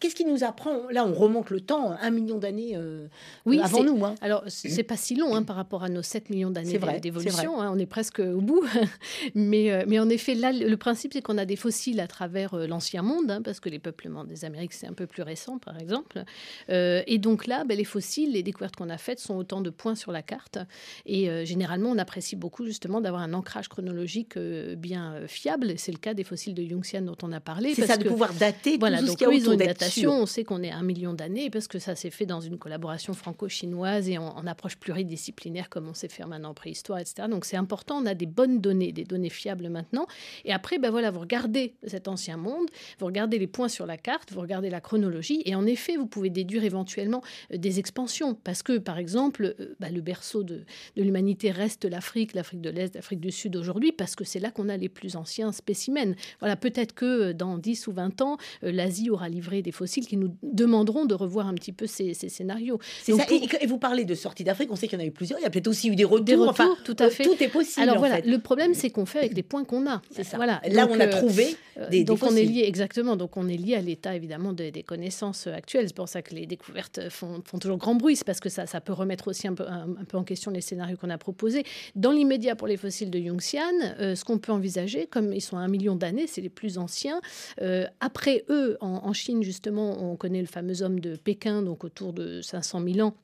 qu'est-ce 0.00 0.14
qui 0.14 0.24
nous 0.24 0.44
apprend? 0.44 0.88
Là, 0.90 1.06
on 1.06 1.14
remonte 1.14 1.50
le 1.50 1.60
temps, 1.60 1.92
un 2.00 2.10
million 2.10 2.38
d'années 2.38 2.72
euh, 2.74 3.06
Oui, 3.46 3.58
avant 3.62 3.82
nous. 3.84 4.04
hein. 4.04 4.14
Alors, 4.20 4.42
c'est 4.48 4.82
pas 4.82 4.96
si 4.96 5.14
long 5.14 5.34
hein, 5.34 5.42
par 5.42 5.56
rapport 5.56 5.82
à 5.84 5.88
nos 5.88 6.02
7 6.02 6.30
millions 6.30 6.50
d'années 6.50 6.78
d'évolution. 7.00 7.32
c'est 7.36 7.46
vrai. 7.46 7.56
hein, 7.66 7.72
on 7.74 7.78
est 7.78 7.86
presque 7.86 8.18
au 8.20 8.40
bout. 8.40 8.62
mais, 9.34 9.70
euh, 9.70 9.84
mais 9.86 9.98
en 9.98 10.08
effet, 10.08 10.34
là, 10.34 10.52
le 10.52 10.76
principe, 10.76 11.12
c'est 11.14 11.22
qu'on 11.22 11.38
a 11.38 11.44
des 11.46 11.56
fossiles 11.56 12.00
à 12.00 12.06
travers 12.06 12.56
l'ancien 12.66 13.02
monde, 13.02 13.30
hein, 13.30 13.40
parce 13.42 13.60
que 13.60 13.68
les 13.68 13.78
peuplements 13.78 14.24
des 14.24 14.44
Amériques, 14.44 14.72
c'est 14.74 14.86
un 14.86 14.92
peu 14.92 15.06
plus 15.06 15.22
récent, 15.22 15.58
par 15.58 15.78
exemple. 15.80 16.22
Et 16.68 17.18
donc 17.18 17.46
là, 17.46 17.64
ben, 17.64 17.76
les 17.76 17.84
fossiles, 17.84 18.32
les 18.32 18.42
découvertes 18.42 18.76
qu'on 18.76 18.90
a 18.90 18.98
faites 18.98 19.18
sont 19.20 19.34
autant 19.36 19.60
de 19.60 19.70
points 19.84 19.94
sur 19.94 20.12
la 20.12 20.22
carte. 20.22 20.58
Et 21.04 21.28
euh, 21.28 21.44
généralement, 21.44 21.90
on 21.90 21.98
apprécie 21.98 22.36
beaucoup 22.36 22.64
justement 22.64 23.02
d'avoir 23.02 23.20
un 23.20 23.34
ancrage 23.34 23.68
chronologique 23.68 24.38
euh, 24.38 24.76
bien 24.76 25.12
euh, 25.12 25.28
fiable. 25.28 25.74
C'est 25.76 25.92
le 25.92 25.98
cas 25.98 26.14
des 26.14 26.24
fossiles 26.24 26.54
de 26.54 26.62
Yungtian 26.62 27.02
dont 27.02 27.18
on 27.22 27.30
a 27.32 27.40
parlé. 27.40 27.74
C'est 27.74 27.86
ça, 27.86 27.98
de 27.98 28.08
pouvoir 28.08 28.32
dater 28.32 28.78
voilà, 28.78 29.00
tout 29.00 29.08
ce 29.08 29.10
donc 29.10 29.22
a 29.22 29.26
eux, 29.26 29.34
ils 29.34 29.46
ont 29.46 29.52
une 29.52 29.58
datation. 29.58 30.12
On 30.12 30.24
sait 30.24 30.42
qu'on 30.42 30.62
est 30.62 30.70
à 30.70 30.78
un 30.78 30.82
million 30.82 31.12
d'années 31.12 31.50
parce 31.50 31.68
que 31.68 31.78
ça 31.78 31.94
s'est 31.94 32.08
fait 32.08 32.24
dans 32.24 32.40
une 32.40 32.56
collaboration 32.56 33.12
franco-chinoise 33.12 34.08
et 34.08 34.16
en, 34.16 34.28
en 34.28 34.46
approche 34.46 34.76
pluridisciplinaire 34.76 35.68
comme 35.68 35.86
on 35.86 35.92
sait 35.92 36.08
faire 36.08 36.28
maintenant 36.28 36.50
en 36.50 36.54
préhistoire, 36.54 36.98
etc. 36.98 37.28
Donc 37.28 37.44
c'est 37.44 37.58
important, 37.58 37.98
on 37.98 38.06
a 38.06 38.14
des 38.14 38.24
bonnes 38.24 38.62
données, 38.62 38.90
des 38.90 39.04
données 39.04 39.28
fiables 39.28 39.68
maintenant. 39.68 40.06
Et 40.46 40.52
après, 40.54 40.78
ben 40.78 40.90
voilà, 40.90 41.10
vous 41.10 41.20
regardez 41.20 41.74
cet 41.86 42.08
ancien 42.08 42.38
monde, 42.38 42.68
vous 42.98 43.06
regardez 43.06 43.38
les 43.38 43.48
points 43.48 43.68
sur 43.68 43.84
la 43.84 43.98
carte, 43.98 44.32
vous 44.32 44.40
regardez 44.40 44.70
la 44.70 44.80
chronologie 44.80 45.42
et 45.44 45.54
en 45.54 45.66
effet, 45.66 45.98
vous 45.98 46.06
pouvez 46.06 46.30
déduire 46.30 46.64
éventuellement 46.64 47.22
des 47.52 47.78
expansions 47.78 48.34
parce 48.44 48.62
que, 48.62 48.78
par 48.78 48.96
exemple, 48.96 49.54
bah, 49.80 49.88
le 49.90 50.00
berceau 50.00 50.42
de, 50.42 50.64
de 50.96 51.02
l'humanité 51.02 51.50
reste 51.50 51.84
l'Afrique, 51.84 52.34
l'Afrique 52.34 52.60
de 52.60 52.70
l'Est, 52.70 52.94
l'Afrique 52.94 53.20
du 53.20 53.30
Sud 53.30 53.56
aujourd'hui 53.56 53.92
parce 53.92 54.14
que 54.16 54.24
c'est 54.24 54.40
là 54.40 54.50
qu'on 54.50 54.68
a 54.68 54.76
les 54.76 54.88
plus 54.88 55.16
anciens 55.16 55.52
spécimens. 55.52 56.14
Voilà, 56.40 56.56
peut-être 56.56 56.94
que 56.94 57.04
euh, 57.04 57.32
dans 57.32 57.58
10 57.58 57.86
ou 57.88 57.92
20 57.92 58.20
ans, 58.22 58.36
euh, 58.64 58.72
l'Asie 58.72 59.10
aura 59.10 59.28
livré 59.28 59.62
des 59.62 59.72
fossiles 59.72 60.06
qui 60.06 60.16
nous 60.16 60.36
demanderont 60.42 61.04
de 61.04 61.14
revoir 61.14 61.46
un 61.48 61.54
petit 61.54 61.72
peu 61.72 61.86
ces, 61.86 62.14
ces 62.14 62.28
scénarios. 62.28 62.78
C'est 63.02 63.12
Donc, 63.12 63.20
ça. 63.22 63.26
pour- 63.26 63.36
Et, 63.36 63.64
et 63.64 63.66
vous 63.66 63.78
parlez 63.78 64.04
de 64.04 64.14
sortie 64.14 64.44
d'Afrique, 64.44 64.70
on 64.70 64.76
sait 64.76 64.88
qu'il 64.88 64.98
y 64.98 65.02
en 65.02 65.04
a 65.04 65.08
eu 65.08 65.12
plusieurs. 65.12 65.38
Il 65.40 65.42
y 65.42 65.46
a 65.46 65.50
peut-être 65.50 65.68
aussi 65.68 65.88
eu 65.88 65.96
des 65.96 66.04
retours. 66.04 66.24
Des 66.24 66.34
retours, 66.34 66.50
enfin, 66.50 66.76
tout 66.84 66.96
à 66.98 67.04
euh, 67.04 67.10
fait. 67.10 67.24
Tout 67.24 67.42
est 67.42 67.48
possible. 67.48 67.82
Alors 67.82 67.96
en 67.96 67.98
voilà, 67.98 68.16
fait. 68.16 68.26
le 68.28 68.38
problème 68.38 68.74
c'est 68.74 68.90
qu'on 68.90 69.06
fait 69.06 69.18
avec 69.18 69.34
les 69.34 69.42
points 69.42 69.64
qu'on 69.64 69.86
a. 69.88 70.00
C'est 70.10 70.24
ça. 70.24 70.36
Voilà. 70.36 70.60
Là, 70.70 70.86
Donc, 70.86 70.96
on 70.96 71.00
a 71.00 71.06
trouvé 71.08 71.56
euh, 71.78 71.88
des, 71.88 71.98
des 71.98 72.04
donc 72.04 72.22
on 72.22 72.26
est 72.28 72.30
fossiles. 72.42 72.52
lié 72.54 72.62
exactement. 72.64 73.16
Donc 73.16 73.36
on 73.36 73.48
est 73.48 73.56
lié 73.56 73.74
à 73.74 73.80
l'état 73.80 74.14
évidemment 74.14 74.52
des, 74.52 74.70
des 74.70 74.82
connaissances 74.82 75.46
actuelles. 75.46 75.86
C'est 75.88 75.96
pour 75.96 76.08
ça 76.08 76.22
que 76.22 76.34
les 76.34 76.46
découvertes 76.46 77.08
font, 77.10 77.42
font 77.44 77.58
toujours 77.58 77.76
grand 77.78 77.94
bruit. 77.94 78.16
C'est 78.16 78.24
parce 78.26 78.40
que 78.40 78.48
ça, 78.48 78.66
ça 78.66 78.80
peut 78.80 78.92
remettre 78.92 79.28
aussi 79.28 79.46
un 79.48 79.54
peu, 79.54 79.63
un, 79.68 80.04
peu 80.04 80.16
en 80.16 80.24
question 80.24 80.50
les 80.50 80.60
scénarios 80.60 80.96
qu'on 80.96 81.10
a 81.10 81.18
proposés. 81.18 81.64
Dans 81.94 82.12
l'immédiat 82.12 82.56
pour 82.56 82.66
les 82.66 82.76
fossiles 82.76 83.10
de 83.10 83.18
Yungtian, 83.18 83.62
euh, 84.00 84.14
ce 84.14 84.24
qu'on 84.24 84.38
peut 84.38 84.52
envisager, 84.52 85.06
comme 85.06 85.32
ils 85.32 85.40
sont 85.40 85.56
à 85.56 85.60
un 85.60 85.68
million 85.68 85.96
d'années, 85.96 86.26
c'est 86.26 86.40
les 86.40 86.48
plus 86.48 86.78
anciens. 86.78 87.20
euh, 87.60 87.86
après 88.00 88.44
eux, 88.48 88.76
en, 88.80 89.00
en 89.04 89.12
Chine 89.12 89.42
justement, 89.42 90.12
on 90.12 90.16
connaît 90.16 90.40
le 90.40 90.46
fameux 90.46 90.82
homme 90.82 91.00
de 91.00 91.16
Pékin, 91.16 91.62
donc 91.62 91.84
autour 91.84 92.12
de 92.12 92.40
500 92.40 92.82
000 92.84 93.06
ans 93.06 93.14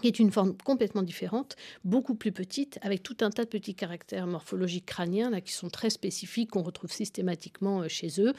qui 0.00 0.08
est 0.08 0.18
une 0.18 0.32
forme 0.32 0.56
complètement 0.64 1.02
différente, 1.02 1.56
beaucoup 1.84 2.14
plus 2.14 2.32
petite, 2.32 2.78
avec 2.82 3.02
tout 3.02 3.16
un 3.20 3.30
tas 3.30 3.44
de 3.44 3.48
petits 3.48 3.74
caractères 3.74 4.26
morphologiques 4.26 4.86
crâniens 4.86 5.30
là, 5.30 5.40
qui 5.40 5.52
sont 5.52 5.68
très 5.68 5.90
spécifiques, 5.90 6.50
qu'on 6.50 6.62
retrouve 6.62 6.90
systématiquement 6.90 7.82
euh, 7.82 7.88
chez 7.88 8.08
eux. 8.18 8.32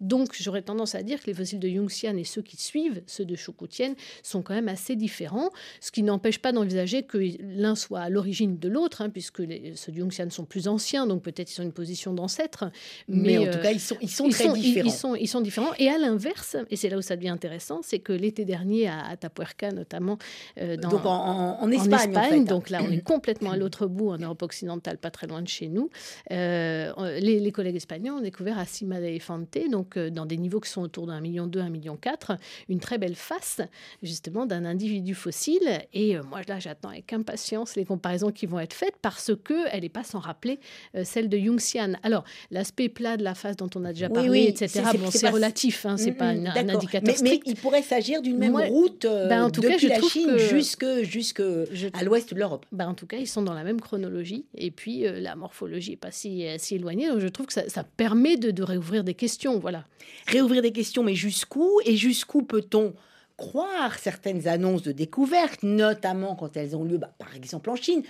Donc 0.00 0.34
j'aurais 0.38 0.62
tendance 0.62 0.94
à 0.94 1.02
dire 1.02 1.20
que 1.20 1.26
les 1.26 1.34
fossiles 1.34 1.58
de 1.58 1.68
Yungtian 1.68 2.16
et 2.16 2.24
ceux 2.24 2.42
qui 2.42 2.56
suivent, 2.56 3.02
ceux 3.06 3.24
de 3.24 3.34
Choukoutienne, 3.34 3.96
sont 4.22 4.42
quand 4.42 4.54
même 4.54 4.68
assez 4.68 4.94
différents, 4.94 5.50
ce 5.80 5.90
qui 5.90 6.02
n'empêche 6.02 6.38
pas 6.38 6.52
d'envisager 6.52 7.02
que 7.02 7.18
l'un 7.40 7.74
soit 7.74 8.00
à 8.00 8.08
l'origine 8.08 8.58
de 8.58 8.68
l'autre, 8.68 9.02
hein, 9.02 9.10
puisque 9.10 9.40
les, 9.40 9.74
ceux 9.74 9.92
de 9.92 9.98
Yungtian 9.98 10.30
sont 10.30 10.44
plus 10.44 10.68
anciens, 10.68 11.06
donc 11.06 11.22
peut-être 11.22 11.50
ils 11.50 11.54
sont 11.54 11.62
une 11.62 11.72
position 11.72 12.14
d'ancêtre. 12.14 12.70
Mais, 13.08 13.36
en 13.36 13.46
euh, 13.46 13.52
tout 13.52 13.60
cas, 13.60 13.72
ils 13.72 13.80
sont, 13.80 13.96
ils 14.00 14.08
sont 14.08 14.26
ils 14.26 14.32
très 14.32 14.44
sont, 14.44 14.52
différents. 14.52 14.88
Ils, 14.88 14.92
sont, 14.92 15.14
ils 15.16 15.28
sont 15.28 15.40
différents. 15.40 15.74
Et 15.78 15.88
à 15.88 15.98
l'inverse, 15.98 16.56
et 16.70 16.76
c'est 16.76 16.88
là 16.88 16.96
où 16.96 17.02
ça 17.02 17.16
devient 17.16 17.28
intéressant, 17.28 17.80
c'est 17.82 17.98
que 17.98 18.12
l'été 18.12 18.44
dernier 18.44 18.86
à 18.86 19.06
Atapuerca 19.08 19.72
notamment, 19.72 20.18
euh, 20.58 20.76
dans, 20.76 20.88
Donc 20.88 20.99
en, 21.06 21.58
en- 21.60 21.62
en 21.62 21.70
Espagne, 21.70 22.16
en 22.16 22.22
fait. 22.22 22.36
hein. 22.36 22.40
donc 22.40 22.70
là 22.70 22.80
on 22.86 22.90
est 22.90 23.02
complètement 23.02 23.50
à 23.52 23.56
l'autre 23.56 23.86
bout, 23.86 24.10
en 24.10 24.18
Europe 24.18 24.42
occidentale, 24.42 24.98
pas 24.98 25.10
très 25.10 25.26
loin 25.26 25.42
de 25.42 25.48
chez 25.48 25.68
nous. 25.68 25.90
Euh, 26.30 26.92
les, 27.20 27.40
les 27.40 27.52
collègues 27.52 27.76
espagnols 27.76 28.14
ont 28.18 28.20
découvert 28.20 28.58
à 28.58 28.64
Cima 28.66 29.00
de 29.00 29.04
Elefante, 29.06 29.56
donc 29.70 29.96
euh, 29.96 30.10
dans 30.10 30.26
des 30.26 30.36
niveaux 30.36 30.60
qui 30.60 30.70
sont 30.70 30.82
autour 30.82 31.06
d'un 31.06 31.20
million 31.20 31.46
deux, 31.46 31.60
un 31.60 31.70
million 31.70 31.96
quatre, 31.96 32.32
une 32.68 32.80
très 32.80 32.98
belle 32.98 33.14
face 33.16 33.60
justement 34.02 34.46
d'un 34.46 34.64
individu 34.64 35.14
fossile. 35.14 35.80
Et 35.92 36.16
euh, 36.16 36.22
moi 36.28 36.40
là 36.48 36.58
j'attends 36.58 36.90
avec 36.90 37.12
impatience 37.12 37.76
les 37.76 37.84
comparaisons 37.84 38.30
qui 38.30 38.46
vont 38.46 38.58
être 38.60 38.74
faites 38.74 38.94
parce 39.02 39.32
que 39.42 39.54
elle 39.72 39.82
n'est 39.82 39.88
pas 39.88 40.04
sans 40.04 40.18
rappeler 40.20 40.58
celle 41.04 41.28
de 41.28 41.36
Yungtian. 41.36 41.94
Alors 42.02 42.24
l'aspect 42.50 42.88
plat 42.88 43.16
de 43.16 43.24
la 43.24 43.34
face 43.34 43.56
dont 43.56 43.70
on 43.74 43.84
a 43.84 43.92
déjà 43.92 44.08
parlé, 44.08 44.28
oui, 44.30 44.44
etc. 44.48 44.82
bon, 44.98 45.10
c'est 45.10 45.22
pas- 45.22 45.30
relatif, 45.30 45.86
hein, 45.86 45.96
c'est 45.96 46.10
Mm, 46.12 46.16
pas 46.16 46.34
mm, 46.34 46.46
un, 46.46 46.56
un 46.56 46.68
indicateur 46.70 47.02
mais, 47.06 47.16
mais 47.22 47.26
strict. 47.36 47.42
il 47.46 47.56
pourrait 47.56 47.82
s'agir 47.82 48.22
d'une 48.22 48.36
même 48.38 48.52
Moi, 48.52 48.66
route 48.66 49.06
ben, 49.06 49.44
en 49.44 49.50
tout 49.50 49.60
cas, 49.62 49.68
depuis 49.70 49.86
je 49.86 49.88
la 49.88 49.98
trouve 49.98 50.10
Chine 50.10 50.26
que- 50.26 50.38
jusque, 50.38 50.84
jusque 51.02 51.40
à 51.40 52.02
l'ouest 52.02 52.32
de 52.32 52.38
l'Europe. 52.38 52.66
Bah, 52.72 52.86
en 52.88 52.94
tout 52.94 53.06
cas, 53.06 53.16
ils 53.16 53.26
sont 53.26 53.42
dans 53.42 53.54
la 53.54 53.64
même 53.64 53.80
chronologie. 53.80 54.44
Et 54.54 54.70
puis, 54.70 55.06
euh, 55.06 55.20
la 55.20 55.36
morphologie 55.36 55.90
n'est 55.90 55.96
pas 55.96 56.10
si, 56.10 56.46
euh, 56.46 56.56
si 56.58 56.76
éloignée. 56.76 57.08
Donc, 57.08 57.20
je 57.20 57.28
trouve 57.28 57.46
que 57.46 57.52
ça, 57.52 57.68
ça 57.68 57.84
permet 57.84 58.36
de, 58.36 58.50
de 58.50 58.62
réouvrir 58.62 59.04
des 59.04 59.14
questions. 59.14 59.58
Voilà. 59.58 59.84
Réouvrir 60.26 60.62
des 60.62 60.72
questions, 60.72 61.02
mais 61.02 61.14
jusqu'où 61.14 61.68
Et 61.84 61.96
jusqu'où 61.96 62.42
peut-on 62.42 62.94
croire 63.36 63.98
certaines 63.98 64.46
annonces 64.48 64.82
de 64.82 64.92
découverte, 64.92 65.62
notamment 65.62 66.36
quand 66.36 66.56
elles 66.58 66.76
ont 66.76 66.84
lieu, 66.84 66.98
bah, 66.98 67.14
par 67.18 67.34
exemple 67.34 67.70
en 67.70 67.76
Chine 67.76 68.02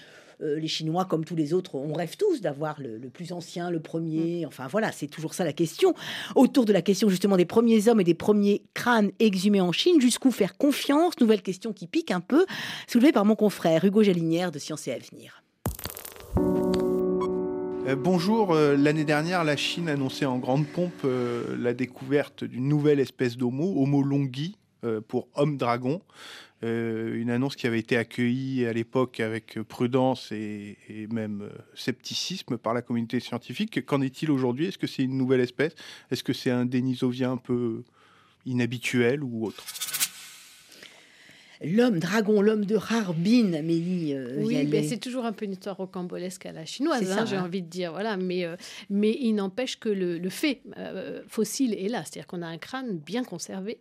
Euh, 0.43 0.59
les 0.59 0.69
Chinois, 0.69 1.05
comme 1.05 1.25
tous 1.25 1.37
les 1.37 1.53
autres, 1.53 1.75
on 1.75 1.93
rêve 1.93 2.17
tous 2.17 2.41
d'avoir 2.41 2.81
le, 2.81 2.99
le 2.99 3.11
plus 3.11 3.33
ancien, 3.33 3.71
le 3.71 3.81
premier. 3.81 4.47
Enfin 4.47 4.67
voilà, 4.69 4.93
c'est 4.93 5.07
toujours 5.07 5.35
ça 5.35 5.45
la 5.45 5.53
question. 5.53 5.95
Autour 6.35 6.65
de 6.65 6.73
la 6.73 6.83
question 6.83 7.09
justement 7.09 7.37
des 7.37 7.45
premiers 7.45 7.89
hommes 7.89 8.01
et 8.01 8.05
des 8.05 8.15
premiers 8.15 8.63
crânes 8.75 9.11
exhumés 9.19 9.61
en 9.61 9.73
Chine, 9.73 10.01
jusqu'où 10.01 10.31
faire 10.31 10.57
confiance? 10.57 11.19
Nouvelle 11.21 11.43
question 11.43 11.73
qui 11.73 11.87
pique 11.87 12.11
un 12.11 12.21
peu, 12.21 12.47
soulevée 12.87 13.13
par 13.13 13.25
mon 13.25 13.37
confrère 13.37 13.85
Hugo 13.85 14.03
Jalinière 14.03 14.51
de 14.51 14.59
Sciences 14.59 14.89
et 14.89 14.93
Avenir. 14.93 15.43
Euh, 17.87 17.97
bonjour, 17.97 18.53
euh, 18.53 18.77
l'année 18.77 19.05
dernière, 19.05 19.43
la 19.45 19.57
Chine 19.57 19.89
annonçait 19.89 20.27
en 20.27 20.39
grande 20.39 20.67
pompe 20.67 20.93
euh, 21.05 21.57
la 21.59 21.75
découverte 21.75 22.45
d'une 22.45 22.69
nouvelle 22.69 23.01
espèce 23.01 23.37
d'homo, 23.37 23.75
Homo 23.77 24.03
longi, 24.03 24.57
euh, 24.85 25.01
pour 25.07 25.29
homme-dragon. 25.35 26.01
Euh, 26.01 26.50
une 26.63 27.31
annonce 27.31 27.57
qui 27.57 27.67
avait 27.67 27.79
été 27.79 27.97
accueillie 27.97 28.67
à 28.67 28.73
l'époque 28.73 29.21
avec 29.21 29.59
prudence 29.63 30.31
et, 30.33 30.77
et 30.89 31.07
même 31.07 31.43
euh, 31.43 31.49
scepticisme 31.75 32.59
par 32.59 32.75
la 32.75 32.83
communauté 32.83 33.19
scientifique. 33.21 33.85
Qu'en 33.87 34.03
est-il 34.03 34.31
aujourd'hui? 34.31 34.67
Est-ce 34.67 34.79
que 34.79 34.87
c'est 34.87 35.03
une 35.03 35.17
nouvelle 35.17 35.41
espèce? 35.41 35.75
Est-ce 36.11 36.23
que 36.23 36.33
c'est 36.33 36.51
un 36.51 36.67
dénisovien 36.67 37.33
un 37.33 37.37
peu 37.39 37.83
inhabituel 38.45 39.23
ou 39.23 39.47
autre? 39.47 39.65
L'homme 41.63 41.99
dragon, 41.99 42.41
l'homme 42.41 42.65
de 42.65 42.77
Harbin, 42.77 43.53
Amélie. 43.53 44.15
Euh, 44.15 44.43
oui, 44.43 44.67
mais 44.67 44.83
c'est 44.83 44.99
toujours 44.99 45.25
un 45.25 45.33
peu 45.33 45.45
une 45.45 45.53
histoire 45.53 45.77
rocambolesque 45.77 46.47
à 46.47 46.53
la 46.53 46.65
chinoise, 46.65 47.11
hein, 47.11 47.27
j'ai 47.27 47.37
hein. 47.37 47.45
envie 47.45 47.63
de 47.63 47.69
dire. 47.69 47.93
Voilà, 47.93 48.17
mais, 48.17 48.45
euh, 48.45 48.57
mais 48.89 49.17
il 49.21 49.35
n'empêche 49.35 49.79
que 49.79 49.89
le, 49.89 50.29
fait 50.31 50.63
euh, 50.79 51.23
fossile 51.29 51.75
est 51.75 51.89
là, 51.89 52.03
c'est-à-dire 52.05 52.27
qu'on 52.27 52.43
a 52.43 52.47
un 52.47 52.59
crâne 52.59 52.99
bien 52.99 53.25
conservé 53.25 53.79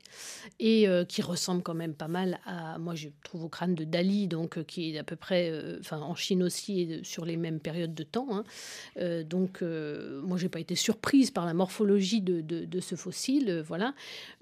et 0.60 0.88
qui 1.08 1.22
ressemble 1.22 1.62
quand 1.62 1.74
même 1.74 1.94
pas 1.94 2.08
mal 2.08 2.40
à, 2.46 2.78
moi 2.80 2.96
je 2.96 3.10
trouve 3.24 3.46
au 3.46 3.50
crâne 3.50 3.76
de 3.76 3.84
Dali, 3.84 4.28
donc 4.28 4.64
qui 4.66 4.96
est 4.96 5.00
à 5.00 5.04
peu 5.04 5.16
près, 5.16 5.54
enfin 5.80 6.00
en 6.00 6.16
Chine 6.16 6.44
aussi, 6.44 7.00
sur 7.04 7.26
les 7.26 7.38
mêmes 7.38 7.60
périodes 7.60 7.94
de 7.94 8.04
temps. 8.04 8.28
Hein. 8.32 9.24
donc 9.24 9.62
moi 9.62 10.38
j'ai 10.38 10.50
pas 10.50 10.60
été 10.60 10.76
surprise 10.76 11.32
par 11.32 11.46
la 11.46 11.54
morphologie 11.54 12.22
de, 12.22 12.42
de, 12.42 12.80
ce 12.80 12.96
fossile, 12.96 13.64
voilà. 13.66 13.94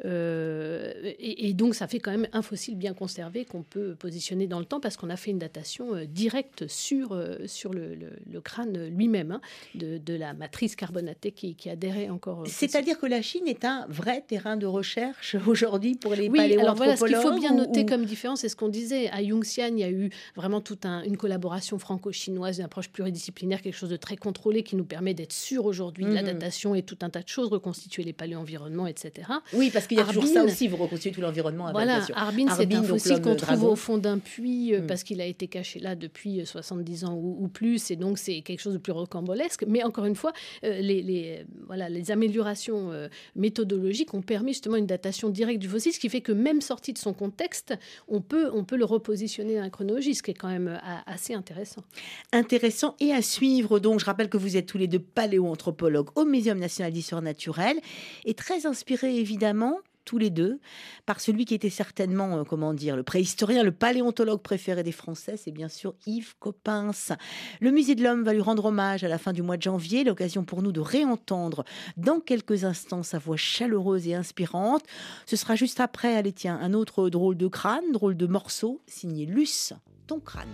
Et, 0.04 1.50
et, 1.50 1.54
donc 1.54 1.76
ça 1.76 1.88
fait 1.88 2.00
quand 2.00 2.12
même 2.12 2.28
un 2.34 2.42
fossile 2.42 2.78
bien 2.78 2.94
conservé 2.94 3.27
qu'on 3.46 3.64
peut 3.64 3.96
positionner 3.96 4.48
dans 4.48 4.60
le 4.60 4.66
temps 4.66 4.80
parce 4.80 4.98
qu'on 4.98 5.10
a 5.10 5.16
fait 5.16 5.32
une 5.32 5.40
datation 5.40 5.96
euh, 5.96 6.06
directe 6.06 6.68
sur, 6.68 7.12
euh, 7.12 7.38
sur 7.46 7.74
le, 7.74 7.98
crâne 8.44 8.88
lui-même 8.88 9.32
hein, 9.32 9.42
de, 9.76 10.14
la 10.14 10.34
matrice 10.34 10.76
carbonatée 10.76 11.32
qui, 11.32 11.56
qui 11.56 11.70
adhérait 11.70 12.10
encore. 12.10 12.44
C'est-à-dire 12.48 12.98
que 13.00 13.06
la 13.06 13.22
Chine 13.22 13.48
est 13.48 13.66
un 13.66 13.86
vrai 13.90 14.24
terrain 14.26 14.58
de 14.58 14.66
recherche 14.66 15.36
aujourd'hui 15.48 15.96
pour 15.96 16.14
les 16.14 16.30
oui, 16.30 16.58
alors 16.60 16.76
voilà, 16.76 16.96
ce 16.96 17.06
qu'il 17.06 17.16
faut 17.16 17.38
bien 17.38 17.54
noter 17.54 17.86
comme 17.86 18.06
différence, 18.06 18.42
c'est 18.42 18.50
ce 18.50 18.56
qu'on 18.56 18.70
disait. 18.70 19.10
À 19.10 19.22
Yongxian, 19.22 19.70
il 19.72 19.80
y 19.80 19.84
a 19.84 19.92
eu 19.92 20.10
vraiment 20.36 20.62
toute 20.62 20.86
une 20.86 21.18
collaboration 21.18 21.80
franco-chinoise, 21.80 22.60
une 22.60 22.66
approche 22.66 22.90
pluridisciplinaire, 22.90 23.62
quelque 23.62 23.76
chose 23.76 23.90
de 23.90 23.98
très 23.98 24.16
contrôlé 24.16 24.64
qui 24.64 24.76
nous 24.76 24.86
permet 24.86 25.14
d'être 25.14 25.34
sûr 25.34 25.66
aujourd'hui 25.66 26.06
de 26.06 26.14
la 26.14 26.22
mhm. 26.22 26.28
datation 26.28 26.76
et 26.76 26.84
tout 26.84 26.98
un 27.02 27.10
tas 27.10 27.22
de 27.22 27.28
choses, 27.28 27.50
reconstituer 27.50 28.04
les 28.04 28.14
paléenvironnements, 28.14 28.88
etc. 28.88 29.30
Oui, 29.54 29.70
parce 29.72 29.88
qu'il 29.88 29.98
y 29.98 30.02
a 30.02 30.06
toujours 30.06 30.26
ça 30.26 30.44
aussi, 30.44 30.68
vous 30.68 30.78
reconstituez 30.78 31.12
tout 31.12 31.22
l'environnement. 31.22 31.72
Voilà, 31.72 32.02
Harbin, 32.14 32.48
c'est 32.56 32.74
un 32.74 32.84
fossile 32.84 33.17
qu'on 33.22 33.36
trouve 33.36 33.64
au 33.64 33.76
fond 33.76 33.98
d'un 33.98 34.20
puits 34.20 34.74
euh, 34.74 34.82
mm. 34.82 34.88
parce 34.88 35.04
qu'il 35.04 35.22
a 35.22 35.26
été 35.26 35.48
caché 35.48 35.80
là 35.80 35.96
depuis 35.96 36.46
70 36.46 37.04
euh, 37.04 37.08
ans 37.08 37.16
ou, 37.16 37.48
plus, 37.48 37.92
et 37.92 37.96
donc 37.96 38.18
c'est 38.18 38.42
quelque 38.42 38.60
chose 38.60 38.74
de 38.74 38.78
plus 38.80 38.92
rocambolesque. 38.92 39.66
Mais 39.68 39.84
encore 39.84 40.06
une 40.06 40.16
fois, 40.16 40.34
euh, 40.64 40.80
les, 40.80 41.46
voilà, 41.66 41.90
les 41.90 42.12
améliorations 42.12 42.92
méthodologiques 43.36 44.14
ont 44.14 44.22
permis 44.22 44.54
justement 44.54 44.76
une 44.76 44.86
datation 44.86 45.30
directe 45.30 45.60
du 45.60 45.68
fossile, 45.68 45.94
ce 45.94 46.00
qui 46.00 46.10
fait 46.10 46.22
que 46.22 46.32
même 46.32 46.62
sorti 46.62 46.94
de 46.94 46.98
son 46.98 47.14
contexte, 47.14 47.74
on 48.08 48.22
peut, 48.22 48.50
on 48.54 48.64
peut 48.64 48.78
le 48.78 48.86
repositionner 48.86 49.56
dans 49.56 49.62
la 49.62 49.70
chronologie, 49.70 50.16
ce 50.16 50.24
qui 50.24 50.32
est 50.32 50.36
quand 50.36 50.50
même 50.50 50.80
assez 51.06 51.34
intéressant. 51.34 51.84
Intéressant 52.32 52.96
et 53.00 53.12
à 53.14 53.22
suivre. 53.22 53.80
Donc, 53.80 54.00
je 54.00 54.06
rappelle 54.06 54.30
que 54.30 54.38
vous 54.38 54.58
êtes 54.58 54.66
tous 54.66 54.78
les 54.78 54.88
deux 54.88 55.00
paléoanthropologues 55.00 56.10
au 56.16 56.26
Muséum 56.26 56.60
national 56.60 56.92
d'histoire 56.92 57.22
naturelle 57.22 57.78
et 58.26 58.34
très 58.34 58.66
inspirés 58.66 59.18
évidemment 59.18 59.80
tous 60.08 60.18
les 60.18 60.30
deux, 60.30 60.60
par 61.06 61.20
celui 61.20 61.44
qui 61.44 61.54
était 61.54 61.70
certainement, 61.70 62.38
euh, 62.38 62.44
comment 62.46 62.74
dire, 62.74 62.96
le 62.96 63.04
préhistorien, 63.04 63.62
le 63.62 63.74
paléontologue 63.74 64.42
préféré 64.42 64.82
des 64.82 64.94
Français, 64.94 65.36
c'est 65.36 65.52
bien 65.52 65.68
sûr 65.68 65.96
Yves 66.06 66.36
Coppens. 66.40 67.14
Le 67.60 67.72
Musée 67.72 67.94
de 67.94 68.04
l'Homme 68.04 68.24
va 68.24 68.34
lui 68.34 68.42
rendre 68.42 68.66
hommage 68.66 69.04
à 69.04 69.10
la 69.10 69.18
fin 69.18 69.34
du 69.34 69.42
mois 69.42 69.58
de 69.58 69.64
janvier, 69.64 70.06
l'occasion 70.06 70.46
pour 70.46 70.62
nous 70.62 70.72
de 70.72 70.80
réentendre 70.80 71.66
dans 71.98 72.22
quelques 72.22 72.64
instants 72.64 73.04
sa 73.04 73.20
voix 73.20 73.36
chaleureuse 73.36 74.08
et 74.08 74.16
inspirante. 74.16 74.84
Ce 75.26 75.36
sera 75.36 75.56
juste 75.56 75.82
après, 75.82 76.16
allez 76.16 76.34
tiens, 76.34 76.58
un 76.62 76.74
autre 76.74 77.10
drôle 77.10 77.36
de 77.36 77.48
crâne, 77.48 77.92
drôle 77.92 78.16
de 78.16 78.28
morceau, 78.28 78.82
signé 78.88 79.26
Luce, 79.26 79.74
ton 80.08 80.22
crâne. 80.22 80.48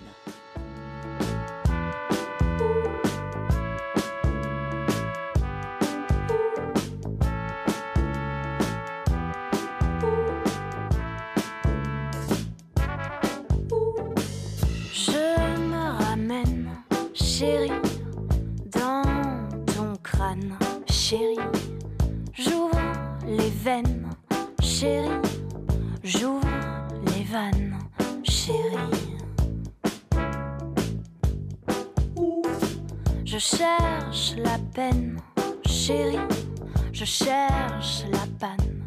Chérie, 17.44 17.82
dans 18.72 19.02
ton 19.76 19.94
crâne, 20.02 20.58
chérie, 20.90 21.50
j'ouvre 22.32 22.80
les 23.28 23.50
veines, 23.50 24.10
chérie, 24.62 25.20
j'ouvre 26.04 26.48
les 27.08 27.24
vannes, 27.26 27.78
chérie. 28.24 28.78
Je 33.26 33.38
cherche 33.38 34.36
la 34.38 34.58
peine, 34.74 35.18
chérie, 35.66 36.28
je 36.94 37.04
cherche 37.04 38.06
la 38.10 38.26
panne, 38.40 38.86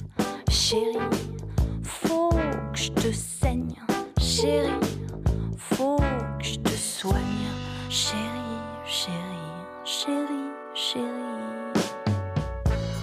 chérie, 0.48 1.10
faut 1.82 2.30
que 2.72 2.78
je 2.78 2.90
te 2.90 3.12
saigne, 3.12 3.76
chérie, 4.18 4.80
faut 5.58 5.98
que 6.38 6.44
je 6.44 6.58
te 6.58 6.70
soigne, 6.70 7.50
chérie 7.90 8.35
chérie, 10.06 10.52
chérie. 10.72 11.02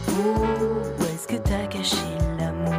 Où 0.07 1.03
est-ce 1.03 1.27
que 1.27 1.35
t'as 1.35 1.67
caché 1.67 1.97
l'amour? 2.39 2.75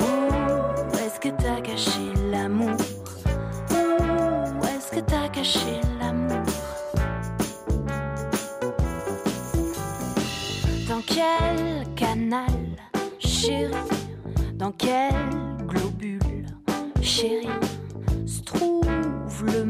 Où 0.00 0.96
est-ce 0.98 1.18
que 1.18 1.30
t'as 1.30 1.60
caché 1.60 2.12
l'amour? 2.30 2.76
Où 3.70 4.64
est-ce 4.66 4.90
que 4.92 5.00
t'as 5.00 5.28
caché 5.28 5.80
l'amour? 5.98 6.44
Dans 10.88 11.02
quel 11.04 11.84
canal, 11.94 12.46
chérie? 13.18 13.74
Dans 14.54 14.72
quel 14.72 15.14
globule, 15.66 16.46
chérie, 17.02 17.48
se 18.24 18.42
trouve 18.42 18.86
le 19.44 19.64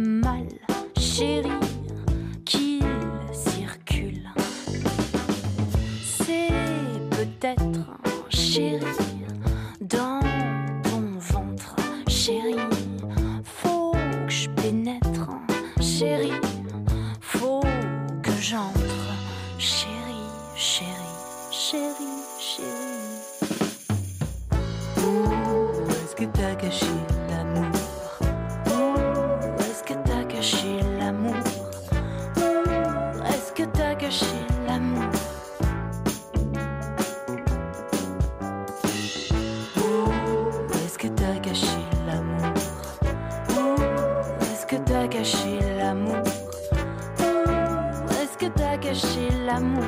cacher 48.87 49.30
l'amour 49.45 49.82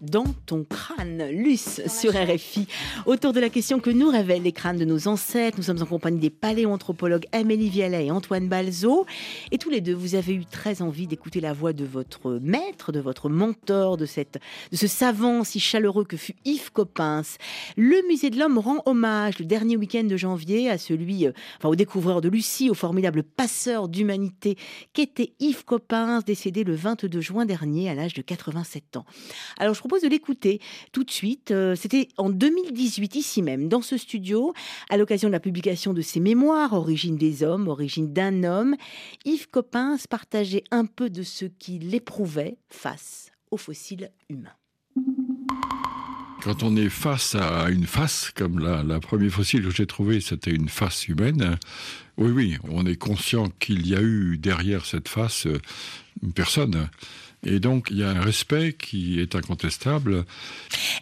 dans 0.00 0.32
ton 0.46 0.62
crâne 0.62 0.85
sur 1.88 2.12
RFI. 2.12 2.66
Autour 3.04 3.32
de 3.32 3.40
la 3.40 3.50
question 3.50 3.80
que 3.80 3.90
nous 3.90 4.08
révèlent 4.08 4.42
les 4.42 4.52
crânes 4.52 4.78
de 4.78 4.84
nos 4.84 5.08
ancêtres, 5.08 5.58
nous 5.58 5.64
sommes 5.64 5.82
en 5.82 5.86
compagnie 5.86 6.18
des 6.18 6.30
paléoanthropologues 6.30 7.26
Amélie 7.32 7.68
Vialet 7.68 8.06
et 8.06 8.10
Antoine 8.10 8.48
Balzo. 8.48 9.04
Et 9.50 9.58
tous 9.58 9.68
les 9.68 9.80
deux, 9.82 9.92
vous 9.92 10.14
avez 10.14 10.34
eu 10.34 10.46
très 10.46 10.80
envie 10.80 11.06
d'écouter 11.06 11.40
la 11.40 11.52
voix 11.52 11.72
de 11.72 11.84
votre 11.84 12.38
maître, 12.42 12.92
de 12.92 13.00
votre 13.00 13.28
mentor, 13.28 13.96
de, 13.96 14.06
cette, 14.06 14.38
de 14.72 14.76
ce 14.76 14.86
savant 14.86 15.44
si 15.44 15.60
chaleureux 15.60 16.04
que 16.04 16.16
fut 16.16 16.34
Yves 16.44 16.72
Coppens. 16.72 17.36
Le 17.76 18.06
Musée 18.08 18.30
de 18.30 18.38
l'Homme 18.38 18.58
rend 18.58 18.82
hommage 18.86 19.38
le 19.38 19.44
dernier 19.44 19.76
week-end 19.76 20.04
de 20.04 20.16
janvier 20.16 20.70
à 20.70 20.78
celui, 20.78 21.26
euh, 21.26 21.32
enfin, 21.58 21.68
au 21.68 21.76
découvreur 21.76 22.20
de 22.22 22.28
Lucie, 22.28 22.70
au 22.70 22.74
formidable 22.74 23.22
passeur 23.22 23.88
d'humanité 23.88 24.56
qu'était 24.94 25.34
Yves 25.40 25.64
Coppens, 25.64 26.20
décédé 26.24 26.64
le 26.64 26.74
22 26.74 27.20
juin 27.20 27.44
dernier 27.44 27.90
à 27.90 27.94
l'âge 27.94 28.14
de 28.14 28.22
87 28.22 28.96
ans. 28.96 29.04
Alors, 29.58 29.74
je 29.74 29.80
propose 29.80 30.02
de 30.02 30.08
l'écouter 30.08 30.60
tout 30.96 31.04
de 31.04 31.10
suite. 31.10 31.50
Euh, 31.50 31.76
c'était 31.76 32.08
en 32.16 32.30
2018, 32.30 33.16
ici 33.16 33.42
même, 33.42 33.68
dans 33.68 33.82
ce 33.82 33.98
studio, 33.98 34.54
à 34.88 34.96
l'occasion 34.96 35.28
de 35.28 35.32
la 35.32 35.40
publication 35.40 35.92
de 35.92 36.00
ses 36.00 36.20
mémoires, 36.20 36.72
Origine 36.72 37.18
des 37.18 37.42
hommes, 37.42 37.68
Origine 37.68 38.14
d'un 38.14 38.44
homme. 38.44 38.76
Yves 39.26 39.50
Coppens 39.50 39.98
partageait 40.08 40.64
un 40.70 40.86
peu 40.86 41.10
de 41.10 41.22
ce 41.22 41.44
qu'il 41.44 41.94
éprouvait 41.94 42.56
face 42.70 43.30
aux 43.50 43.58
fossiles 43.58 44.10
humains. 44.30 44.56
Quand 46.42 46.62
on 46.62 46.74
est 46.76 46.88
face 46.88 47.34
à 47.34 47.68
une 47.68 47.84
face, 47.84 48.30
comme 48.34 48.58
la, 48.58 48.82
la 48.82 48.98
première 48.98 49.32
fossile 49.32 49.64
que 49.64 49.70
j'ai 49.70 49.86
trouvé, 49.86 50.22
c'était 50.22 50.52
une 50.52 50.70
face 50.70 51.08
humaine, 51.08 51.58
oui, 52.16 52.30
oui, 52.30 52.56
on 52.70 52.86
est 52.86 52.96
conscient 52.96 53.50
qu'il 53.60 53.86
y 53.86 53.94
a 53.94 54.00
eu 54.00 54.38
derrière 54.38 54.86
cette 54.86 55.08
face 55.08 55.46
euh, 55.46 55.60
une 56.22 56.32
personne 56.32 56.88
Et 57.46 57.60
donc, 57.60 57.88
il 57.90 57.98
y 57.98 58.02
a 58.02 58.10
un 58.10 58.20
respect 58.20 58.74
qui 58.76 59.20
est 59.20 59.36
incontestable. 59.36 60.24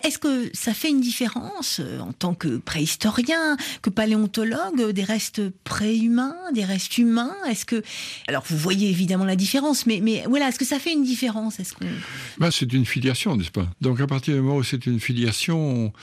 Est-ce 0.03 0.19
que 0.19 0.51
ça 0.53 0.75
fait 0.75 0.91
une 0.91 1.01
différence 1.01 1.81
euh, 1.81 2.01
en 2.01 2.13
tant 2.13 2.35
que 2.35 2.59
préhistorien, 2.59 3.57
que 3.81 3.89
paléontologue, 3.89 4.91
des 4.91 5.05
restes 5.05 5.41
préhumains, 5.65 6.37
des 6.53 6.65
restes 6.65 6.99
humains? 6.99 7.35
Est-ce 7.49 7.65
que 7.65 7.83
alors 8.29 8.45
vous 8.47 8.59
voyez 8.59 8.91
évidemment 8.91 9.25
la 9.25 9.37
différence, 9.37 9.87
mais 9.87 10.01
mais 10.03 10.25
voilà, 10.29 10.49
est-ce 10.49 10.59
que 10.59 10.67
ça 10.67 10.79
fait 10.79 10.93
une 10.93 11.03
différence? 11.03 11.59
Est-ce 11.61 11.73
que 11.73 11.87
bah, 12.37 12.51
c'est 12.51 12.71
une 12.75 12.85
filiation, 12.85 13.37
n'est-ce 13.37 13.51
pas? 13.51 13.69
Donc 13.81 14.01
à 14.03 14.07
partir 14.07 14.35
du 14.35 14.43
moment 14.43 14.57
où 14.57 14.63
c'est 14.63 14.85
une 14.85 15.01
filiation, 15.01 15.95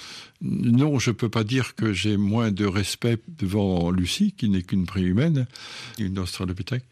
non, 0.41 0.97
je 0.97 1.11
peux 1.11 1.29
pas 1.29 1.43
dire 1.43 1.75
que 1.75 1.93
j'ai 1.93 2.17
moins 2.17 2.51
de 2.51 2.65
respect 2.65 3.19
devant 3.27 3.91
Lucie, 3.91 4.33
qui 4.35 4.49
n'est 4.49 4.63
qu'une 4.63 4.87
préhumaine, 4.87 5.45
une 5.99 6.17
australopithèque 6.17 6.85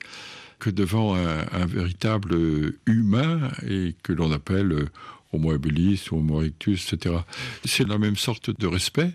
que 0.60 0.70
devant 0.70 1.16
un, 1.16 1.66
véritable 1.66 2.74
humain 2.86 3.50
et 3.68 3.96
que 4.04 4.14
l'on 4.14 4.32
appelle 4.32 4.90
Homo 5.32 5.52
habilis, 5.52 6.08
Homo 6.12 6.42
erectus, 6.42 6.92
etc. 6.92 7.16
C'est 7.64 7.88
la 7.88 7.98
même 7.98 8.16
sorte 8.16 8.58
de 8.58 8.68
respect. 8.68 9.12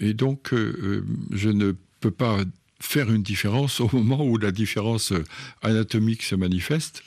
Et 0.00 0.14
donc, 0.14 0.52
euh, 0.52 0.74
euh, 0.82 1.04
je 1.32 1.48
ne 1.50 1.72
peux 2.00 2.10
pas 2.10 2.38
faire 2.80 3.12
une 3.12 3.22
différence 3.22 3.80
au 3.80 3.90
moment 3.92 4.24
où 4.24 4.38
la 4.38 4.52
différence 4.52 5.12
anatomique 5.62 6.22
se 6.22 6.34
manifeste. 6.34 7.02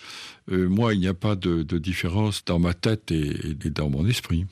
Euh, 0.52 0.68
moi, 0.68 0.94
il 0.94 1.00
n'y 1.00 1.08
a 1.08 1.14
pas 1.14 1.36
de, 1.36 1.64
différence 1.78 2.44
dans 2.46 2.60
ma 2.60 2.74
tête 2.74 3.12
et, 3.12 3.56
dans 3.72 3.90
mon 3.90 4.08
esprit. 4.08 4.46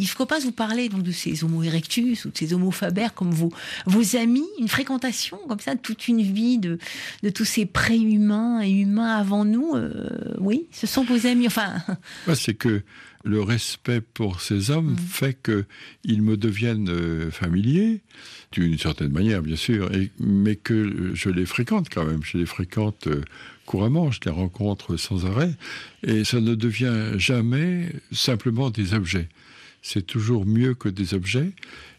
Il 0.00 0.04
ne 0.04 0.08
faut 0.08 0.26
pas 0.26 0.38
vous 0.38 0.52
parler 0.52 0.88
donc 0.88 1.02
de 1.02 1.12
ces 1.12 1.44
homo 1.44 1.62
erectus 1.62 2.24
ou 2.24 2.30
de 2.30 2.38
ces 2.38 2.54
homo 2.54 2.70
faber 2.70 3.08
comme 3.14 3.30
vos, 3.30 3.52
vos 3.84 4.16
amis, 4.16 4.46
une 4.58 4.68
fréquentation 4.68 5.38
comme 5.46 5.60
ça, 5.60 5.76
toute 5.76 6.08
une 6.08 6.22
vie 6.22 6.58
de, 6.58 6.78
de 7.22 7.28
tous 7.28 7.44
ces 7.44 7.66
pré-humains 7.66 8.62
et 8.62 8.70
humains 8.70 9.14
avant 9.16 9.44
nous. 9.44 9.74
Euh, 9.74 10.08
oui, 10.38 10.66
ce 10.72 10.86
sont 10.86 11.04
vos 11.04 11.26
amis. 11.26 11.46
Enfin, 11.46 11.74
c'est 12.34 12.54
que 12.54 12.82
le 13.24 13.42
respect 13.42 14.00
pour 14.00 14.40
ces 14.40 14.70
hommes 14.70 14.92
mm. 14.92 14.98
fait 14.98 15.38
qu'ils 15.42 16.22
me 16.22 16.38
deviennent 16.38 16.88
euh, 16.88 17.30
familiers, 17.30 18.00
d'une 18.52 18.78
certaine 18.78 19.12
manière, 19.12 19.42
bien 19.42 19.56
sûr, 19.56 19.94
et, 19.94 20.10
mais 20.18 20.56
que 20.56 21.12
je 21.14 21.28
les 21.28 21.44
fréquente 21.44 21.88
quand 21.92 22.06
même. 22.06 22.22
Je 22.22 22.38
les 22.38 22.46
fréquente 22.46 23.06
euh, 23.06 23.20
couramment, 23.66 24.10
je 24.10 24.20
les 24.24 24.30
rencontre 24.30 24.96
sans 24.96 25.26
arrêt, 25.26 25.52
et 26.02 26.24
ça 26.24 26.40
ne 26.40 26.54
devient 26.54 27.18
jamais 27.18 27.92
simplement 28.12 28.70
des 28.70 28.94
objets 28.94 29.28
c'est 29.82 30.06
toujours 30.06 30.46
mieux 30.46 30.74
que 30.74 30.88
des 30.88 31.14
objets. 31.14 31.52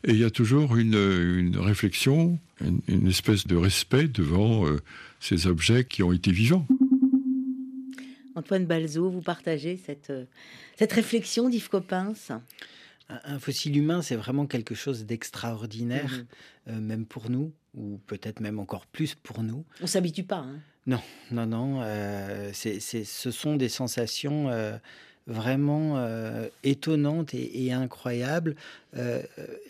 Et 0.03 0.11
il 0.11 0.17
y 0.17 0.23
a 0.23 0.29
toujours 0.29 0.75
une, 0.75 1.57
réflexion, 1.57 2.39
une, 2.87 3.07
espèce 3.07 3.47
de 3.47 3.55
respect 3.55 4.07
devant 4.07 4.67
euh, 4.67 4.79
ces 5.19 5.47
objets 5.47 5.85
qui 5.85 6.03
ont 6.03 6.13
été 6.13 6.31
vivants. 6.31 6.65
Antoine 8.35 8.65
Balzo, 8.65 9.09
vous 9.09 9.21
partagez 9.21 9.77
cette, 9.77 10.09
euh, 10.09 10.25
cette 10.77 10.93
réflexion 10.93 11.49
d'Yves 11.49 11.69
Coppens? 11.69 12.41
Un 13.25 13.39
fossile 13.39 13.75
humain, 13.75 14.01
c'est 14.01 14.15
vraiment 14.15 14.45
quelque 14.45 14.73
chose 14.73 15.05
d'extraordinaire, 15.05 16.25
mhm. 16.67 16.73
euh, 16.73 16.79
même 16.79 17.05
pour 17.05 17.29
nous, 17.29 17.51
ou 17.73 17.99
peut-être 18.07 18.39
même 18.39 18.57
encore 18.57 18.85
plus 18.85 19.15
pour 19.15 19.43
nous. 19.43 19.65
On 19.81 19.87
s'habitue 19.87 20.23
pas. 20.23 20.37
Hein 20.37 20.59
non, 20.87 21.01
non, 21.29 21.45
non. 21.45 21.83
c'est, 22.53 22.79
ce 22.79 23.31
sont 23.31 23.55
des 23.55 23.69
sensations 23.69 24.49
vraiment 25.31 25.97
euh, 25.97 26.47
étonnante 26.63 27.33
et, 27.33 27.71
incroyable, 27.71 28.55
euh, 28.97 29.21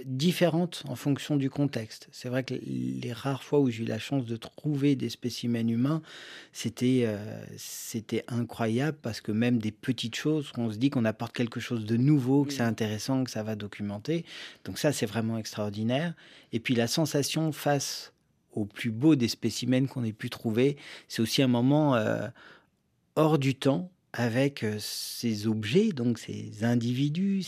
différente 0.05 0.84
en 0.88 0.95
fonction 0.95 1.38
du 1.38 1.49
contexte. 1.49 2.07
C'est 2.12 2.28
vrai 2.28 2.43
que 2.43 2.55
les 2.55 3.14
rares 3.14 3.43
fois 3.43 3.59
où 3.59 3.70
j'ai 3.70 3.84
eu 3.84 3.86
la 3.86 3.99
chance 3.99 4.26
de 4.26 4.36
trouver 4.36 4.95
des 4.95 5.09
spécimens 5.09 5.68
humains, 5.68 6.01
c'était 6.51 7.03
euh, 7.05 7.18
c'était 7.57 8.26
incroyable 8.28 8.97
parce 9.01 9.22
que 9.22 9.32
même 9.32 9.59
des 9.59 9.72
petites 9.72 10.16
choses, 10.16 10.51
on 10.57 10.72
se 10.72 10.78
dit 10.78 10.89
qu'on 10.89 11.05
apporte 11.05 11.34
quelque 11.34 11.59
chose 11.59 11.86
de 11.86 11.95
nouveau, 11.95 12.43
que 12.43 12.53
c'est 12.53 12.64
intéressant, 12.64 13.24
que 13.24 13.32
ça 13.32 13.43
va 13.43 13.55
documenter. 13.55 14.26
Donc 14.66 14.80
ça, 14.80 14.91
c'est 14.91 15.05
vraiment 15.05 15.38
extraordinaire. 15.38 16.14
Et 16.51 16.59
puis 16.59 16.76
la 16.76 16.88
sensation 16.88 17.51
face 17.51 18.12
au 18.53 18.66
plus 18.66 18.91
beau 18.91 19.16
des 19.16 19.30
spécimens 19.30 19.88
qu'on 19.88 20.03
ait 20.03 20.12
pu 20.12 20.30
trouver, 20.30 20.76
c'est 21.07 21.22
aussi 21.22 21.41
un 21.41 21.47
moment 21.47 21.95
hors 23.16 23.39
du 23.39 23.55
temps 23.55 23.89
avec 24.14 24.66
ces 24.80 25.47
objets, 25.47 25.91
donc 25.91 26.20
ces 26.20 26.64
individus, 26.64 27.43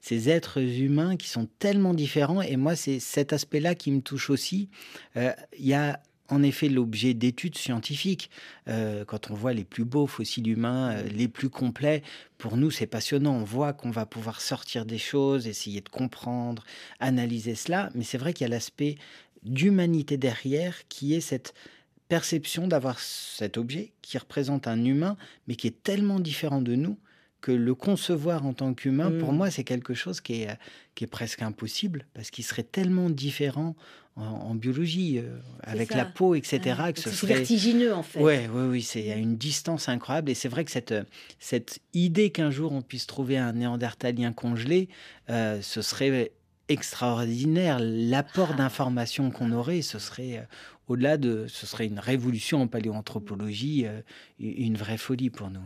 ces, 0.00 0.28
êtres 0.28 0.60
humains 0.60 1.16
qui 1.16 1.28
sont 1.28 1.48
tellement 1.58 1.94
différents. 1.94 2.42
Et 2.42 2.56
moi, 2.56 2.76
c'est 2.76 2.98
cet 2.98 3.32
aspect-là 3.32 3.74
qui 3.74 3.90
me 3.90 4.00
touche 4.00 4.30
aussi. 4.30 4.68
Il 5.16 5.34
y 5.58 5.74
a 5.74 6.00
en 6.30 6.42
effet 6.42 6.68
l'objet 6.68 7.14
d'études 7.14 7.56
scientifiques. 7.56 8.30
quand 8.66 9.30
on 9.30 9.34
voit 9.34 9.52
les 9.52 9.64
plus 9.64 9.84
beaux 9.84 10.06
fossiles 10.06 10.48
humains, 10.48 11.02
les 11.02 11.28
plus 11.28 11.50
complets, 11.50 12.02
pour 12.38 12.56
nous, 12.56 12.70
c'est 12.70 12.86
passionnant. 12.86 13.34
On 13.34 13.44
voit 13.44 13.72
qu'on 13.72 13.90
va 13.90 14.06
pouvoir 14.06 14.40
sortir 14.40 14.86
des 14.86 14.98
choses, 14.98 15.46
essayer 15.46 15.80
de 15.80 15.88
comprendre, 15.88 16.64
analyser 17.00 17.54
cela. 17.54 17.90
Mais 17.94 18.04
c'est 18.04 18.18
vrai 18.18 18.32
qu'il 18.32 18.46
y 18.46 18.50
a 18.50 18.54
l'aspect 18.54 18.96
d'humanité 19.42 20.16
derrière 20.16 20.86
qui 20.88 21.14
est 21.14 21.20
cette 21.20 21.54
perception 22.08 22.68
d'avoir 22.68 22.98
cet 23.00 23.56
objet 23.56 23.92
qui 24.02 24.18
représente 24.18 24.66
un 24.66 24.84
humain, 24.84 25.16
mais 25.46 25.56
qui 25.56 25.66
est 25.66 25.82
tellement 25.82 26.20
différent 26.20 26.62
de 26.62 26.74
nous 26.74 26.98
que 27.40 27.52
le 27.52 27.74
concevoir 27.74 28.44
en 28.46 28.52
tant 28.52 28.74
qu'humain, 28.74 29.12
pour 29.12 29.32
mmh. 29.32 29.36
moi, 29.36 29.50
c'est 29.50 29.62
quelque 29.62 29.94
chose 29.94 30.20
qui 30.20 30.42
est, 30.42 30.58
qui 30.94 31.04
est 31.04 31.08
presque 31.08 31.42
impossible, 31.42 32.06
parce 32.12 32.30
qu'il 32.30 32.44
serait 32.44 32.64
tellement 32.64 33.10
différent 33.10 33.76
en, 34.16 34.56
biologie, 34.56 35.18
euh, 35.18 35.38
avec 35.62 35.94
la 35.94 36.04
peau, 36.04 36.34
etc. 36.34 36.76
que 36.92 37.00
ce 37.00 37.10
serait 37.10 37.34
vertigineux, 37.34 37.94
en 37.94 38.02
fait. 38.02 38.20
Oui, 38.20 38.34
oui, 38.52 38.62
oui, 38.68 38.82
c'est 38.82 39.12
à 39.12 39.14
une 39.14 39.36
distance 39.36 39.88
incroyable. 39.88 40.30
Et 40.30 40.34
c'est 40.34 40.48
vrai 40.48 40.64
que 40.64 40.72
cette, 40.72 40.94
cette 41.38 41.78
idée 41.94 42.30
qu'un 42.30 42.50
jour 42.50 42.72
on 42.72 42.82
puisse 42.82 43.06
trouver 43.06 43.38
un 43.38 43.52
néandertalien 43.52 44.32
congelé, 44.32 44.88
euh, 45.30 45.60
ce 45.62 45.82
serait 45.82 46.32
extraordinaire. 46.68 47.78
L'apport 47.80 48.50
ah. 48.52 48.56
d'informations 48.56 49.30
qu'on 49.30 49.52
aurait, 49.52 49.82
ce 49.82 49.98
serait 49.98 50.38
euh, 50.38 50.42
au-delà 50.88 51.16
de, 51.16 51.46
ce 51.48 51.66
serait 51.66 51.86
une 51.86 51.98
révolution 51.98 52.62
en 52.62 52.66
paléoanthropologie, 52.66 53.86
euh, 53.86 54.00
une 54.38 54.76
vraie 54.76 54.98
folie 54.98 55.30
pour 55.30 55.50
nous 55.50 55.60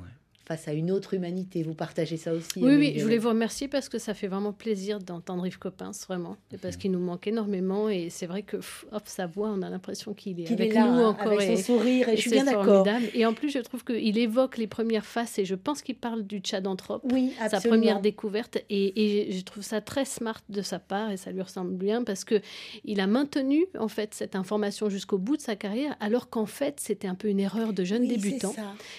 face 0.52 0.68
à 0.68 0.72
une 0.72 0.90
autre 0.90 1.14
humanité. 1.14 1.62
Vous 1.62 1.74
partagez 1.74 2.18
ça 2.18 2.32
aussi 2.32 2.60
Oui, 2.62 2.76
oui, 2.76 2.94
je 2.96 3.02
voulais 3.02 3.18
vous 3.18 3.30
remercier 3.30 3.68
parce 3.68 3.88
que 3.88 3.98
ça 3.98 4.12
fait 4.12 4.26
vraiment 4.26 4.52
plaisir 4.52 4.98
d'entendre 4.98 5.46
Yves 5.46 5.58
Coppens, 5.58 5.92
vraiment, 6.06 6.36
parce 6.60 6.76
qu'il 6.76 6.90
nous 6.90 7.00
manque 7.00 7.26
énormément 7.26 7.88
et 7.88 8.10
c'est 8.10 8.26
vrai 8.26 8.42
que 8.42 8.58
hop, 8.58 9.02
sa 9.06 9.26
voix, 9.26 9.50
on 9.50 9.62
a 9.62 9.70
l'impression 9.70 10.12
qu'il 10.12 10.40
est 10.40 10.52
avec 10.52 10.74
nous 10.74 10.80
encore. 10.80 11.32
Avec 11.32 11.56
son 11.56 11.62
sourire, 11.62 12.08
et, 12.08 12.16
je 12.16 12.20
suis 12.20 12.30
bien 12.30 12.44
d'accord. 12.44 12.86
Et 13.14 13.24
en 13.24 13.32
plus, 13.32 13.50
je 13.50 13.60
trouve 13.60 13.82
qu'il 13.82 14.18
évoque 14.18 14.58
les 14.58 14.66
premières 14.66 15.06
faces 15.06 15.38
et 15.38 15.44
je 15.44 15.54
pense 15.54 15.80
qu'il 15.80 15.96
parle 15.96 16.22
du 16.24 16.40
Tchadanthrope, 16.40 17.02
oui, 17.10 17.32
sa 17.48 17.60
première 17.60 18.00
découverte. 18.00 18.58
Et, 18.68 19.28
et, 19.28 19.32
je 19.32 19.42
trouve 19.42 19.62
ça 19.62 19.80
très 19.80 20.04
smart 20.04 20.40
de 20.50 20.60
sa 20.60 20.78
part 20.78 21.10
et 21.10 21.16
ça 21.16 21.32
lui 21.32 21.40
ressemble 21.40 21.74
bien 21.74 22.04
parce 22.04 22.24
que 22.24 22.40
il 22.84 23.00
a 23.00 23.06
maintenu 23.06 23.66
en 23.78 23.88
fait 23.88 24.12
cette 24.12 24.36
information 24.36 24.90
jusqu'au 24.90 25.18
bout 25.18 25.38
de 25.38 25.42
sa 25.42 25.56
carrière, 25.56 25.96
alors 26.00 26.28
qu'en 26.28 26.46
fait, 26.46 26.78
c'était 26.78 27.08
un 27.08 27.14
peu 27.14 27.28
une 27.28 27.40
erreur 27.40 27.72
de 27.72 27.84
jeune 27.84 28.06
débutant, 28.06 28.54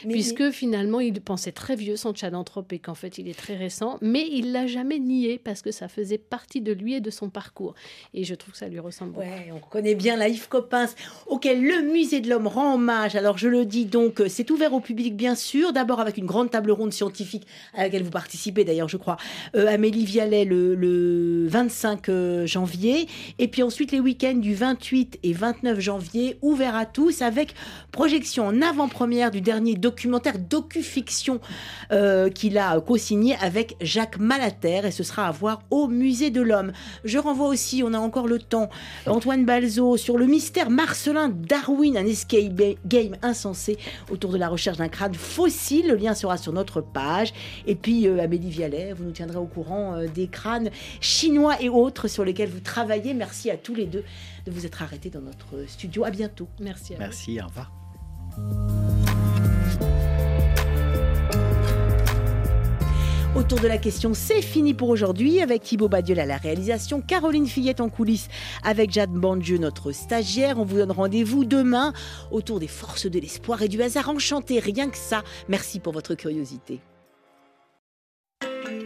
puisque 0.10 0.50
finalement, 0.50 1.00
il 1.00 1.22
pense 1.22 1.43
c'est 1.44 1.52
très 1.52 1.76
vieux 1.76 1.98
son 1.98 2.14
Tchadanthrope 2.14 2.72
et 2.72 2.80
qu'en 2.80 2.96
fait 2.96 3.18
il 3.18 3.28
est 3.28 3.38
très 3.38 3.56
récent, 3.56 3.98
mais 4.02 4.26
il 4.32 4.54
l'a 4.54 4.66
jamais 4.66 5.00
nié 5.00 5.38
parce 5.38 5.62
que 5.62 5.72
ça 5.72 5.90
faisait 5.90 6.18
partie 6.18 6.62
de 6.62 6.72
lui 6.72 6.94
et 6.94 7.02
de 7.02 7.10
son 7.10 7.30
parcours. 7.30 7.76
Et 8.14 8.24
je 8.24 8.34
trouve 8.34 8.54
que 8.54 8.58
ça 8.58 8.70
lui 8.70 8.80
ressemble 8.80 9.18
ouais, 9.18 9.52
On 9.54 9.60
connaît 9.60 9.96
bien 9.96 10.16
la 10.16 10.30
Yves 10.30 10.48
Coppens, 10.48 10.96
auquel 11.28 11.62
le 11.62 11.82
Musée 11.92 12.22
de 12.22 12.30
l'Homme 12.30 12.48
rend 12.48 12.76
hommage. 12.76 13.16
Alors 13.16 13.38
je 13.38 13.50
le 13.50 13.66
dis 13.66 13.86
donc, 13.86 14.22
euh, 14.22 14.30
c'est 14.30 14.50
ouvert 14.52 14.74
au 14.74 14.80
public 14.80 15.18
bien 15.18 15.36
sûr, 15.36 15.74
d'abord 15.74 16.00
avec 16.00 16.18
une 16.18 16.26
grande 16.26 16.50
table 16.50 16.72
ronde 16.72 16.94
scientifique 16.94 17.46
à 17.74 17.84
laquelle 17.84 18.04
vous 18.04 18.10
participez 18.10 18.64
d'ailleurs, 18.64 18.88
je 18.88 18.98
crois, 18.98 19.18
euh, 19.56 19.68
Amélie 19.68 20.06
Vialet 20.06 20.46
le, 20.46 21.46
25 21.48 22.08
euh, 22.08 22.46
janvier, 22.46 23.08
et 23.38 23.50
puis 23.50 23.64
ensuite 23.64 23.92
les 23.92 24.00
week-ends 24.00 24.36
du 24.36 24.56
28 24.56 25.20
et 25.24 25.34
29 25.34 25.80
janvier, 25.82 26.38
ouvert 26.42 26.76
à 26.76 26.86
tous 26.86 27.22
avec 27.22 27.54
projection 27.92 28.48
en 28.48 28.62
avant-première 28.62 29.30
du 29.30 29.42
dernier 29.42 29.76
documentaire 29.76 30.40
docu-fiction 30.40 31.23
euh, 31.92 32.30
qu'il 32.30 32.58
a 32.58 32.80
co-signé 32.80 33.36
avec 33.42 33.76
Jacques 33.82 34.20
Malater 34.20 34.82
et 34.86 34.92
ce 34.92 35.04
sera 35.04 35.28
à 35.28 35.32
voir 35.32 35.62
au 35.70 35.88
Musée 35.88 36.30
de 36.30 36.42
l'Homme. 36.42 36.72
Je 37.04 37.18
renvoie 37.18 37.48
aussi, 37.48 37.84
on 37.86 37.94
a 37.94 38.00
encore 38.00 38.28
le 38.28 38.40
temps, 38.40 38.70
Antoine 39.06 39.46
Balzo 39.46 39.98
sur 39.98 40.18
le 40.18 40.26
mystère 40.26 40.70
Marcelin 40.70 41.30
Darwin, 41.30 41.98
un 41.98 42.06
escape 42.06 42.62
game 42.86 43.16
insensé 43.22 43.78
autour 44.12 44.32
de 44.32 44.38
la 44.38 44.50
recherche 44.50 44.78
d'un 44.78 44.90
crâne 44.90 45.14
fossile. 45.14 45.88
Le 45.88 45.96
lien 45.96 46.14
sera 46.14 46.38
sur 46.38 46.54
notre 46.54 46.82
page. 46.82 47.34
Et 47.68 47.76
puis 47.76 48.08
euh, 48.08 48.22
Amélie 48.22 48.50
Vialet, 48.50 48.94
vous 48.94 49.04
nous 49.04 49.12
tiendrez 49.12 49.38
au 49.38 49.46
courant 49.46 49.96
euh, 49.96 50.08
des 50.08 50.28
crânes 50.28 50.70
chinois 51.02 51.62
et 51.62 51.70
autres 51.70 52.08
sur 52.08 52.26
lesquels 52.26 52.50
vous 52.50 52.60
travaillez. 52.60 53.14
Merci 53.14 53.50
à 53.50 53.58
tous 53.58 53.76
les 53.76 53.86
deux 53.86 54.04
de 54.46 54.52
vous 54.52 54.66
être 54.66 54.82
arrêtés 54.82 55.10
dans 55.10 55.22
notre 55.22 55.68
studio. 55.68 56.04
À 56.04 56.12
bientôt. 56.12 56.48
Merci. 56.60 56.96
À 56.96 57.00
Merci, 57.00 57.40
au 57.42 57.48
revoir. 57.48 59.23
Autour 63.36 63.60
de 63.62 63.68
la 63.68 63.80
question, 63.80 64.14
c'est 64.14 64.44
fini 64.44 64.76
pour 64.76 64.90
aujourd'hui 64.90 65.42
avec 65.42 65.64
Thibaut 65.64 65.90
Badiol 65.90 66.20
à 66.20 66.26
la 66.28 66.38
réalisation, 66.38 67.02
Caroline 67.02 67.48
Fillette 67.48 67.82
en 67.82 67.90
coulisses 67.90 68.28
avec 68.64 68.92
Jade 68.92 69.12
Bandieu, 69.12 69.58
notre 69.58 69.92
stagiaire. 69.92 70.60
On 70.60 70.66
vous 70.66 70.78
donne 70.78 70.92
rendez-vous 70.92 71.44
demain 71.44 71.94
autour 72.30 72.60
des 72.60 72.68
forces 72.68 73.08
de 73.08 73.20
l'espoir 73.20 73.64
et 73.64 73.70
du 73.70 73.82
hasard 73.82 74.10
enchanté. 74.10 74.60
Rien 74.60 74.88
que 74.88 74.98
ça. 74.98 75.24
Merci 75.48 75.80
pour 75.80 75.94
votre 75.94 76.14
curiosité. 76.14 76.82